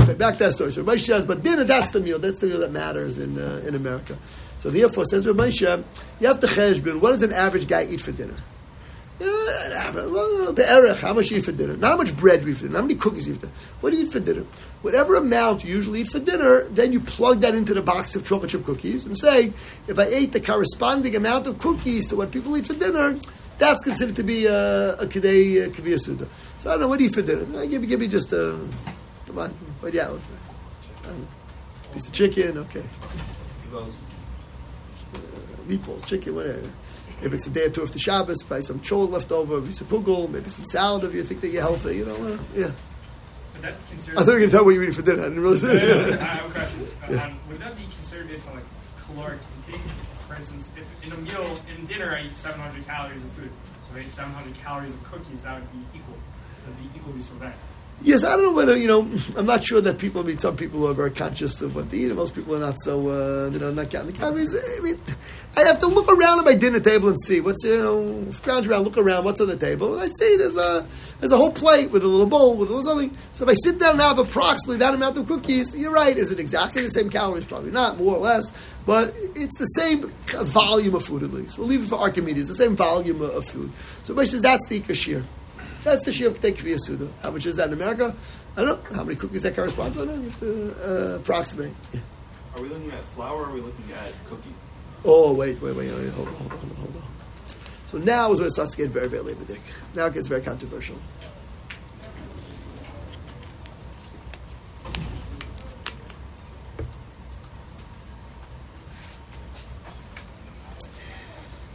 okay, 0.02 0.14
back 0.14 0.38
to 0.38 0.46
that 0.46 0.54
story. 0.54 0.72
So 0.72 0.84
Ramesh 0.84 1.06
says, 1.06 1.26
but 1.26 1.42
dinner 1.42 1.64
that's 1.64 1.92
the 1.92 2.00
meal. 2.00 2.20
That's 2.20 2.40
the 2.40 2.48
meal 2.48 2.60
that 2.60 2.72
matters 2.72 3.18
in 3.18 3.38
uh, 3.38 3.64
in 3.66 3.76
America. 3.76 4.18
So 4.60 4.70
therefore, 4.70 5.06
says 5.06 5.26
Ramesh, 5.26 5.62
you 5.62 6.28
have 6.28 6.40
to 6.42 6.48
cheshbon. 6.48 7.00
What 7.00 7.12
does 7.12 7.24
an 7.24 7.32
average 7.32 7.68
guy 7.68 7.86
eat 7.86 8.02
for 8.02 8.12
dinner? 8.12 8.36
You 9.20 9.26
know, 9.26 10.10
well, 10.12 10.54
the 10.54 10.66
erech, 10.72 11.00
how 11.02 11.14
much 11.14 11.32
you 11.32 11.38
eat 11.38 11.46
for 11.46 11.52
dinner? 11.52 11.76
Not 11.76 11.92
how 11.92 11.98
much 11.98 12.16
bread 12.16 12.46
we 12.46 12.52
eat 12.52 12.58
for 12.58 12.68
dinner, 12.68 12.78
how 12.78 12.82
many 12.84 12.96
cookies 12.96 13.28
you 13.28 13.34
eat 13.34 13.40
for 13.40 13.48
dinner. 13.48 13.58
What 13.82 13.90
do 13.90 13.98
you 13.98 14.06
eat 14.06 14.12
for 14.12 14.20
dinner? 14.20 14.44
Whatever 14.82 15.16
amount 15.16 15.66
you 15.66 15.76
usually 15.76 16.02
eat 16.02 16.10
for 16.10 16.20
dinner, 16.20 16.64
then 16.70 16.94
you 16.94 17.00
plug 17.02 17.40
that 17.42 17.54
into 17.56 17.74
the 17.74 17.82
box 17.82 18.16
of 18.16 18.26
chocolate 18.26 18.52
chip 18.52 18.64
cookies 18.64 19.06
and 19.06 19.18
say, 19.18 19.52
if 19.88 20.00
I 20.00 20.06
ate 20.06 20.32
the 20.32 20.40
corresponding 20.40 21.16
amount 21.16 21.48
of 21.48 21.58
cookies 21.58 22.08
to 22.10 22.16
what 22.16 22.32
people 22.32 22.56
eat 22.56 22.68
for 22.68 22.76
dinner, 22.76 23.18
that's 23.58 23.82
considered 23.84 24.16
to 24.16 24.24
be 24.24 24.46
a, 24.46 24.54
a 24.54 24.94
uh, 24.94 25.06
kaviyah 25.06 26.00
suda. 26.00 26.28
So 26.58 26.70
I 26.70 26.74
don't 26.74 26.82
know, 26.82 26.88
what 26.88 27.00
do 27.00 27.04
you 27.04 27.10
eat 27.10 27.16
for 27.16 27.22
dinner? 27.22 27.44
Uh, 27.58 27.66
give, 27.66 27.82
me- 27.82 27.88
give 27.88 28.00
me 28.00 28.08
just 28.08 28.32
a, 28.32 28.58
come 29.26 29.40
on, 29.40 29.50
what 29.80 29.92
do 29.92 29.98
you 29.98 30.04
have? 30.04 30.14
Uh, 31.06 31.12
Piece 31.94 32.08
of 32.08 32.14
chicken, 32.14 32.58
okay. 32.60 32.84
Those. 33.72 34.02
Meatballs, 35.70 36.06
chicken, 36.06 36.36
whatever. 36.36 36.60
If 37.22 37.34
it's 37.34 37.48
a 37.48 37.50
day 37.50 37.66
or 37.66 37.70
two 37.70 37.84
after 37.84 38.00
Shabbos, 38.00 38.44
buy 38.44 38.62
some 38.62 38.80
chol 38.80 39.10
left 39.10 39.32
over, 39.32 39.58
a 39.58 39.62
piece 39.62 39.82
of 39.82 39.88
pugel, 39.88 40.30
maybe 40.30 40.50
some 40.50 40.66
salad 40.66 41.04
if 41.04 41.14
you 41.14 41.24
think 41.24 41.42
that 41.42 41.50
you're 41.50 41.62
healthy, 41.62 41.98
you 41.98 42.06
know, 42.06 42.34
uh, 42.34 42.38
yeah. 42.56 42.72
I 43.62 43.72
thought 43.72 44.16
you 44.16 44.16
were 44.16 44.24
going 44.26 44.42
to 44.42 44.52
tell 44.52 44.62
me 44.62 44.66
what 44.66 44.74
you're 44.76 44.84
eating 44.84 44.96
for 44.96 45.02
dinner. 45.02 45.22
I 45.22 45.30
didn't 45.30 45.42
realize 45.42 45.64
yeah. 45.64 45.70
I 45.70 46.24
have 46.24 46.50
a 46.50 46.54
question. 46.54 46.88
Yeah. 47.10 47.26
um, 47.26 47.40
would 47.50 47.60
that 47.60 47.76
be 47.76 47.84
considered 47.96 48.28
based 48.28 48.48
on 48.48 48.54
like 48.54 48.64
caloric 49.02 49.40
intake? 49.58 49.82
For 50.28 50.36
instance, 50.36 50.70
if 50.78 50.86
in 51.04 51.12
a 51.12 51.18
meal 51.18 51.58
in 51.76 51.88
dinner 51.88 52.12
I 52.14 52.22
eat 52.22 52.36
700 52.36 52.86
calories 52.86 53.24
of 53.24 53.32
food, 53.32 53.50
so 53.82 53.98
I 53.98 54.02
ate 54.02 54.12
700 54.12 54.54
calories 54.54 54.94
of 54.94 55.04
cookies, 55.04 55.42
that 55.42 55.60
would 55.60 55.72
be 55.72 55.98
equal. 55.98 56.14
That 56.66 56.76
would 56.76 56.94
be 56.94 57.00
equally 57.00 57.22
so 57.22 57.34
bad. 57.36 57.56
Yes, 58.02 58.24
I 58.24 58.36
don't 58.36 58.44
know 58.44 58.54
whether, 58.54 58.78
you 58.78 58.88
know, 58.88 59.02
I'm 59.38 59.46
not 59.46 59.64
sure 59.64 59.82
that 59.82 59.98
people, 59.98 60.22
I 60.22 60.26
mean, 60.26 60.38
some 60.38 60.56
people 60.56 60.88
are 60.88 60.94
very 60.94 61.12
conscious 61.12 61.62
of 61.62 61.76
what 61.76 61.90
they 61.90 61.98
eat, 61.98 62.16
most 62.16 62.36
people 62.36 62.56
are 62.56 62.60
not 62.60 62.80
so, 62.80 63.08
uh, 63.10 63.50
you 63.52 63.60
know, 63.60 63.72
not 63.72 63.90
counting 63.90 64.14
the 64.14 64.18
calories. 64.18 64.56
I 64.56 64.82
mean, 64.82 65.00
I 65.58 65.62
have 65.62 65.80
to 65.80 65.88
look 65.88 66.08
around 66.08 66.40
at 66.40 66.46
my 66.46 66.54
dinner 66.54 66.80
table 66.80 67.10
and 67.10 67.20
see 67.22 67.42
what's, 67.42 67.64
you 67.64 67.78
know, 67.78 68.32
scrounge 68.32 68.68
around, 68.68 68.84
look 68.84 68.98
around, 68.98 69.26
what's 69.26 69.42
on 69.42 69.48
the 69.48 69.58
table, 69.58 69.94
and 69.94 70.02
I 70.02 70.08
see 70.08 70.38
there's 70.38 70.58
a, 70.58 70.86
there's 71.20 71.32
a 71.32 71.38
whole 71.38 71.52
plate 71.52 71.92
with 71.92 72.04
a 72.04 72.08
little 72.08 72.28
bowl, 72.28 72.56
with 72.56 72.70
a 72.70 72.74
little 72.74 72.90
something. 72.90 73.18
So 73.32 73.44
if 73.44 73.50
I 73.50 73.54
sit 73.54 73.80
down 73.80 73.92
and 73.92 74.02
have 74.02 74.20
approximately 74.20 74.78
that 74.78 74.94
amount 74.94 75.18
of 75.18 75.28
cookies, 75.28 75.76
you're 75.76 75.92
right. 75.92 76.16
Is 76.16 76.32
it 76.32 76.40
exactly 76.40 76.84
the 76.84 76.90
same 76.90 77.10
calories? 77.10 77.46
Probably 77.46 77.72
not, 77.72 77.98
more 77.98 78.16
or 78.16 78.20
less. 78.20 78.54
But 78.86 79.14
it's 79.36 79.58
the 79.60 79.66
same 79.66 80.10
volume 80.46 80.96
of 80.96 81.06
food, 81.06 81.24
at 81.24 81.32
least. 81.32 81.58
We'll 81.58 81.68
leave 81.68 81.84
it 81.84 81.88
for 81.88 81.96
Archimedes, 81.96 82.48
the 82.48 82.56
same 82.56 82.76
volume 82.76 83.22
of, 83.22 83.46
food. 83.46 83.72
So 84.04 84.16
says 84.24 84.42
that's 84.42 84.68
the 84.68 84.80
kashir. 84.80 85.24
That's 85.84 86.04
the 86.04 86.12
shir 86.12 86.28
of 86.28 86.40
Ketei 86.40 86.54
Kviya 86.54 86.80
Suda. 86.80 87.10
How 87.22 87.32
much 87.32 87.46
is 87.46 87.56
that 87.56 87.68
in 87.68 87.74
America? 87.74 88.16
I 88.58 88.66
don't 88.66 88.84
know. 88.84 88.96
How 88.96 89.04
many 89.04 89.16
cookies 89.16 89.44
that 89.44 89.56
correspond 89.56 89.94
to? 89.94 90.02
I. 90.02 90.04
You 90.04 90.22
have 90.22 90.40
to 90.40 90.76
uh, 90.84 91.16
approximate. 91.16 91.74
Yeah. 91.94 92.02
Are 92.56 92.62
we 92.62 92.70
looking 92.70 92.92
at 92.92 93.04
flour 93.04 93.44
or 93.44 93.46
are 93.46 93.54
we 93.54 93.62
looking 93.62 93.86
at 93.94 94.14
cookie? 94.26 94.54
Oh, 95.06 95.34
wait, 95.34 95.62
wait, 95.62 95.76
wait, 95.76 95.92
wait, 95.94 96.10
hold 96.10 96.28
on, 96.28 96.34
hold 96.34 96.52
on, 96.52 96.58
hold 96.60 96.72
on, 96.72 96.78
hold 96.78 96.96
on. 96.98 97.04
So 97.86 97.98
now 97.98 98.32
is 98.32 98.40
when 98.40 98.48
it 98.48 98.52
starts 98.52 98.72
to 98.72 98.78
get 98.78 98.90
very, 98.90 99.08
very 99.08 99.24
labadic. 99.24 99.62
Now 99.96 100.08
it 100.08 100.14
gets 100.14 100.28
very 100.28 100.42
controversial. 100.42 100.98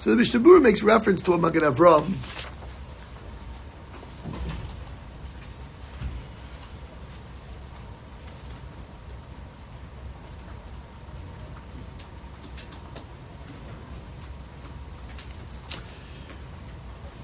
So 0.05 0.11
the 0.11 0.17
Mishnah 0.17 0.61
makes 0.61 0.83
reference 0.83 1.23
to 1.23 1.33
a 1.33 1.39
Magen 1.39 1.63
Avram. 1.63 2.13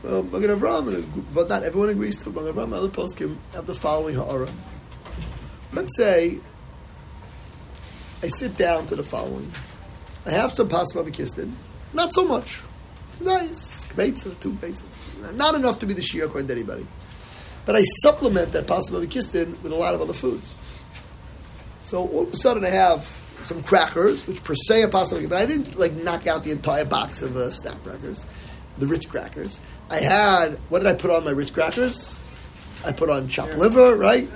Well, 0.03 0.22
Magen 0.49 1.24
but 1.34 1.49
not 1.49 1.62
everyone 1.62 1.91
agrees 1.91 2.16
to 2.24 2.30
Magen 2.30 2.55
Avram. 2.55 2.72
Other 2.72 2.88
poskim 2.88 3.36
have 3.53 3.66
the 3.66 3.74
following 3.74 4.14
ha'ara. 4.14 4.49
Let's 5.72 5.97
say 5.97 6.38
I 8.22 8.28
sit 8.28 8.57
down 8.57 8.86
to 8.88 8.97
the 8.97 9.03
following. 9.03 9.51
I 10.26 10.30
have 10.30 10.53
some 10.53 10.68
pasma 10.68 11.09
b'kistin, 11.09 11.53
not 11.95 12.12
so 12.12 12.24
much. 12.24 12.61
Zayis, 13.18 13.86
kbeitza, 13.86 14.38
two 14.41 14.53
kbeitza. 14.53 14.84
Not 15.34 15.55
enough 15.55 15.78
to 15.80 15.86
be 15.86 15.95
the 15.95 16.03
shia 16.03 16.24
according 16.24 16.49
to 16.49 16.55
anybody. 16.55 16.86
But 17.66 17.76
I 17.76 17.82
supplement 18.03 18.53
that 18.53 18.66
pasma 18.66 19.05
b'kistin 19.07 19.62
with 19.62 19.72
a 19.72 19.76
lot 19.76 19.95
of 19.95 20.01
other 20.01 20.12
foods. 20.12 20.57
So 21.84 22.07
all 22.07 22.22
of 22.22 22.32
a 22.32 22.36
sudden 22.36 22.64
I 22.64 22.70
have 22.70 23.05
some 23.43 23.62
crackers, 23.62 24.26
which 24.26 24.45
per 24.45 24.55
se 24.55 24.82
are 24.82 24.88
pasma 24.88 25.26
but 25.28 25.38
I 25.38 25.47
didn't 25.47 25.78
like 25.78 25.93
knock 25.93 26.26
out 26.26 26.45
the 26.45 26.51
entire 26.51 26.84
box 26.84 27.22
of 27.22 27.36
uh, 27.36 27.51
snap 27.51 27.82
crackers, 27.82 28.26
the 28.81 28.87
Ritz 28.87 29.07
crackers. 29.07 29.61
I 29.91 29.99
had, 29.99 30.55
what 30.68 30.81
did 30.81 30.89
I 30.89 30.95
put 30.95 31.11
on 31.11 31.24
my 31.24 31.31
Ritz 31.31 31.51
crackers? 31.51 32.20
I 32.85 32.93
put 32.93 33.11
on 33.11 33.28
chopped 33.28 33.55
liver, 33.57 33.95
right? 33.95 34.28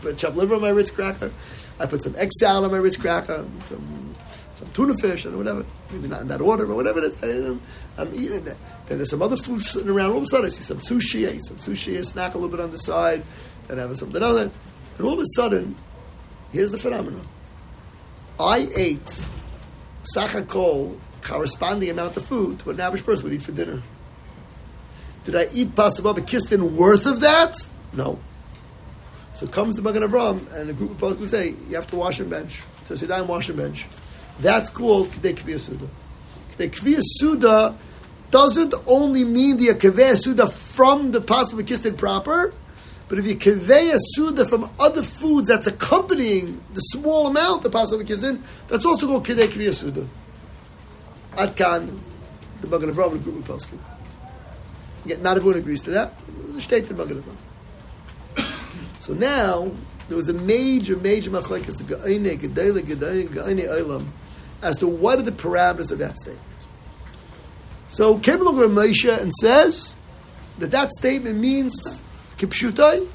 Put 0.00 0.16
chopped 0.18 0.36
liver 0.36 0.56
on 0.56 0.62
my 0.62 0.70
Ritz 0.70 0.90
cracker. 0.90 1.30
I 1.78 1.86
put 1.86 2.02
some 2.02 2.14
egg 2.16 2.32
salad 2.32 2.64
on 2.64 2.70
my 2.70 2.78
Ritz 2.78 2.96
cracker, 2.96 3.44
some 3.66 4.14
some 4.54 4.68
tuna 4.72 4.94
fish 4.94 5.24
and 5.24 5.36
whatever. 5.36 5.66
Maybe 5.90 6.08
not 6.08 6.22
in 6.22 6.28
that 6.28 6.40
order, 6.40 6.64
but 6.64 6.76
whatever 6.76 7.00
it 7.00 7.06
is. 7.06 7.22
I, 7.22 7.26
you 7.26 7.42
know, 7.42 7.60
I'm 7.98 8.14
eating 8.14 8.44
that. 8.44 8.56
Then 8.86 8.98
there's 8.98 9.10
some 9.10 9.20
other 9.20 9.36
food 9.36 9.62
sitting 9.62 9.88
around. 9.88 10.12
All 10.12 10.18
of 10.18 10.22
a 10.22 10.26
sudden, 10.26 10.46
I 10.46 10.48
see 10.50 10.62
some 10.62 10.78
sushi. 10.78 11.28
I 11.28 11.32
eat 11.34 11.44
some 11.44 11.56
sushi. 11.56 11.98
I 11.98 12.02
snack 12.02 12.34
a 12.34 12.38
little 12.38 12.50
bit 12.50 12.60
on 12.60 12.70
the 12.70 12.78
side. 12.78 13.24
Then 13.66 13.78
I 13.78 13.82
have 13.82 13.96
something 13.96 14.22
other. 14.22 14.50
And 14.96 15.06
all 15.06 15.14
of 15.14 15.18
a 15.18 15.26
sudden, 15.34 15.74
here's 16.52 16.70
the 16.70 16.78
phenomenon. 16.78 17.26
I 18.38 18.68
ate 18.76 19.26
sachakol 20.14 20.98
corresponding 21.24 21.90
amount 21.90 22.16
of 22.16 22.24
food 22.24 22.60
to 22.60 22.66
what 22.66 22.76
an 22.76 22.82
average 22.82 23.04
person 23.04 23.24
would 23.24 23.32
eat 23.32 23.42
for 23.42 23.52
dinner. 23.52 23.82
Did 25.24 25.34
I 25.34 25.48
eat 25.52 25.74
pasababa 25.74 26.20
kistin 26.20 26.72
worth 26.72 27.06
of 27.06 27.20
that? 27.20 27.56
No. 27.94 28.18
So 29.32 29.46
comes 29.46 29.74
the 29.74 29.82
Magen 29.82 30.02
Avram, 30.02 30.52
and 30.52 30.70
a 30.70 30.72
group 30.72 31.02
of 31.02 31.18
would 31.18 31.30
say, 31.30 31.54
you 31.68 31.74
have 31.74 31.88
to 31.88 31.96
wash 31.96 32.20
and 32.20 32.30
bench. 32.30 32.62
So 32.84 32.94
sit 32.94 33.08
down 33.08 33.26
wash 33.26 33.48
and 33.48 33.58
bench. 33.58 33.86
That's 34.38 34.68
called 34.68 35.08
Kedei 35.08 35.34
Kviya 35.34 35.58
Suda. 35.58 35.88
Kedei 36.52 36.70
Kviya 36.70 37.00
Suda 37.00 37.76
doesn't 38.30 38.74
only 38.86 39.24
mean 39.24 39.56
the 39.56 39.68
Kaveh 39.68 40.16
Suda 40.16 40.46
from 40.46 41.10
the 41.10 41.20
possible 41.20 41.62
kistin 41.62 41.96
proper, 41.96 42.52
but 43.08 43.18
if 43.18 43.26
you 43.26 43.34
Kaveh 43.34 43.96
Suda 43.98 44.44
from 44.44 44.70
other 44.78 45.02
foods 45.02 45.48
that's 45.48 45.66
accompanying 45.66 46.60
the 46.74 46.80
small 46.80 47.26
amount 47.26 47.64
of 47.64 47.72
possible 47.72 48.04
kistin, 48.04 48.40
that's 48.68 48.84
also 48.84 49.06
called 49.06 49.24
Kedei 49.24 49.46
Kviya 49.46 49.74
Suda. 49.74 50.06
Adkan, 51.36 51.98
the 52.60 52.66
Magen 52.66 52.90
Avram 52.90 53.12
and 53.12 53.20
a 53.20 53.24
group 53.24 53.48
of 53.48 53.56
poskim. 53.56 53.78
Yet 55.04 55.20
not 55.20 55.36
everyone 55.36 55.58
agrees 55.58 55.82
to 55.82 55.90
that. 55.90 56.14
It 56.28 56.46
was 56.46 56.56
a 56.56 56.60
state 56.60 56.86
the 56.88 56.94
Magen 56.94 57.22
Avram. 57.22 57.36
So 59.00 59.12
now 59.12 59.70
there 60.08 60.16
was 60.16 60.28
a 60.28 60.32
major, 60.32 60.96
major 60.96 61.30
machlekes 61.30 61.82
Ga'ine, 61.82 62.38
Gedele, 62.38 62.80
Gedele, 62.80 63.28
Ga'ine 63.28 63.68
Eilam 63.68 64.06
as 64.62 64.78
to 64.78 64.88
what 64.88 65.18
are 65.18 65.22
the 65.22 65.32
parameters 65.32 65.90
of 65.90 65.98
that 65.98 66.16
statement. 66.16 66.42
So 67.88 68.18
came 68.18 68.40
along 68.40 68.56
Rav 68.56 68.70
Moshe 68.70 69.20
and 69.20 69.32
says 69.32 69.94
that 70.58 70.70
that 70.70 70.90
statement 70.92 71.38
means 71.38 71.74
kipshutai. 72.38 73.06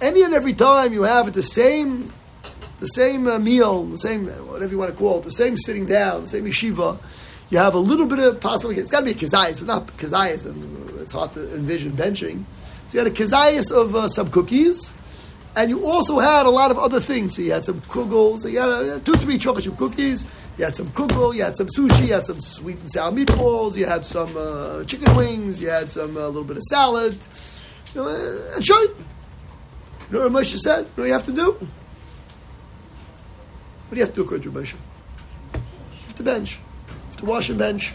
Any 0.00 0.22
and 0.22 0.32
every 0.32 0.54
time 0.54 0.94
you 0.94 1.02
have 1.02 1.32
the 1.34 1.42
same, 1.42 2.10
the 2.78 2.86
same 2.86 3.26
uh, 3.26 3.38
meal, 3.38 3.84
the 3.84 3.98
same 3.98 4.26
whatever 4.26 4.72
you 4.72 4.78
want 4.78 4.90
to 4.90 4.96
call 4.96 5.18
it, 5.18 5.24
the 5.24 5.30
same 5.30 5.58
sitting 5.58 5.84
down, 5.84 6.22
the 6.22 6.28
same 6.28 6.44
yeshiva, 6.44 6.98
You 7.50 7.58
have 7.58 7.74
a 7.74 7.78
little 7.78 8.06
bit 8.06 8.20
of 8.20 8.40
possible. 8.40 8.70
It's 8.70 8.90
got 8.90 9.00
to 9.00 9.06
be 9.06 9.14
kazayas. 9.14 9.66
Not 9.66 9.88
kazayas, 9.96 10.46
and 10.46 11.00
it's 11.00 11.12
hard 11.12 11.32
to 11.32 11.54
envision 11.54 11.92
benching. 11.92 12.44
So 12.88 12.98
you 12.98 13.04
had 13.04 13.08
a 13.08 13.10
kazayas 13.10 13.72
of 13.72 13.94
uh, 13.96 14.06
some 14.06 14.30
cookies, 14.30 14.92
and 15.56 15.68
you 15.68 15.84
also 15.84 16.20
had 16.20 16.46
a 16.46 16.50
lot 16.50 16.70
of 16.70 16.78
other 16.78 17.00
things. 17.00 17.34
So 17.34 17.42
you 17.42 17.50
had 17.50 17.64
some 17.64 17.80
kugels, 17.82 18.48
you 18.48 18.60
had 18.60 18.68
uh, 18.68 18.98
two, 19.00 19.14
three 19.14 19.36
chocolate 19.36 19.64
chip 19.64 19.76
cookies. 19.76 20.24
You 20.58 20.64
had 20.64 20.76
some 20.76 20.88
kugel, 20.88 21.34
you 21.34 21.42
had 21.42 21.56
some 21.56 21.66
sushi, 21.66 22.06
you 22.08 22.12
had 22.12 22.26
some 22.26 22.40
sweet 22.40 22.78
and 22.78 22.90
sour 22.90 23.10
meatballs, 23.10 23.76
you 23.76 23.86
had 23.86 24.04
some 24.04 24.36
uh, 24.36 24.84
chicken 24.84 25.16
wings, 25.16 25.60
you 25.60 25.70
had 25.70 25.90
some 25.90 26.16
a 26.16 26.26
little 26.28 26.44
bit 26.44 26.56
of 26.56 26.62
salad. 26.64 27.16
You 27.94 28.02
know, 28.02 28.08
uh, 28.08 28.54
and 28.54 28.64
show 28.64 28.80
you. 28.80 28.96
Know 30.10 30.28
what 30.28 30.42
Moshe 30.42 30.56
said? 30.56 30.80
You 30.80 30.84
know 30.84 30.90
what 30.96 31.06
you 31.06 31.12
have 31.12 31.24
to 31.24 31.32
do? 31.32 31.52
What 31.52 31.68
do 33.90 33.96
you 33.96 34.02
have 34.02 34.10
to 34.10 34.14
do, 34.14 34.22
according 34.22 34.52
Moshe? 34.52 34.74
You 34.74 35.60
have 36.06 36.14
to 36.16 36.22
bench. 36.22 36.58
To 37.20 37.26
wash 37.26 37.50
and 37.50 37.58
bench. 37.58 37.94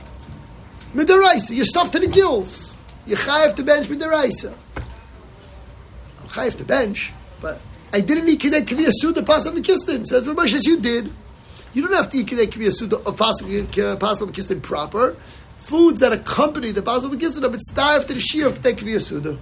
Midaraisa, 0.93 1.55
you're 1.55 1.65
stuffed 1.65 1.93
to 1.93 1.99
the 1.99 2.07
gills. 2.07 2.77
You 3.07 3.15
chayiv 3.15 3.55
to 3.55 3.63
bench 3.63 3.87
midaraisa. 3.87 4.55
I'm 6.21 6.27
chayiv 6.27 6.57
to 6.57 6.63
bench, 6.63 7.11
but 7.41 7.59
I 7.91 8.01
didn't 8.01 8.29
eat 8.29 8.39
kidei 8.39 8.61
kviya 8.61 8.89
suda 8.91 9.23
pasam 9.23 9.57
kistin. 9.63 10.05
Says 10.05 10.27
Rav 10.27 10.37
Moshe, 10.37 10.49
says 10.49 10.65
you 10.65 10.79
did. 10.79 11.11
You 11.73 11.81
don't 11.81 11.95
have 11.95 12.11
to 12.11 12.17
eat 12.19 12.27
kidei 12.27 12.45
kviya 12.45 12.71
suda 12.71 12.97
uh, 12.97 12.99
of 12.99 13.19
uh, 13.19 13.23
pasam 13.97 14.31
kistin 14.31 14.61
proper. 14.61 15.17
Foods 15.57 16.01
that 16.01 16.13
accompany 16.13 16.69
the 16.69 16.83
pasam 16.83 17.11
kistin 17.19 17.43
of 17.43 17.53
it's 17.55 17.71
starved 17.71 18.07
to 18.09 18.13
the 18.13 18.19
shear 18.19 18.47
of 18.47 18.59
kidei 18.59 18.73
kviya 18.75 19.01
suda. 19.01 19.39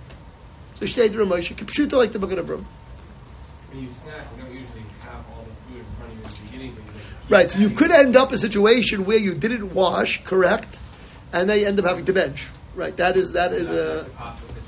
So 0.75 0.85
shtei 0.85 1.13
Rav 1.13 1.27
Moshe, 1.27 1.55
kipshuta 1.55 1.97
like 1.97 2.13
the 2.13 2.19
book 2.19 2.31
of 2.31 2.49
Ram. 2.49 2.65
When 3.69 3.83
you 3.83 3.89
snack, 3.89 4.27
you 4.37 4.43
don't 4.43 4.53
usually 4.53 4.83
have 5.01 5.25
all 5.29 5.43
the 5.43 5.73
food 5.73 5.79
in 5.79 5.85
front 5.97 6.13
of 6.13 6.19
you 6.19 6.23
at 6.23 6.31
the 6.31 6.41
beginning. 6.51 6.75
But 6.75 6.85
you 6.85 6.91
like, 6.93 7.22
Right, 7.33 7.49
so 7.49 7.57
you 7.57 7.71
could 7.71 7.89
end 7.89 8.15
up 8.15 8.31
a 8.31 8.37
situation 8.37 9.05
where 9.05 9.17
you 9.17 9.33
didn't 9.33 9.73
wash 9.73 10.23
correct, 10.23 10.79
and 11.33 11.49
then 11.49 11.57
you 11.57 11.65
end 11.65 11.79
up 11.79 11.85
having 11.85 12.05
to 12.05 12.13
bench. 12.13 12.47
Right, 12.75 12.95
that 12.97 13.17
is 13.17 13.31
that 13.31 13.51
is 13.51 13.71
a 13.71 14.05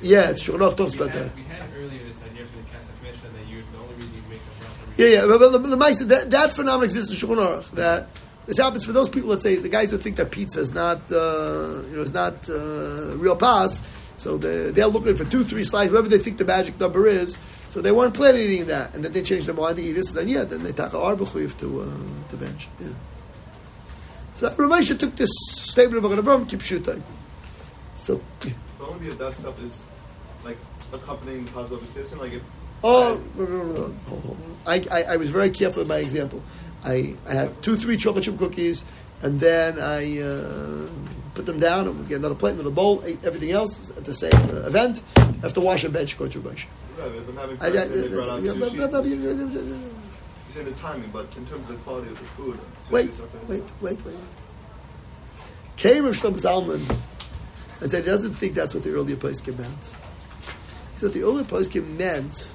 yeah. 0.01 0.31
It's 0.31 0.41
Shulchan 0.41 0.75
talks 0.75 0.95
about 0.95 1.13
that. 1.13 1.35
We 1.35 1.43
had 1.43 1.61
earlier 1.77 2.03
this 2.03 2.23
idea 2.23 2.43
for 2.47 2.57
the 2.57 2.63
Kesef 2.63 3.03
Mishnah 3.03 3.29
that 3.29 3.47
you, 3.47 3.61
the 3.71 3.77
only 3.77 3.93
reason 3.93 4.15
you 4.15 4.23
make 4.31 4.39
a 4.39 4.63
rough 4.63 4.93
Yeah, 4.97 5.07
yeah. 5.07 5.27
But, 5.27 5.51
the, 5.51 5.59
the, 5.59 5.77
mice- 5.77 6.03
that, 6.05 6.31
that 6.31 6.53
phenomenon 6.53 6.85
exists 6.85 7.11
in 7.11 7.29
Shulchan 7.29 7.37
Aruch. 7.37 7.69
That 7.71 8.07
this 8.47 8.57
happens 8.57 8.83
for 8.83 8.93
those 8.93 9.09
people. 9.09 9.29
Let's 9.29 9.43
say 9.43 9.57
the 9.57 9.69
guys 9.69 9.91
who 9.91 9.99
think 9.99 10.15
that 10.15 10.31
pizza 10.31 10.59
is 10.59 10.73
not 10.73 11.11
uh, 11.11 11.83
you 11.91 11.97
know 11.97 12.01
is 12.01 12.13
not 12.13 12.49
uh, 12.49 13.15
real 13.17 13.35
pas. 13.35 13.83
So 14.17 14.39
they 14.39 14.71
they're 14.71 14.87
looking 14.87 15.15
for 15.15 15.25
two, 15.25 15.43
three 15.43 15.63
slices, 15.63 15.91
whatever 15.91 16.09
they 16.09 16.17
think 16.17 16.39
the 16.39 16.45
magic 16.45 16.79
number 16.79 17.05
is. 17.05 17.37
So 17.75 17.81
they 17.81 17.91
weren't 17.91 18.13
planning 18.13 18.39
eating 18.39 18.67
that, 18.67 18.95
and 18.95 19.03
then 19.03 19.11
they 19.11 19.21
change 19.21 19.47
their 19.47 19.53
mind 19.53 19.75
to 19.75 19.83
eat 19.83 19.97
it. 19.97 20.05
So 20.05 20.13
then 20.13 20.29
yeah, 20.29 20.45
then 20.45 20.63
they 20.63 20.71
take 20.71 20.93
a 20.93 20.97
arbuchuv 20.97 21.57
to 21.57 21.81
uh, 21.81 22.29
to 22.29 22.37
bench. 22.37 22.69
Yeah. 22.79 22.87
So 24.33 24.49
Ramesha 24.49 24.97
took 24.97 25.13
this 25.17 25.29
statement 25.49 26.05
of 26.05 26.09
Avraham 26.09 26.45
Kipshutai. 26.45 27.01
So 27.95 28.21
yeah. 28.45 28.53
But 28.79 28.91
only 28.91 29.07
if 29.07 29.17
that 29.17 29.35
stuff 29.35 29.61
is 29.61 29.83
like 30.45 30.55
accompanying 30.93 31.43
the 31.43 31.59
of 31.59 31.93
kissing. 31.93 32.17
Like 32.17 32.31
if 32.31 32.43
Oh, 32.81 33.21
no, 33.35 33.43
no, 33.43 33.57
no, 33.57 33.63
no. 33.65 33.73
Hold, 33.73 33.95
hold, 34.07 34.23
hold. 34.23 34.57
I, 34.65 34.85
I, 34.89 35.03
I 35.03 35.15
was 35.17 35.29
very 35.29 35.49
careful 35.49 35.81
in 35.81 35.89
my 35.89 35.97
example. 35.97 36.41
I, 36.85 37.17
I 37.27 37.33
had 37.33 37.61
two, 37.61 37.75
three 37.75 37.97
chocolate 37.97 38.23
chip 38.23 38.37
cookies, 38.37 38.85
and 39.21 39.37
then 39.37 39.79
I 39.79 40.21
uh, 40.21 40.87
put 41.33 41.45
them 41.45 41.59
down 41.59 41.89
and 41.89 42.07
get 42.07 42.19
another 42.19 42.35
plate, 42.35 42.53
another 42.53 42.69
bowl, 42.69 43.03
ate 43.05 43.21
everything 43.25 43.51
else 43.51 43.91
at 43.97 44.05
the 44.05 44.13
same 44.13 44.31
uh, 44.33 44.67
event. 44.67 45.01
I 45.17 45.33
have 45.41 45.53
to 45.53 45.61
wash 45.61 45.83
and 45.83 45.93
bench, 45.93 46.17
go 46.17 46.27
to 46.27 46.39
bench. 46.39 46.69
Right, 46.97 47.11
having 47.37 47.37
I- 47.37 47.67
I- 47.67 47.71
friends 47.71 47.75
and 47.95 48.03
they 48.03 48.07
brought 48.09 48.29
out 48.29 48.41
yeah, 48.41 48.51
sushi. 48.53 48.77
but- 48.77 48.91
but- 48.91 49.05
You're 49.05 49.79
saying 50.51 50.65
the 50.65 50.71
timing, 50.73 51.09
but 51.11 51.35
in 51.37 51.45
terms 51.47 51.63
of 51.63 51.67
the 51.69 51.73
quality 51.83 52.09
of 52.09 52.19
the 52.19 52.25
food, 52.37 52.57
Wait, 52.91 53.13
something. 53.13 53.47
wait, 53.47 53.63
wait, 53.81 54.05
wait. 54.05 54.15
Came 55.77 56.05
Rav 56.05 56.15
Shlomo 56.15 56.39
Zalman 56.39 56.95
and 57.81 57.91
said 57.91 58.03
he 58.05 58.09
doesn't 58.09 58.33
think 58.35 58.53
that's 58.53 58.73
what 58.73 58.83
the 58.83 58.91
earlier 58.93 59.17
poskim 59.17 59.57
meant. 59.59 59.83
He 60.93 60.99
said 60.99 61.11
the 61.13 61.23
earlier 61.23 61.43
poskim 61.43 61.97
meant 61.97 62.51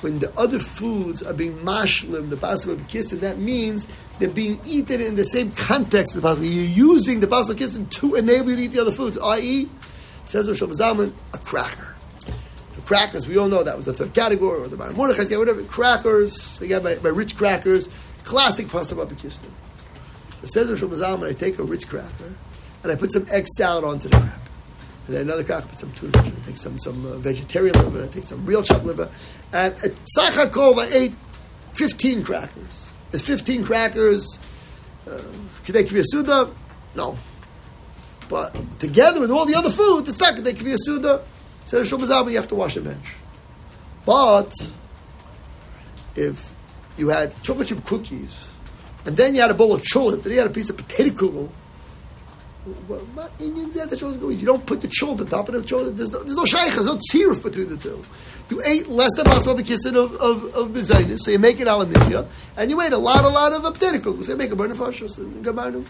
when 0.00 0.18
the 0.18 0.32
other 0.38 0.58
foods 0.58 1.22
are 1.22 1.34
being 1.34 1.54
mashlim, 1.58 2.30
the 2.30 2.36
possible 2.36 2.76
kistin, 2.86 3.20
that 3.20 3.38
means 3.38 3.86
they're 4.18 4.28
being 4.30 4.60
eaten 4.66 5.00
in 5.00 5.14
the 5.16 5.24
same 5.24 5.50
context 5.52 6.14
of 6.14 6.22
the 6.22 6.28
possible. 6.28 6.46
You're 6.46 6.64
using 6.64 7.20
the 7.20 7.26
possible 7.26 7.58
kistin 7.58 7.90
to 7.90 8.14
enable 8.14 8.50
you 8.50 8.56
to 8.56 8.62
eat 8.62 8.66
the 8.72 8.80
other 8.80 8.92
foods, 8.92 9.18
i.e., 9.18 9.68
says 10.26 10.48
Rav 10.48 10.70
Zalman, 10.70 11.12
a 11.34 11.38
cracker. 11.38 11.93
Crackers, 12.84 13.26
we 13.26 13.38
all 13.38 13.48
know 13.48 13.62
that 13.62 13.76
was 13.76 13.86
the 13.86 13.94
third 13.94 14.12
category, 14.14 14.60
or 14.60 14.68
the 14.68 14.76
Baron 14.76 14.94
Mordechai's 14.94 15.28
category, 15.28 15.52
whatever. 15.52 15.62
Crackers, 15.62 16.58
they 16.58 16.68
got 16.68 16.82
my, 16.82 16.96
my 16.96 17.08
Ritz 17.08 17.32
crackers, 17.32 17.88
classic 18.24 18.68
possible 18.68 19.06
kistin. 19.06 19.50
So 20.40 20.46
says 20.46 20.82
Rosh 20.82 20.82
Hashanah, 20.82 21.30
I 21.30 21.32
take 21.32 21.58
a 21.58 21.62
Ritz 21.62 21.86
cracker 21.86 22.34
and 22.82 22.92
I 22.92 22.96
put 22.96 23.12
some 23.12 23.26
egg 23.30 23.48
salad 23.48 23.84
onto 23.84 24.08
the 24.08 24.18
cracker. 24.18 24.40
And 25.06 25.16
then 25.16 25.22
another 25.22 25.44
cracker, 25.44 25.66
put 25.68 25.78
some 25.78 25.92
tuna 25.92 26.18
I 26.18 26.30
take 26.44 26.58
some, 26.58 26.78
some 26.78 27.04
uh, 27.06 27.16
vegetarian 27.16 27.74
liver, 27.74 28.04
I 28.04 28.08
take 28.08 28.24
some 28.24 28.44
real 28.44 28.62
chopped 28.62 28.84
liver. 28.84 29.10
And 29.52 29.72
at 29.74 29.92
Sachakov, 30.16 30.78
I 30.78 30.88
ate 30.94 31.12
15 31.74 32.24
crackers. 32.24 32.92
Is 33.12 33.26
15 33.26 33.64
crackers, 33.64 34.38
uh, 35.06 35.20
Kedek 35.64 36.04
Suda? 36.04 36.50
No. 36.94 37.16
But 38.28 38.80
together 38.80 39.20
with 39.20 39.30
all 39.30 39.46
the 39.46 39.54
other 39.54 39.70
food, 39.70 40.08
it's 40.08 40.18
not 40.18 40.36
Kedek 40.36 40.76
Suda. 40.78 41.22
Says 41.64 41.90
Rosh 41.90 42.02
Hashanah, 42.02 42.30
you 42.30 42.36
have 42.36 42.48
to 42.48 42.54
wash 42.54 42.76
a 42.76 42.80
bench. 42.82 43.16
But 44.04 44.52
if 46.14 46.52
you 46.98 47.08
had 47.08 47.40
chocolate 47.42 47.68
chip 47.68 47.84
cookies, 47.84 48.52
and 49.06 49.16
then 49.16 49.34
you 49.34 49.40
had 49.40 49.50
a 49.50 49.54
bowl 49.54 49.74
of 49.74 49.82
cholent, 49.82 50.22
then 50.22 50.32
you 50.32 50.38
had 50.38 50.48
a 50.48 50.52
piece 50.52 50.70
of 50.70 50.76
potato 50.76 51.10
kugel. 51.10 51.48
What 52.86 53.32
Indians 53.40 53.74
had 53.74 53.90
the 53.90 53.96
cholent 53.96 54.20
cookies. 54.20 54.40
You 54.40 54.46
don't 54.46 54.64
put 54.64 54.80
the 54.80 54.88
cholent 54.88 55.20
on 55.20 55.26
top 55.26 55.48
of 55.48 55.54
the 55.54 55.60
cholent. 55.60 55.96
There's 55.96 56.10
no, 56.10 56.22
there's 56.22 56.36
no 56.36 56.44
shaykh, 56.44 56.72
there's 56.72 56.86
no 56.86 56.98
tziruf 57.10 57.42
between 57.42 57.70
the 57.70 57.76
two. 57.76 58.02
You 58.50 58.62
ate 58.66 58.88
less 58.88 59.14
than 59.16 59.24
possible 59.24 59.62
kissin 59.62 59.96
of, 59.96 60.14
of, 60.16 60.54
of 60.54 60.68
mezainis, 60.68 61.20
so 61.20 61.30
you 61.30 61.38
make 61.38 61.60
it 61.60 61.66
aluminium, 61.66 62.26
and 62.58 62.70
you 62.70 62.80
ate 62.82 62.92
a 62.92 62.98
lot, 62.98 63.24
a 63.24 63.28
lot 63.28 63.52
of 63.52 63.62
potato 63.62 63.98
kugels. 63.98 64.24
So 64.24 64.32
you 64.32 64.38
make 64.38 64.50
a 64.50 64.56
burner 64.56 64.74
fashos 64.74 65.16
and 65.16 65.42
gabarnim. 65.42 65.86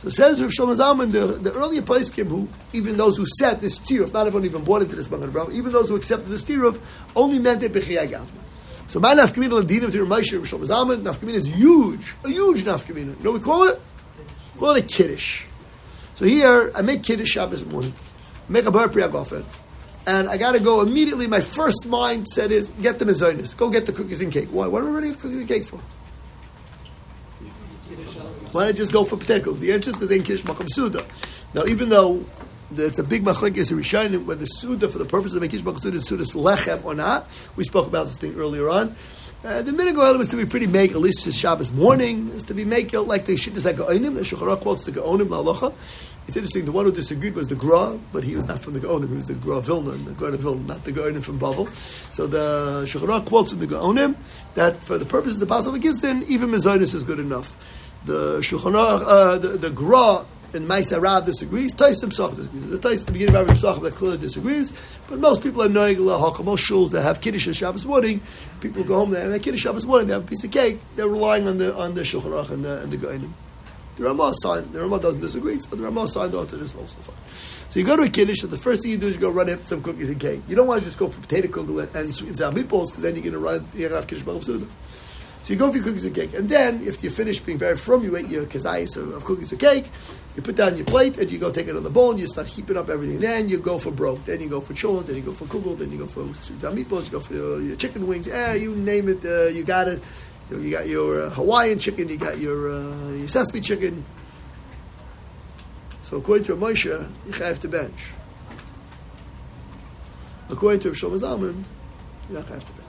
So 0.00 0.08
says 0.08 0.40
Rav 0.40 0.50
Shlomo 0.50 0.74
Zalman, 0.74 1.12
the, 1.12 1.26
the 1.26 1.52
earlier 1.52 1.82
Paiskim, 1.82 2.28
who, 2.28 2.48
even 2.72 2.96
those 2.96 3.18
who 3.18 3.26
said 3.38 3.60
this 3.60 3.78
tiruf, 3.78 4.14
not 4.14 4.26
everyone 4.26 4.46
even 4.46 4.64
bought 4.64 4.80
into 4.80 4.96
this 4.96 5.10
Magen 5.10 5.30
Avraham, 5.30 5.52
even 5.52 5.70
those 5.72 5.90
who 5.90 5.96
accepted 5.96 6.28
this 6.28 6.42
tiruf, 6.42 6.80
only 7.14 7.38
meant 7.38 7.62
it 7.62 7.70
b'chiyai 7.70 8.08
gavna. 8.08 8.26
So 8.86 8.98
my 8.98 9.14
nafkamina 9.14 9.62
ladina 9.62 9.84
of 9.84 9.92
Moshe 9.92 10.32
Rav 10.32 10.44
Shlomo 10.48 10.66
Zalman, 10.66 11.02
nafkamina 11.02 11.34
is 11.34 11.54
huge, 11.54 12.14
a 12.24 12.30
huge 12.30 12.62
nafkamina. 12.64 13.18
You 13.18 13.24
know 13.24 13.32
what 13.32 13.40
we 13.40 13.44
call 13.44 13.64
it? 13.64 13.78
We 14.54 14.60
call 14.60 14.74
it 14.74 14.88
kiddush. 14.88 15.44
So 16.14 16.24
here, 16.24 16.72
I 16.74 16.80
make 16.80 17.02
kiddush 17.02 17.28
Shabbos 17.28 17.66
morning, 17.66 17.92
make 18.48 18.64
a 18.64 18.70
bar 18.70 18.88
priyagofen, 18.88 19.44
and 20.06 20.30
I 20.30 20.38
got 20.38 20.52
to 20.52 20.60
go 20.60 20.80
immediately. 20.80 21.26
My 21.26 21.42
first 21.42 21.86
mindset 21.86 22.48
is 22.48 22.70
get 22.70 22.98
the 22.98 23.04
mezonis, 23.04 23.54
go 23.54 23.68
get 23.68 23.84
the 23.84 23.92
cookies 23.92 24.22
and 24.22 24.32
cake. 24.32 24.48
Why? 24.50 24.66
What 24.66 24.82
am 24.82 24.88
I 24.88 24.92
running 24.92 25.12
the 25.12 25.18
cookies 25.18 25.40
and 25.40 25.48
cake 25.48 25.64
for? 25.66 25.78
Why 28.52 28.66
not 28.66 28.74
just 28.74 28.92
go 28.92 29.04
for 29.04 29.16
potato? 29.16 29.52
The 29.52 29.72
answer 29.72 29.90
is 29.90 29.96
because 29.96 30.08
they 30.08 30.16
ain't 30.16 30.24
kiddush 30.24 30.42
makam 30.42 30.68
suda. 30.68 31.04
Now, 31.54 31.66
even 31.66 31.88
though 31.88 32.24
it's 32.76 32.98
a 32.98 33.04
big 33.04 33.24
machlekes 33.24 33.72
rishonim 33.72 34.24
whether 34.26 34.46
suda 34.46 34.88
for 34.88 34.98
the 34.98 35.04
purpose 35.04 35.34
of 35.34 35.40
making 35.40 35.60
makam 35.60 35.80
suda 35.80 35.96
is 35.96 36.06
suda 36.06 36.24
lechem 36.24 36.84
or 36.84 36.94
not, 36.94 37.28
we 37.56 37.64
spoke 37.64 37.86
about 37.86 38.06
this 38.06 38.16
thing 38.16 38.34
earlier 38.36 38.68
on. 38.68 38.94
Uh, 39.42 39.62
the 39.62 39.70
minhag 39.70 40.20
is 40.20 40.28
to 40.28 40.36
be 40.36 40.44
pretty 40.44 40.66
make, 40.66 40.90
at 40.90 40.98
least 40.98 41.26
it's 41.26 41.34
Shabbos 41.34 41.72
morning, 41.72 42.28
is 42.34 42.42
to 42.42 42.54
be 42.54 42.66
make 42.66 42.92
like 42.92 43.24
the 43.24 43.38
shit 43.38 43.56
is 43.56 43.64
like 43.64 43.76
Gaonim, 43.76 44.14
the 44.14 44.20
Shulchan 44.20 44.60
quotes 44.60 44.84
the 44.84 44.92
Gaonim 44.92 45.28
la'alocha. 45.28 45.72
It's 46.28 46.36
interesting, 46.36 46.66
the 46.66 46.72
one 46.72 46.84
who 46.84 46.92
disagreed 46.92 47.34
was 47.34 47.48
the 47.48 47.54
Gra, 47.54 47.98
but 48.12 48.22
he 48.22 48.36
was 48.36 48.46
not 48.46 48.58
from 48.58 48.74
the 48.74 48.80
Gaonim, 48.80 49.08
he 49.08 49.14
was 49.14 49.28
the 49.28 49.34
Gra 49.34 49.62
Vilna, 49.62 49.92
the 49.92 50.12
Gra 50.12 50.32
Vilna, 50.32 50.62
not 50.64 50.84
the 50.84 50.92
Gaonim 50.92 51.22
from 51.22 51.38
Babel. 51.38 51.68
So 51.68 52.26
the 52.26 52.82
Shulchan 52.84 53.24
quotes 53.24 53.52
from 53.52 53.60
the 53.60 53.66
Gaonim 53.66 54.14
that 54.56 54.76
for 54.76 54.98
the 54.98 55.06
purposes 55.06 55.40
of 55.40 55.48
the 55.48 55.54
Passover 55.54 55.78
Gizdin, 55.78 56.22
even 56.28 56.50
Mezainis 56.50 56.94
is 56.94 57.02
good 57.02 57.18
enough. 57.18 57.56
The 58.04 58.38
Shulchan 58.38 58.74
uh, 58.74 59.38
the, 59.38 59.48
the 59.48 59.70
Gra 59.70 60.24
in 60.54 60.66
Maisa 60.66 61.00
Rav 61.00 61.24
disagrees. 61.24 61.74
Taisim 61.74 62.10
Psach 62.10 62.34
disagrees. 62.34 62.70
The 62.70 62.78
Taisim, 62.78 63.06
the 63.06 63.12
beginning 63.12 63.36
of 63.36 63.46
Rabbi 63.46 63.60
Psach 63.60 63.82
that 63.82 63.94
clearly 63.94 64.18
disagrees. 64.18 64.72
But 65.08 65.18
most 65.18 65.42
people 65.42 65.62
are 65.62 65.68
knowing 65.68 65.98
lahaka. 65.98 66.44
Most 66.44 66.68
shuls 66.68 66.90
that 66.90 67.02
have 67.02 67.20
kiddush 67.20 67.46
on 67.46 67.54
Shabbos 67.54 67.86
morning, 67.86 68.20
people 68.60 68.84
go 68.84 68.94
home 68.94 69.10
there 69.10 69.22
and 69.22 69.32
have 69.32 69.42
kiddush 69.42 69.60
Shabbos 69.60 69.86
morning. 69.86 70.08
They 70.08 70.14
have 70.14 70.24
a 70.24 70.26
piece 70.26 70.44
of 70.44 70.50
cake. 70.50 70.78
They're 70.96 71.08
relying 71.08 71.46
on 71.46 71.58
the 71.58 71.74
on 71.76 71.94
the 71.94 72.02
Shulchan 72.02 72.22
Aruch 72.22 72.50
and 72.50 72.64
the 72.64 72.82
and 72.82 72.90
the 72.90 72.96
Goinim. 72.96 73.30
The 73.96 74.04
Ramah 74.04 74.32
signed. 74.34 74.72
The 74.72 74.80
Ramah 74.80 75.00
doesn't 75.00 75.20
disagree, 75.20 75.60
so 75.60 75.76
the 75.76 75.82
Ramah 75.82 76.08
signed 76.08 76.34
on 76.34 76.46
to 76.46 76.56
this 76.56 76.74
also 76.74 76.96
fine. 76.98 77.16
So 77.68 77.78
you 77.78 77.86
go 77.86 77.96
to 77.96 78.02
a 78.02 78.08
kiddush, 78.08 78.42
and 78.42 78.50
the 78.50 78.56
first 78.56 78.82
thing 78.82 78.92
you 78.92 78.96
do 78.96 79.08
is 79.08 79.16
you 79.16 79.20
go 79.20 79.30
run 79.30 79.50
after 79.50 79.62
some 79.62 79.82
cookies 79.82 80.08
and 80.08 80.18
cake. 80.18 80.40
You 80.48 80.56
don't 80.56 80.66
want 80.66 80.80
to 80.80 80.86
just 80.86 80.98
go 80.98 81.08
for 81.10 81.20
potato 81.20 81.48
kugel 81.48 81.82
and, 81.82 81.94
and 81.94 82.14
sweet 82.14 82.28
and 82.28 82.38
sour 82.38 82.50
meatballs 82.50 82.88
because 82.88 83.02
then 83.02 83.14
you're 83.14 83.22
going 83.22 83.34
to 83.34 83.38
run. 83.38 83.66
You're 83.74 83.90
going 83.90 84.02
to 84.02 84.14
have 84.14 84.24
kiddush. 84.24 84.64
So 85.42 85.54
you 85.54 85.58
go 85.58 85.70
for 85.70 85.76
your 85.76 85.84
cookies 85.84 86.04
and 86.04 86.14
cake, 86.14 86.34
and 86.34 86.48
then 86.48 86.86
if 86.86 87.02
you 87.02 87.08
finish 87.08 87.40
being 87.40 87.56
very 87.56 87.76
from, 87.76 88.04
you 88.04 88.16
eat 88.16 88.28
your 88.28 88.44
kazayas 88.44 88.96
of, 88.96 89.24
cookies 89.24 89.52
and 89.52 89.60
cake. 89.60 89.86
You 90.36 90.42
put 90.42 90.54
down 90.54 90.76
your 90.76 90.86
plate, 90.86 91.16
and 91.18 91.30
you 91.30 91.38
go 91.38 91.50
take 91.50 91.66
the 91.66 91.90
bowl, 91.90 92.10
and 92.10 92.20
you 92.20 92.26
start 92.26 92.46
heaping 92.46 92.76
up 92.76 92.88
everything. 92.90 93.20
Then 93.20 93.48
you 93.48 93.58
go 93.58 93.78
for 93.78 93.90
broke. 93.90 94.24
Then 94.26 94.40
you 94.40 94.48
go 94.48 94.60
for 94.60 94.74
cholent. 94.74 95.06
Then 95.06 95.16
you 95.16 95.22
go 95.22 95.32
for 95.32 95.46
kugel. 95.46 95.78
Then 95.78 95.90
you 95.90 95.98
go 95.98 96.06
for 96.06 96.24
meatballs. 96.24 97.06
You 97.06 97.12
go 97.12 97.20
for 97.20 97.34
your, 97.34 97.60
your 97.60 97.76
chicken 97.76 98.06
wings. 98.06 98.28
Eh, 98.28 98.54
you 98.54 98.76
name 98.76 99.08
it, 99.08 99.24
uh, 99.24 99.46
you 99.46 99.64
got 99.64 99.88
it. 99.88 100.02
You, 100.50 100.56
know, 100.56 100.62
you 100.62 100.70
got 100.70 100.86
your 100.86 101.22
uh, 101.22 101.30
Hawaiian 101.30 101.78
chicken. 101.78 102.08
You 102.08 102.18
got 102.18 102.38
your, 102.38 102.70
uh, 102.70 103.10
your 103.12 103.28
sesame 103.28 103.60
chicken. 103.60 104.04
So 106.02 106.18
according 106.18 106.44
to 106.46 106.56
Moshe, 106.56 106.84
you 106.84 107.32
have 107.32 107.60
to 107.60 107.68
bench. 107.68 108.10
According 110.50 110.80
to 110.80 110.90
Shlomo 110.90 111.20
Zalman, 111.20 111.64
you're 112.28 112.40
not 112.40 112.48
have 112.48 112.64
to 112.64 112.72
bench. 112.72 112.79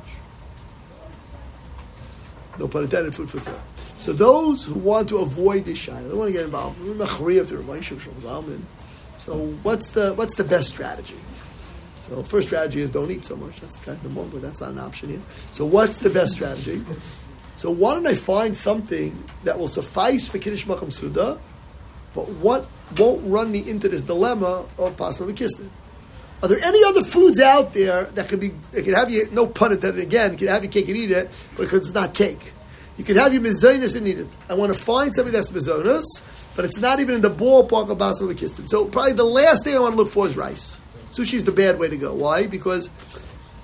No 2.62 2.68
pun 2.68 2.84
intended, 2.84 3.16
food 3.16 3.28
for 3.28 3.40
thought. 3.40 3.60
So 3.98 4.14
those 4.14 4.66
who 4.66 4.76
want 4.76 5.10
to 5.10 5.18
avoid 5.18 5.66
this 5.66 5.80
shayla, 5.88 6.08
they 6.08 6.14
want 6.14 6.28
to 6.28 6.32
get 6.32 6.46
involved. 6.46 6.78
So 9.18 9.36
what's 9.64 9.90
the 9.90 10.14
what's 10.14 10.36
the 10.36 10.44
best 10.44 10.70
strategy? 10.70 11.18
So 12.02 12.22
first 12.22 12.50
strategy 12.50 12.82
is 12.82 12.92
don't 12.92 13.10
eat 13.10 13.26
so 13.26 13.36
much. 13.36 13.60
That's 13.62 13.76
strategy 13.80 14.06
number 14.06 14.22
one, 14.22 14.30
but 14.30 14.44
that's 14.44 14.62
not 14.62 14.70
an 14.74 14.78
option 14.78 15.10
here. 15.10 15.22
So 15.50 15.66
what's 15.66 15.98
the 15.98 16.12
best 16.12 16.34
strategy? 16.34 16.84
So 17.56 17.72
why 17.72 17.96
don't 17.96 18.06
I 18.06 18.14
find 18.14 18.56
something 18.56 19.18
that 19.44 19.58
will 19.58 19.68
suffice 19.68 20.30
for 20.30 20.38
Kiddush 20.38 20.66
Makam 20.66 20.94
Suda, 20.94 21.40
but 22.14 22.30
what 22.30 22.68
won't 22.96 23.26
run 23.26 23.52
me 23.52 23.68
into 23.68 23.90
this 23.90 24.04
dilemma 24.04 24.68
of 24.78 24.96
possible 24.98 25.34
Kistin? 25.34 25.72
Are 26.44 26.48
there 26.50 26.60
any 26.64 26.84
other 26.84 27.02
foods 27.04 27.40
out 27.40 27.74
there 27.74 28.06
that 28.06 28.28
could 28.28 28.40
be, 28.40 28.50
that 28.72 28.84
could 28.84 28.96
have 28.96 29.12
you, 29.12 29.26
no 29.32 29.46
pun 29.46 29.74
intended 29.74 30.04
again, 30.04 30.38
can 30.38 30.48
have 30.48 30.64
your 30.64 30.72
cake 30.72 30.88
and 30.88 30.98
eat 30.98 31.12
it, 31.12 31.30
because 31.56 31.74
it's 31.82 31.94
not 31.94 32.14
cake. 32.14 32.54
You 32.98 33.04
could 33.04 33.16
have 33.16 33.34
your 33.34 33.42
mizonis 33.42 33.98
and 33.98 34.08
eat 34.08 34.20
it. 34.20 34.28
I 34.50 34.56
want 34.56 34.74
to 34.74 34.80
find 34.80 35.14
something 35.14 35.34
that's 35.34 35.52
mizonis, 35.52 36.04
but 36.56 36.66
it's 36.66 36.80
not 36.80 37.00
even 37.00 37.16
in 37.16 37.22
the 37.22 37.30
ballpark 37.30 37.90
of 37.90 37.98
possible 37.98 38.34
Kistin. 38.34 38.68
So 38.70 38.86
probably 38.86 39.14
the 39.14 39.24
last 39.24 39.64
thing 39.64 39.76
I 39.76 39.80
want 39.80 39.94
to 39.94 39.98
look 39.98 40.10
for 40.10 40.26
is 40.26 40.36
rice. 40.36 40.80
Sushi 41.14 41.36
is 41.36 41.44
the 41.44 41.52
bad 41.52 41.78
way 41.80 41.90
to 41.90 41.98
go. 41.98 42.14
Why? 42.14 42.48
Because 42.48 42.90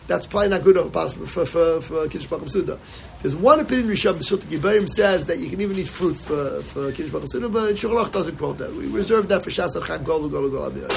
that's 0.07 0.25
probably 0.25 0.49
not 0.49 0.63
good 0.63 0.77
for 0.93 1.09
for 1.27 1.45
for, 1.45 1.81
for 1.81 2.07
Kiddush 2.07 2.51
Suda. 2.51 2.79
There's 3.21 3.35
one 3.35 3.59
opinion 3.59 3.89
Rishab 3.89 4.15
B'Shulta 4.15 4.45
Giberim 4.45 4.87
says 4.87 5.25
that 5.25 5.39
you 5.39 5.49
can 5.49 5.59
even 5.61 5.77
eat 5.77 5.87
fruit 5.87 6.15
for, 6.15 6.61
for 6.61 6.91
Kiddush 6.91 7.29
Suda, 7.29 7.49
but 7.49 7.75
Shulchan 7.75 8.11
doesn't 8.11 8.37
quote 8.37 8.57
that. 8.57 8.73
We 8.73 8.87
reserve 8.87 9.27
that 9.29 9.43
for 9.43 9.49
Shas 9.49 9.75
Archam 9.75 10.03
Gol 10.03 10.29
Gol 10.29 10.49
Gol 10.49 10.89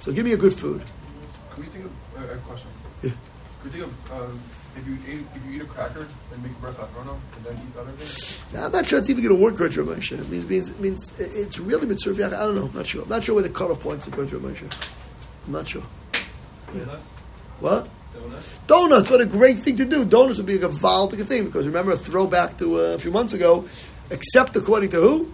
So 0.00 0.12
give 0.12 0.24
me 0.24 0.32
a 0.32 0.36
good 0.36 0.52
food. 0.52 0.82
Can 1.50 1.62
we 1.62 1.68
think 1.68 1.84
of 1.86 1.92
uh, 2.16 2.34
a 2.34 2.36
question? 2.38 2.68
Yeah. 3.02 3.10
Can 3.10 3.18
we 3.64 3.70
think 3.70 3.84
of 3.84 4.12
um, 4.12 4.40
if 4.76 4.86
you 4.86 4.94
eat 4.94 5.26
if 5.34 5.46
you 5.46 5.56
eat 5.56 5.62
a 5.62 5.66
cracker 5.66 6.06
and 6.32 6.42
make 6.42 6.52
a 6.52 6.54
breath 6.56 6.78
achrona 6.78 7.16
and 7.36 7.44
then 7.44 7.54
eat 7.56 7.74
the 7.74 7.80
other 7.80 7.92
thing? 7.92 8.58
Now, 8.58 8.66
I'm 8.66 8.72
not 8.72 8.86
sure 8.86 8.98
it's 8.98 9.10
even 9.10 9.24
going 9.24 9.36
to 9.36 9.42
work, 9.42 9.58
Rosh 9.58 9.76
Moshe. 9.78 10.18
It 10.18 10.28
means, 10.28 10.46
means, 10.48 10.78
means 10.78 11.20
it's 11.20 11.58
really 11.58 11.86
mitzvah. 11.86 12.26
I 12.26 12.30
don't 12.30 12.54
know. 12.54 12.66
I'm 12.66 12.74
not 12.74 12.86
sure. 12.86 13.02
I'm 13.02 13.08
not 13.08 13.22
sure 13.22 13.34
where 13.34 13.42
the 13.42 13.50
cutoff 13.50 13.80
points 13.80 14.08
are, 14.08 14.10
Rosh 14.12 14.30
Moshe. 14.30 14.96
I'm 15.46 15.52
not 15.52 15.68
sure. 15.68 15.82
Yeah. 16.74 16.84
Donuts? 16.84 17.10
What? 17.60 17.88
Donuts? 18.14 18.58
Donuts, 18.66 19.10
what 19.10 19.20
a 19.20 19.26
great 19.26 19.58
thing 19.58 19.76
to 19.76 19.84
do. 19.84 20.04
Donuts 20.04 20.38
would 20.38 20.46
be 20.46 20.56
a 20.56 20.58
gewaltige 20.58 21.24
thing 21.26 21.44
because 21.44 21.66
remember 21.66 21.92
a 21.92 21.96
throwback 21.96 22.58
to 22.58 22.80
uh, 22.80 22.82
a 22.94 22.98
few 22.98 23.10
months 23.10 23.32
ago, 23.32 23.68
except 24.10 24.56
according 24.56 24.90
to 24.90 25.00
who? 25.00 25.32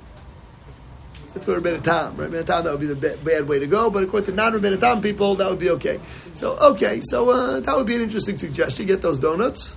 Except 1.37 1.49
according 1.49 1.83
to 1.83 1.91
Benatam, 1.91 2.19
right? 2.19 2.31
Benatam, 2.31 2.65
that 2.65 2.73
would 2.73 2.81
be 2.81 2.87
the 2.87 2.97
ba- 2.97 3.19
bad 3.23 3.47
way 3.47 3.59
to 3.59 3.67
go, 3.67 3.91
but 3.91 4.03
according 4.03 4.27
to 4.31 4.33
non 4.33 4.53
Benatam 4.55 5.03
people, 5.03 5.35
that 5.35 5.51
would 5.51 5.59
be 5.59 5.71
okay. 5.71 6.01
So, 6.35 6.57
okay, 6.73 7.01
so 7.03 7.31
uh, 7.31 7.61
that 7.61 7.77
would 7.77 7.87
be 7.87 7.97
an 7.97 8.03
interesting 8.03 8.39
suggestion. 8.39 8.87
Get 8.87 9.03
those 9.03 9.19
donuts. 9.19 9.77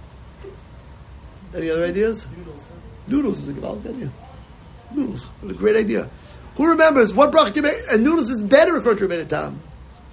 Any 1.54 1.70
other 1.70 1.84
ideas? 1.84 2.28
Noodles 3.08 3.40
is 3.40 3.50
a 3.50 3.54
gewaltige 3.54 3.90
idea. 3.90 4.12
Noodles, 4.96 5.28
what 5.42 5.52
a 5.52 5.56
great 5.56 5.76
idea. 5.76 6.10
Who 6.56 6.68
remembers 6.68 7.14
what 7.14 7.32
bracha 7.32 7.54
to 7.54 7.62
make? 7.62 7.76
And 7.92 8.04
noodles 8.04 8.30
is 8.30 8.42
better 8.42 8.78
according 8.78 9.08
to 9.08 9.14
Benatam. 9.14 9.56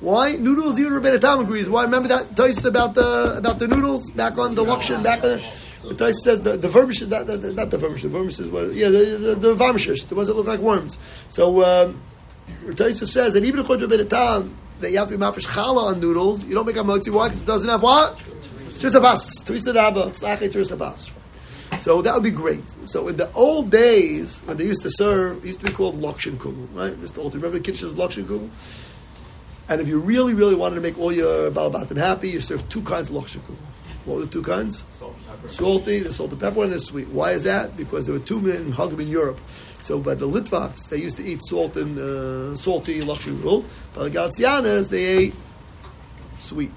Why 0.01 0.32
noodles? 0.32 0.78
Even 0.80 0.92
Rebbeinu 0.92 1.20
Tam 1.20 1.40
agrees. 1.40 1.70
Why? 1.70 1.84
Remember 1.84 2.09
that 2.09 2.36
Tais 2.36 2.64
about 2.64 2.94
the 2.94 3.36
about 3.38 3.59
the 3.59 3.68
noodles 3.68 4.11
back 4.11 4.36
on 4.36 4.55
the 4.55 4.64
Lukshan 4.64 5.03
back 5.03 5.22
on. 5.22 5.30
The 5.30 5.66
Tais 5.95 6.22
says 6.22 6.41
the 6.43 6.57
the 6.57 6.68
vermish 6.68 7.07
not, 7.09 7.26
not, 7.26 7.43
not 7.55 7.70
the 7.70 7.78
vermish 7.78 8.03
the 8.03 8.09
vermish 8.09 8.41
is 8.41 8.49
what 8.49 8.72
yeah 8.72 8.89
the 8.89 9.05
the, 9.20 9.34
the 9.34 9.55
varmishes 9.55 10.05
the 10.05 10.14
ones 10.14 10.28
that 10.28 10.34
look 10.34 10.47
like 10.47 10.61
worms. 10.61 10.99
So 11.28 11.64
um, 11.64 12.01
Tais 12.74 12.95
says 12.95 13.34
that 13.34 13.45
even 13.45 13.61
according 13.61 13.89
to 13.89 13.97
Rebbeinu 13.97 14.09
Tam 14.09 14.57
that 14.80 14.91
you 14.91 14.99
have 14.99 15.09
to 15.09 15.16
be 15.16 15.22
mafish 15.22 15.47
challah 15.47 15.93
on 15.93 16.01
noodles. 16.01 16.45
You 16.45 16.55
don't 16.55 16.66
make 16.66 16.76
a 16.76 16.80
motzi. 16.80 17.11
Why? 17.11 17.28
'Cause 17.28 17.39
it 17.39 17.47
doesn't 17.47 17.68
have 17.68 17.82
what? 17.82 18.18
Just 18.78 18.95
a 18.95 19.01
bas. 19.01 19.43
Teresa 19.43 19.72
daba. 19.72 20.09
It's 20.09 20.22
like 20.22 20.43
a 20.43 20.76
bas. 20.76 21.12
So 21.78 22.03
that 22.03 22.14
would 22.14 22.22
be 22.22 22.30
great. 22.30 22.64
So 22.84 23.09
in 23.09 23.16
the 23.16 23.32
old 23.32 23.70
days, 23.70 24.41
when 24.45 24.57
they 24.57 24.64
used 24.64 24.82
to 24.82 24.91
serve, 24.91 25.39
it 25.39 25.47
used 25.47 25.61
to 25.61 25.66
be 25.66 25.72
called 25.72 26.01
Lakshan 26.01 26.37
Kugel, 26.37 26.66
right? 26.74 26.99
Just 27.01 27.18
old. 27.18 27.34
Remember 27.34 27.59
the 27.59 27.64
Kiddush 27.64 27.82
was 27.82 27.95
Lakshan 27.95 28.24
Kugel? 28.24 28.49
And 29.68 29.80
if 29.80 29.89
you 29.89 29.99
really, 29.99 30.32
really 30.32 30.55
wanted 30.55 30.76
to 30.76 30.80
make 30.80 30.99
all 30.99 31.12
your 31.12 31.51
balabatim 31.51 31.97
happy, 31.97 32.30
you 32.30 32.41
serve 32.41 32.66
two 32.68 32.82
kinds 32.82 33.11
of 33.11 33.16
Lakshan 33.16 33.41
Kugel. 33.41 33.57
What 34.07 34.19
were 34.19 34.25
the 34.25 34.31
two 34.31 34.43
kinds? 34.43 34.85
Salt 34.93 35.17
and 35.17 35.27
pepper. 35.27 35.49
Salty, 35.49 35.99
the 35.99 36.13
salt 36.13 36.31
and 36.31 36.41
pepper 36.41 36.57
one, 36.57 36.67
and 36.67 36.75
the 36.75 36.81
sweet. 36.81 37.09
Why 37.09 37.33
is 37.33 37.43
that? 37.43 37.77
Because 37.77 38.07
there 38.07 38.15
were 38.15 38.25
two 38.25 38.41
men 38.41 38.73
Hagim 38.73 39.01
in 39.01 39.09
Europe. 39.09 39.41
So 39.81 39.99
by 39.99 40.15
the 40.15 40.29
Litvaks, 40.29 40.89
they 40.89 40.99
used 40.99 41.17
to 41.17 41.25
eat 41.25 41.41
salt 41.45 41.77
and 41.77 41.99
uh, 41.99 42.57
salty 42.57 43.03
luxury 43.03 43.35
rule. 43.35 43.65
By 43.95 44.05
the 44.05 44.11
Galicianas, 44.11 44.89
they 44.91 45.05
ate 45.05 45.35
sweet. 46.39 46.71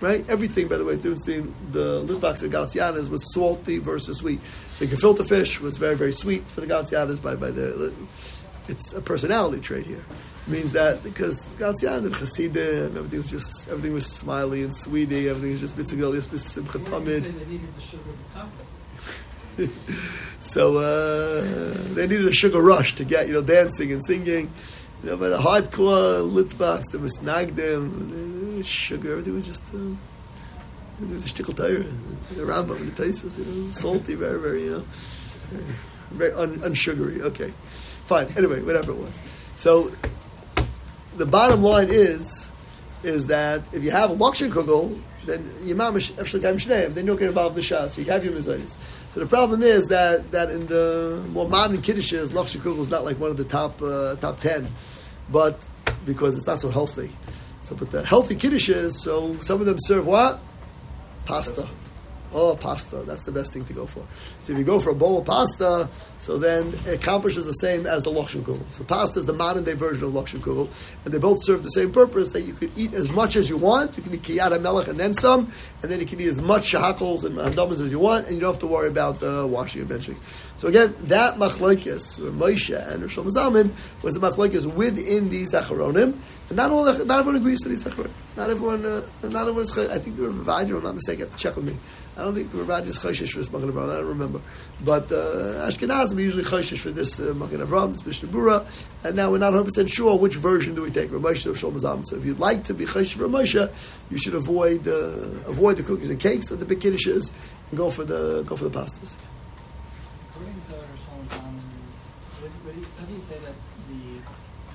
Right? 0.00 0.28
Everything, 0.28 0.68
by 0.68 0.76
the 0.76 0.84
way, 0.84 0.96
the, 0.96 1.10
the 1.70 2.04
Litvaks 2.04 2.42
and 2.42 2.52
Galicianas 2.52 3.08
was 3.08 3.32
salty 3.32 3.78
versus 3.78 4.18
sweet. 4.18 4.40
The 4.78 4.86
gefilte 4.86 5.26
fish 5.26 5.60
was 5.60 5.78
very, 5.78 5.96
very 5.96 6.12
sweet 6.12 6.44
for 6.50 6.60
the 6.60 6.66
Galicianas 6.66 7.22
by, 7.22 7.34
by 7.34 7.50
the. 7.50 7.94
It's 8.68 8.92
a 8.92 9.00
personality 9.00 9.60
trait 9.60 9.86
here. 9.86 10.04
Means 10.46 10.72
that 10.72 11.02
because 11.02 11.48
Galician 11.56 12.04
and 12.04 12.14
Chassidim, 12.14 12.98
everything 12.98 13.20
was 13.20 13.30
just 13.30 13.68
everything 13.68 13.94
was 13.94 14.06
smiley 14.06 14.62
and 14.62 14.76
sweetie, 14.76 15.28
everything 15.28 15.52
was 15.52 15.60
just 15.60 15.76
just 15.76 16.48
simcha 16.50 16.78
Why 16.78 16.98
do 16.98 17.20
they 17.20 17.46
needed 17.46 17.74
the 17.74 17.80
sugar 17.80 18.02
to 18.10 18.38
compensate? 18.38 18.74
So 20.44 20.76
uh, 20.76 21.40
they 21.94 22.06
needed 22.06 22.28
a 22.28 22.32
sugar 22.32 22.60
rush 22.60 22.94
to 22.96 23.04
get 23.04 23.28
you 23.28 23.32
know 23.32 23.42
dancing 23.42 23.92
and 23.92 24.04
singing. 24.04 24.50
You 25.02 25.10
know, 25.10 25.16
but 25.16 25.32
a 25.32 25.38
hardcore 25.38 26.28
Litvaks, 26.30 26.90
the 26.90 26.98
Misnagdim, 26.98 28.56
the 28.56 28.62
sugar, 28.64 29.12
everything 29.12 29.34
was 29.34 29.46
just. 29.46 29.74
Uh, 29.74 29.96
it 31.00 31.08
was 31.10 31.26
a 31.26 31.28
shtickle 31.28 31.56
tire, 31.56 31.78
the 31.78 32.42
Rambam 32.42 32.94
the 32.94 33.02
Taisus, 33.02 33.38
you 33.38 33.44
know, 33.44 33.70
salty, 33.70 34.14
very, 34.14 34.40
very, 34.40 34.64
you 34.64 34.70
know, 34.70 34.84
very 36.10 36.32
un- 36.34 36.60
unsugary. 36.62 37.20
Okay, 37.22 37.52
fine. 38.06 38.28
Anyway, 38.36 38.62
whatever 38.62 38.92
it 38.92 38.98
was. 38.98 39.20
So 39.56 39.90
the 41.16 41.26
bottom 41.26 41.62
line 41.62 41.88
is, 41.90 42.50
is 43.02 43.26
that 43.26 43.62
if 43.72 43.82
you 43.82 43.90
have 43.90 44.10
a 44.10 44.14
lakshan 44.14 44.50
kugel, 44.50 44.98
then 45.24 45.42
yimam 45.62 45.94
efshlikayim 46.16 46.56
shneim, 46.56 46.94
then 46.94 47.06
you'll 47.06 47.16
get 47.16 47.28
involved 47.28 47.54
in 47.54 47.56
the 47.56 47.62
shot. 47.62 47.92
So 47.92 48.02
you 48.02 48.10
have 48.10 48.24
your 48.24 48.34
mizayis. 48.34 48.76
So 49.10 49.20
the 49.20 49.26
problem 49.26 49.62
is 49.62 49.86
that 49.86 50.30
that 50.32 50.50
in 50.50 50.66
the 50.66 51.24
more 51.30 51.48
modern 51.48 51.78
kiddushes, 51.78 52.30
lakshan 52.30 52.58
kugel 52.58 52.80
is 52.80 52.90
not 52.90 53.04
like 53.04 53.18
one 53.18 53.30
of 53.30 53.36
the 53.36 53.44
top 53.44 53.80
uh, 53.80 54.16
top 54.16 54.40
ten, 54.40 54.66
but 55.30 55.66
because 56.04 56.36
it's 56.36 56.46
not 56.46 56.60
so 56.60 56.68
healthy. 56.68 57.10
So, 57.62 57.74
but 57.74 57.90
the 57.90 58.04
healthy 58.04 58.36
kiddushes, 58.36 58.92
so 59.02 59.32
some 59.38 59.60
of 59.60 59.66
them 59.66 59.76
serve 59.80 60.06
what? 60.06 60.38
Pasta. 61.24 61.66
Oh, 62.34 62.56
pasta. 62.56 62.96
That's 63.06 63.22
the 63.22 63.30
best 63.30 63.52
thing 63.52 63.64
to 63.66 63.72
go 63.72 63.86
for. 63.86 64.04
So 64.40 64.52
if 64.52 64.58
you 64.58 64.64
go 64.64 64.80
for 64.80 64.90
a 64.90 64.94
bowl 64.94 65.18
of 65.18 65.24
pasta, 65.24 65.88
so 66.18 66.36
then 66.36 66.66
it 66.86 66.94
accomplishes 66.94 67.46
the 67.46 67.52
same 67.52 67.86
as 67.86 68.02
the 68.02 68.10
lokshen 68.10 68.42
kugel. 68.42 68.60
So 68.72 68.82
pasta 68.82 69.20
is 69.20 69.26
the 69.26 69.32
modern 69.32 69.62
day 69.62 69.74
version 69.74 70.08
of 70.08 70.12
lokshen 70.12 70.40
kugel, 70.40 70.68
and 71.04 71.14
they 71.14 71.18
both 71.18 71.44
serve 71.44 71.62
the 71.62 71.68
same 71.68 71.92
purpose 71.92 72.32
that 72.32 72.42
you 72.42 72.52
could 72.52 72.76
eat 72.76 72.92
as 72.92 73.08
much 73.08 73.36
as 73.36 73.48
you 73.48 73.56
want. 73.56 73.96
You 73.96 74.02
can 74.02 74.12
eat 74.14 74.22
kiyat 74.22 74.60
melech 74.60 74.88
and 74.88 74.98
then 74.98 75.14
some, 75.14 75.52
and 75.82 75.92
then 75.92 76.00
you 76.00 76.06
can 76.06 76.20
eat 76.20 76.26
as 76.26 76.40
much 76.40 76.62
shahakals 76.72 77.24
and 77.24 77.36
handamas 77.36 77.80
as 77.80 77.92
you 77.92 78.00
want, 78.00 78.26
and 78.26 78.34
you 78.34 78.40
don't 78.40 78.52
have 78.52 78.60
to 78.60 78.66
worry 78.66 78.88
about 78.88 79.22
washing 79.48 79.82
and 79.82 79.90
benching. 79.90 80.18
So 80.56 80.66
again, 80.68 80.92
that 81.02 81.36
machlokes, 81.36 82.18
Moshe 82.18 82.92
and 82.92 83.02
Rosh 83.02 83.18
Zalman, 83.18 83.70
was 84.02 84.16
a 84.16 84.20
machlokes 84.20 84.66
within 84.66 85.28
these 85.28 85.52
acharonim, 85.52 86.16
and 86.48 86.56
not 86.56 86.70
all, 86.70 86.84
not 86.84 87.20
everyone 87.20 87.36
agrees 87.36 87.60
to 87.62 87.70
these 87.70 87.84
acharonim. 87.84 88.10
Not 88.36 88.50
everyone, 88.50 88.84
uh, 88.84 89.02
not 89.22 89.42
everyone 89.42 89.62
is. 89.62 89.78
I 89.78 89.98
think 89.98 90.16
the 90.16 90.24
Ravaja, 90.24 90.70
if 90.70 90.76
I'm 90.76 90.82
not 90.82 90.94
mistaken, 90.94 91.22
I 91.22 91.24
have 91.26 91.36
to 91.36 91.42
check 91.42 91.56
with 91.56 91.64
me. 91.64 91.76
I 92.18 92.20
don't 92.20 92.34
think 92.34 92.52
Ravaja 92.52 92.86
is 92.86 92.98
choshesh 92.98 93.30
for 93.30 93.38
this 93.38 93.50
Magen. 93.50 93.70
I 93.70 93.96
don't 93.96 94.06
remember, 94.06 94.42
but 94.84 95.10
uh, 95.10 95.66
Ashkenazim 95.66 96.18
are 96.18 96.20
usually 96.20 96.42
choshesh 96.42 96.80
for 96.80 96.90
this 96.90 97.18
uh, 97.18 97.32
Magen 97.34 97.60
Avraham, 97.60 97.92
this 97.92 98.04
Mishnah 98.04 98.28
Berurah, 98.28 98.66
and 99.04 99.16
now 99.16 99.30
we're 99.30 99.38
not 99.38 99.52
100 99.52 99.64
percent 99.64 99.88
sure 99.88 100.18
which 100.18 100.34
version 100.34 100.74
do 100.74 100.82
we 100.82 100.90
take, 100.90 101.10
Ramosha 101.10 101.46
or 101.46 101.54
Shlomo 101.54 101.80
Zalman. 101.80 102.04
So 102.06 102.16
if 102.16 102.26
you'd 102.26 102.38
like 102.38 102.64
to 102.64 102.74
be 102.74 102.84
choshesh 102.84 103.14
for 103.14 103.26
Ramosha, 103.26 103.72
you 104.10 104.18
should 104.18 104.34
avoid 104.34 104.86
uh, 104.86 104.92
avoid 105.46 105.78
the 105.78 105.82
cookies 105.82 106.10
and 106.10 106.20
cakes 106.20 106.50
with 106.50 106.60
the 106.60 106.66
big 106.66 106.80
kiddushes 106.80 107.32
and 107.70 107.78
go 107.78 107.88
for 107.88 108.04
the 108.04 108.42
go 108.42 108.54
for 108.54 108.64
the 108.64 108.78
pastas. 108.78 109.16
According 110.30 110.60
to 110.68 110.72
Rishon 110.72 111.24
Zalman, 111.30 111.60
does 113.00 113.08
he 113.08 113.18
say 113.18 113.38
that 113.38 113.54
the 113.88 114.20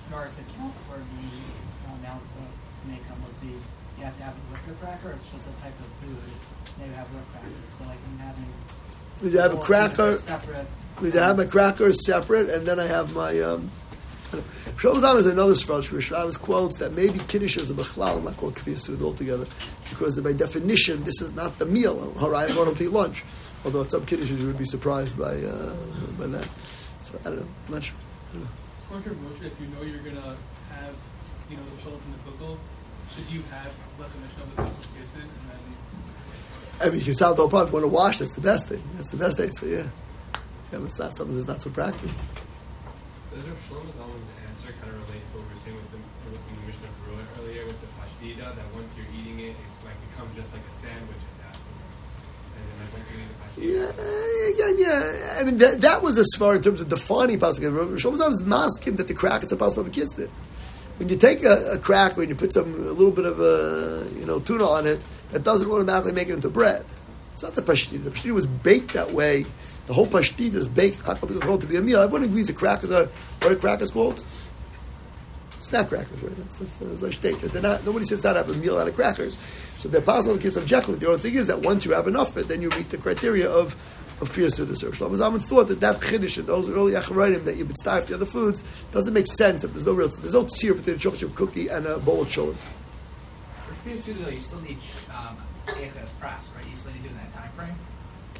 in 0.09 0.13
order 0.15 0.29
to 0.29 0.57
count 0.57 0.73
for 0.89 0.97
the 0.97 1.59
amount 2.01 2.23
to 2.29 2.41
make 2.89 3.01
a 3.09 3.15
motzi, 3.21 3.53
you 3.97 3.98
have 4.09 4.17
to 4.17 4.23
have 4.23 4.33
a 4.33 4.53
liquor 4.53 4.79
cracker, 4.79 5.09
or 5.09 5.13
it's 5.13 5.31
just 5.31 5.47
a 5.47 5.61
type 5.61 5.79
of 5.79 5.85
food? 6.01 6.17
They 6.79 6.87
have 6.95 7.07
liquor 7.13 7.25
crackers, 7.31 7.69
so 7.77 7.83
like 7.85 7.97
I'm 8.11 8.19
having. 8.19 8.45
We 9.23 9.31
have 9.33 9.53
a 9.53 9.57
cracker. 9.57 10.15
Separate. 10.17 10.67
We 11.01 11.11
have 11.11 11.37
my 11.37 11.45
crackers 11.45 12.05
separate, 12.05 12.49
and 12.49 12.65
then 12.65 12.79
I 12.79 12.87
have 12.87 13.15
my. 13.15 13.39
Um, 13.39 13.71
Shlomo 14.77 15.15
is 15.15 15.25
another 15.25 15.53
Sfar 15.53 15.91
where 15.91 16.01
Shabbos 16.01 16.37
quotes 16.37 16.77
that 16.77 16.93
maybe 16.93 17.19
Kiddush 17.27 17.57
is 17.57 17.71
a 17.71 17.73
Bechlal, 17.73 18.23
not 18.23 18.37
called 18.37 18.55
Kfir 18.55 18.77
Sud 18.77 19.01
altogether, 19.01 19.47
because 19.89 20.19
by 20.19 20.33
definition, 20.33 21.03
this 21.03 21.21
is 21.21 21.33
not 21.33 21.57
the 21.57 21.65
meal. 21.65 22.13
Harai, 22.17 22.47
I'm 22.47 22.55
going 22.55 22.75
to 22.75 22.83
eat 22.83 22.91
lunch. 22.91 23.23
Although 23.65 23.81
at 23.81 23.91
some 23.91 24.05
Kiddushes, 24.05 24.39
you 24.39 24.47
would 24.47 24.57
be 24.57 24.65
surprised 24.65 25.17
by, 25.17 25.35
uh, 25.35 25.75
by 26.17 26.27
that. 26.27 26.47
So 27.01 27.19
I 27.21 27.29
don't 27.29 27.37
know. 27.37 27.47
I'm 27.67 27.73
not 27.73 27.83
sure. 27.83 27.97
I 28.31 28.33
don't 28.33 28.43
know. 28.43 28.49
Moshe, 28.91 29.45
if 29.45 29.59
you 29.59 29.67
know 29.67 29.81
you're 29.81 30.03
gonna 30.03 30.35
have, 30.69 30.95
you 31.49 31.57
know, 31.57 31.63
the 31.75 31.81
cholent 31.81 32.01
and 32.05 32.13
the 32.13 32.43
kugel, 32.43 32.57
should 33.15 33.29
you 33.31 33.41
have 33.51 33.71
lechem 33.99 34.19
mishnah 34.23 34.45
with 34.45 34.57
pasuk 34.57 34.87
kistin 34.97 35.23
and 35.23 35.45
then 35.49 35.59
I 36.81 36.85
mean, 36.89 36.99
you 36.99 37.05
can 37.05 37.13
solve 37.13 37.35
the 37.35 37.41
whole 37.43 37.49
problem. 37.49 37.67
If 37.67 37.73
you 37.73 37.79
want 37.81 37.91
to 37.91 37.95
wash, 37.95 38.19
that's 38.19 38.35
the 38.35 38.41
best 38.41 38.67
thing. 38.67 38.81
That's 38.95 39.09
the 39.09 39.17
best 39.17 39.35
thing. 39.35 39.51
So, 39.51 39.65
yeah. 39.65 39.83
Yeah, 40.71 40.79
but 40.79 40.83
it's 40.83 40.97
not 40.97 41.17
something 41.17 41.35
that's 41.35 41.47
not 41.47 41.61
so 41.61 41.71
practical. 41.71 42.07
Does 43.35 43.43
Rav 43.43 43.59
Shlomo 43.67 43.91
Zalman's 43.99 44.31
answer 44.47 44.71
kind 44.79 44.95
of 44.95 45.01
relate 45.09 45.19
to 45.19 45.27
what 45.35 45.43
we 45.43 45.53
were 45.53 45.59
saying 45.59 45.75
with 45.75 45.91
the, 45.91 45.99
with 46.31 46.39
the 46.39 46.55
Mishnah 46.63 46.87
Berurah 47.03 47.43
earlier 47.43 47.65
with 47.65 47.75
the 47.81 47.87
pashtida, 47.99 48.55
that 48.55 48.67
once 48.73 48.95
you're 48.95 49.11
eating 49.17 49.39
it, 49.39 49.59
it 49.59 49.83
like 49.83 49.99
becomes 50.07 50.31
just 50.39 50.53
like 50.55 50.63
a 50.63 50.73
sandwich 50.79 51.19
at 51.19 51.35
that 51.43 51.55
point? 51.59 51.83
As 52.55 52.63
in, 52.63 52.75
like, 52.79 52.95
once 52.95 53.07
you 53.11 53.17
eat 53.19 53.27
the 53.27 53.39
pashtida. 53.43 53.67
Yeah, 53.75 54.55
again, 54.55 54.75
yeah. 54.79 55.35
I 55.35 55.43
mean, 55.43 55.57
that, 55.57 55.81
that 55.81 56.01
was 56.01 56.17
as 56.17 56.31
far 56.37 56.55
in 56.55 56.61
terms 56.61 56.79
of 56.79 56.87
defining 56.87 57.39
pasuk. 57.39 57.59
Shlomo 57.99 58.15
Zalman 58.15 58.39
was 58.39 58.43
masking 58.43 58.95
that 58.95 59.09
the 59.09 59.13
crack 59.13 59.43
is 59.43 59.51
a 59.51 59.57
pasuk 59.57 59.83
of 59.83 59.91
kistin. 59.91 60.29
When 60.99 61.07
you 61.07 61.15
take 61.15 61.43
a, 61.45 61.71
a 61.73 61.77
cracker 61.79 62.21
and 62.21 62.29
you 62.29 62.35
put 62.35 62.53
some 62.53 62.73
a 62.73 62.91
little 62.91 63.11
bit 63.11 63.25
of 63.25 63.39
a 63.39 64.07
you 64.19 64.25
know 64.25 64.39
tuna 64.39 64.65
on 64.65 64.85
it, 64.85 64.99
that 65.29 65.43
doesn't 65.43 65.69
automatically 65.69 66.11
make 66.11 66.27
it 66.27 66.33
into 66.33 66.49
bread. 66.49 66.85
It's 67.31 67.41
not 67.41 67.55
the 67.55 67.61
pashtida. 67.61 68.03
The 68.03 68.11
pashtida 68.11 68.33
was 68.33 68.45
baked 68.45 68.93
that 68.93 69.13
way. 69.13 69.45
The 69.87 69.93
whole 69.93 70.07
pashtida 70.07 70.55
is 70.55 70.67
baked 70.67 71.03
to 71.05 71.67
be 71.67 71.77
a 71.77 71.81
meal. 71.81 72.01
Everyone 72.01 72.23
agrees 72.23 72.49
a 72.49 72.53
crackers 72.53 72.91
are 72.91 73.05
what 73.05 73.51
are 73.51 73.55
crackers 73.55 73.91
called? 73.91 74.25
Snack 75.59 75.89
crackers, 75.89 76.21
right? 76.21 76.35
That's, 76.35 76.55
that's, 76.57 77.01
that's 77.01 77.15
state. 77.15 77.39
They're 77.39 77.61
not. 77.61 77.85
Nobody 77.85 78.05
says 78.05 78.23
not 78.23 78.35
have 78.35 78.49
a 78.49 78.53
meal 78.53 78.77
out 78.77 78.87
of 78.87 78.95
crackers. 78.95 79.37
So 79.77 79.87
they're 79.87 80.01
possible 80.01 80.35
in 80.35 80.41
case 80.41 80.57
of 80.57 80.65
jekyll. 80.65 80.95
The 80.95 81.07
only 81.07 81.19
thing 81.19 81.35
is 81.35 81.47
that 81.47 81.61
once 81.61 81.85
you 81.85 81.93
have 81.93 82.07
enough 82.07 82.35
of 82.35 82.43
it, 82.43 82.47
then 82.49 82.61
you 82.61 82.69
meet 82.71 82.89
the 82.89 82.97
criteria 82.97 83.49
of 83.49 83.73
of 84.21 84.31
Kriya 84.31 84.47
Sudas. 84.47 84.83
Shlomo 84.83 85.17
Zalman 85.17 85.41
thought 85.41 85.67
that 85.69 85.79
that 85.79 86.01
chiddush 86.01 86.37
and 86.37 86.47
those 86.47 86.69
early 86.69 86.93
acharayim 86.93 87.45
that 87.45 87.55
you've 87.55 87.67
been 87.67 87.75
starved 87.77 88.07
the 88.07 88.15
other 88.15 88.25
foods 88.25 88.63
doesn't 88.91 89.13
make 89.13 89.27
sense. 89.27 89.61
That 89.61 89.69
there's 89.69 89.85
no 89.85 89.93
real 89.93 90.09
there's 90.09 90.33
no 90.33 90.45
tzir 90.45 90.75
between 90.75 90.95
a 90.95 90.99
chocolate 90.99 91.19
chip 91.19 91.35
cookie 91.35 91.67
and 91.67 91.85
a 91.85 91.99
bowl 91.99 92.21
of 92.21 92.27
cholent. 92.27 92.55
For 92.55 93.89
Kriya 93.89 93.97
Suda, 93.97 94.19
though, 94.19 94.29
you 94.29 94.39
still 94.39 94.61
need 94.61 94.77
um, 95.11 95.37
Eches 95.67 96.13
Pras, 96.19 96.53
right? 96.55 96.67
You 96.69 96.75
still 96.75 96.91
need 96.91 97.03
to 97.03 97.09
do 97.09 97.09
it 97.09 97.11
in 97.11 97.17
that 97.17 97.33
time 97.33 97.51
frame. 97.51 97.75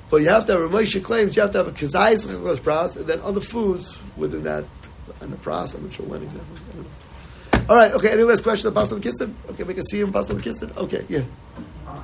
But 0.09 0.17
you 0.17 0.29
have 0.29 0.45
to 0.45 0.53
have 0.53 0.61
Ramosha 0.61 1.03
claims 1.03 1.35
you 1.35 1.41
have 1.41 1.51
to 1.51 1.59
have 1.59 1.67
a 1.67 1.71
kazayis 1.71 2.25
chakos 2.25 2.59
pras 2.59 2.97
and 2.97 3.05
then 3.05 3.19
other 3.21 3.41
foods 3.41 3.99
within 4.17 4.43
that 4.43 4.65
and 5.21 5.31
the 5.31 5.37
pras. 5.37 5.75
I'm 5.75 5.83
not 5.83 5.93
sure 5.93 6.05
when 6.05 6.23
exactly. 6.23 6.57
I 6.69 6.75
don't 6.75 6.83
know. 6.83 6.89
All 7.69 7.75
right. 7.75 7.91
Okay. 7.93 8.11
Any 8.11 8.23
last 8.23 8.41
question 8.43 8.67
about 8.67 8.89
Pascal 8.89 8.99
Kistin? 8.99 9.33
Okay. 9.51 9.63
Make 9.63 9.77
a 9.77 9.83
see 9.83 9.99
him 9.99 10.11
Pascal 10.11 10.37
Kistin. 10.37 10.75
Okay. 10.75 11.05
Yeah. 11.07 11.19
Um, 11.87 12.03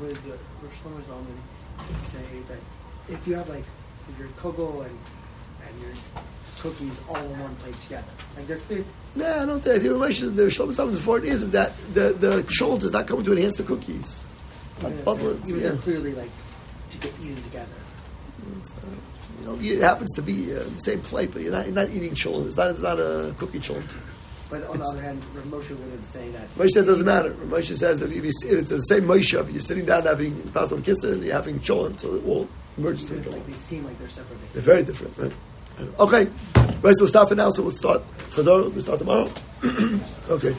would 0.00 0.16
uh, 0.16 0.36
Rav 0.62 0.72
Shlomo 0.72 1.00
Zalman 1.02 1.98
say 1.98 2.18
that 2.48 2.58
if 3.08 3.26
you 3.26 3.34
have 3.34 3.48
like 3.48 3.64
your 4.18 4.28
kugel 4.28 4.84
and 4.84 4.98
and 5.66 5.80
your 5.82 5.90
cookies 6.60 6.98
all 7.08 7.16
in 7.16 7.38
one 7.40 7.54
plate 7.56 7.78
together, 7.80 8.06
like 8.36 8.46
they're 8.46 8.58
clear. 8.58 8.84
No, 9.14 9.26
I 9.26 9.46
don't 9.46 9.60
think 9.60 9.82
the 9.82 9.88
Ramosha. 9.88 10.34
The 10.34 10.42
Shlomo 10.44 10.72
Zalman's 10.72 10.98
important 10.98 11.32
is, 11.32 11.42
is 11.42 11.50
that 11.52 11.76
the 11.94 12.12
the 12.12 12.42
cholent 12.48 12.80
does 12.80 12.92
not 12.92 13.06
come 13.06 13.22
to 13.22 13.32
enhance 13.32 13.56
the 13.56 13.62
cookies. 13.64 14.24
It's 14.80 15.00
butler. 15.02 15.36
Even 15.46 15.60
Yeah. 15.60 15.70
clearly 15.78 16.14
like 16.14 16.30
to 16.90 16.98
get 16.98 17.12
eaten 17.22 17.42
together. 17.44 17.66
It's 18.58 18.72
you 19.40 19.46
know, 19.46 19.58
it 19.60 19.82
happens 19.82 20.12
to 20.14 20.22
be 20.22 20.52
uh, 20.54 20.58
the 20.60 20.78
same 20.78 21.00
plate, 21.00 21.30
but 21.32 21.42
you're 21.42 21.52
not, 21.52 21.66
you're 21.66 21.74
not 21.74 21.90
eating 21.90 22.12
cholent. 22.12 22.46
It's 22.46 22.56
not, 22.56 22.70
it's 22.70 22.80
not 22.80 22.98
a 22.98 23.34
cookie 23.38 23.58
cholent. 23.58 23.94
But 24.50 24.62
on 24.68 24.78
the 24.78 24.84
other 24.84 25.00
hand, 25.02 25.22
Moshe 25.48 25.70
wouldn't 25.70 26.04
say 26.04 26.30
that. 26.30 26.54
Moshe 26.56 26.70
said 26.70 26.84
it 26.84 26.86
doesn't 26.86 27.04
matter. 27.06 27.30
Moshe 27.34 27.74
says 27.76 28.00
if, 28.02 28.12
you, 28.14 28.22
if 28.22 28.58
it's 28.60 28.70
the 28.70 28.80
same 28.80 29.02
Moshe, 29.04 29.38
if 29.40 29.50
you're 29.50 29.60
sitting 29.60 29.84
down 29.84 30.02
having 30.02 30.40
pastor 30.52 30.80
kissin 30.80 31.14
and 31.14 31.24
you're 31.24 31.34
having 31.34 31.58
cholent, 31.58 32.00
so 32.00 32.14
it 32.14 32.24
all 32.26 32.48
merges 32.78 33.04
Even 33.04 33.18
together. 33.18 33.36
if, 33.36 33.42
like 33.42 33.46
they 33.46 33.52
seem 33.52 33.84
like 33.84 33.98
they're 33.98 34.08
separate. 34.08 34.52
They're 34.52 34.62
very 34.62 34.82
different, 34.82 35.16
right? 35.18 35.32
Okay, 36.00 36.24
right. 36.82 36.94
So 36.96 37.02
we'll 37.02 37.08
stop 37.08 37.28
for 37.28 37.34
now. 37.34 37.50
So 37.50 37.62
we'll 37.62 37.72
start. 37.72 38.02
Chazor, 38.30 38.72
we'll 38.72 38.82
start 38.82 38.98
tomorrow. 38.98 39.30
okay. 40.30 40.54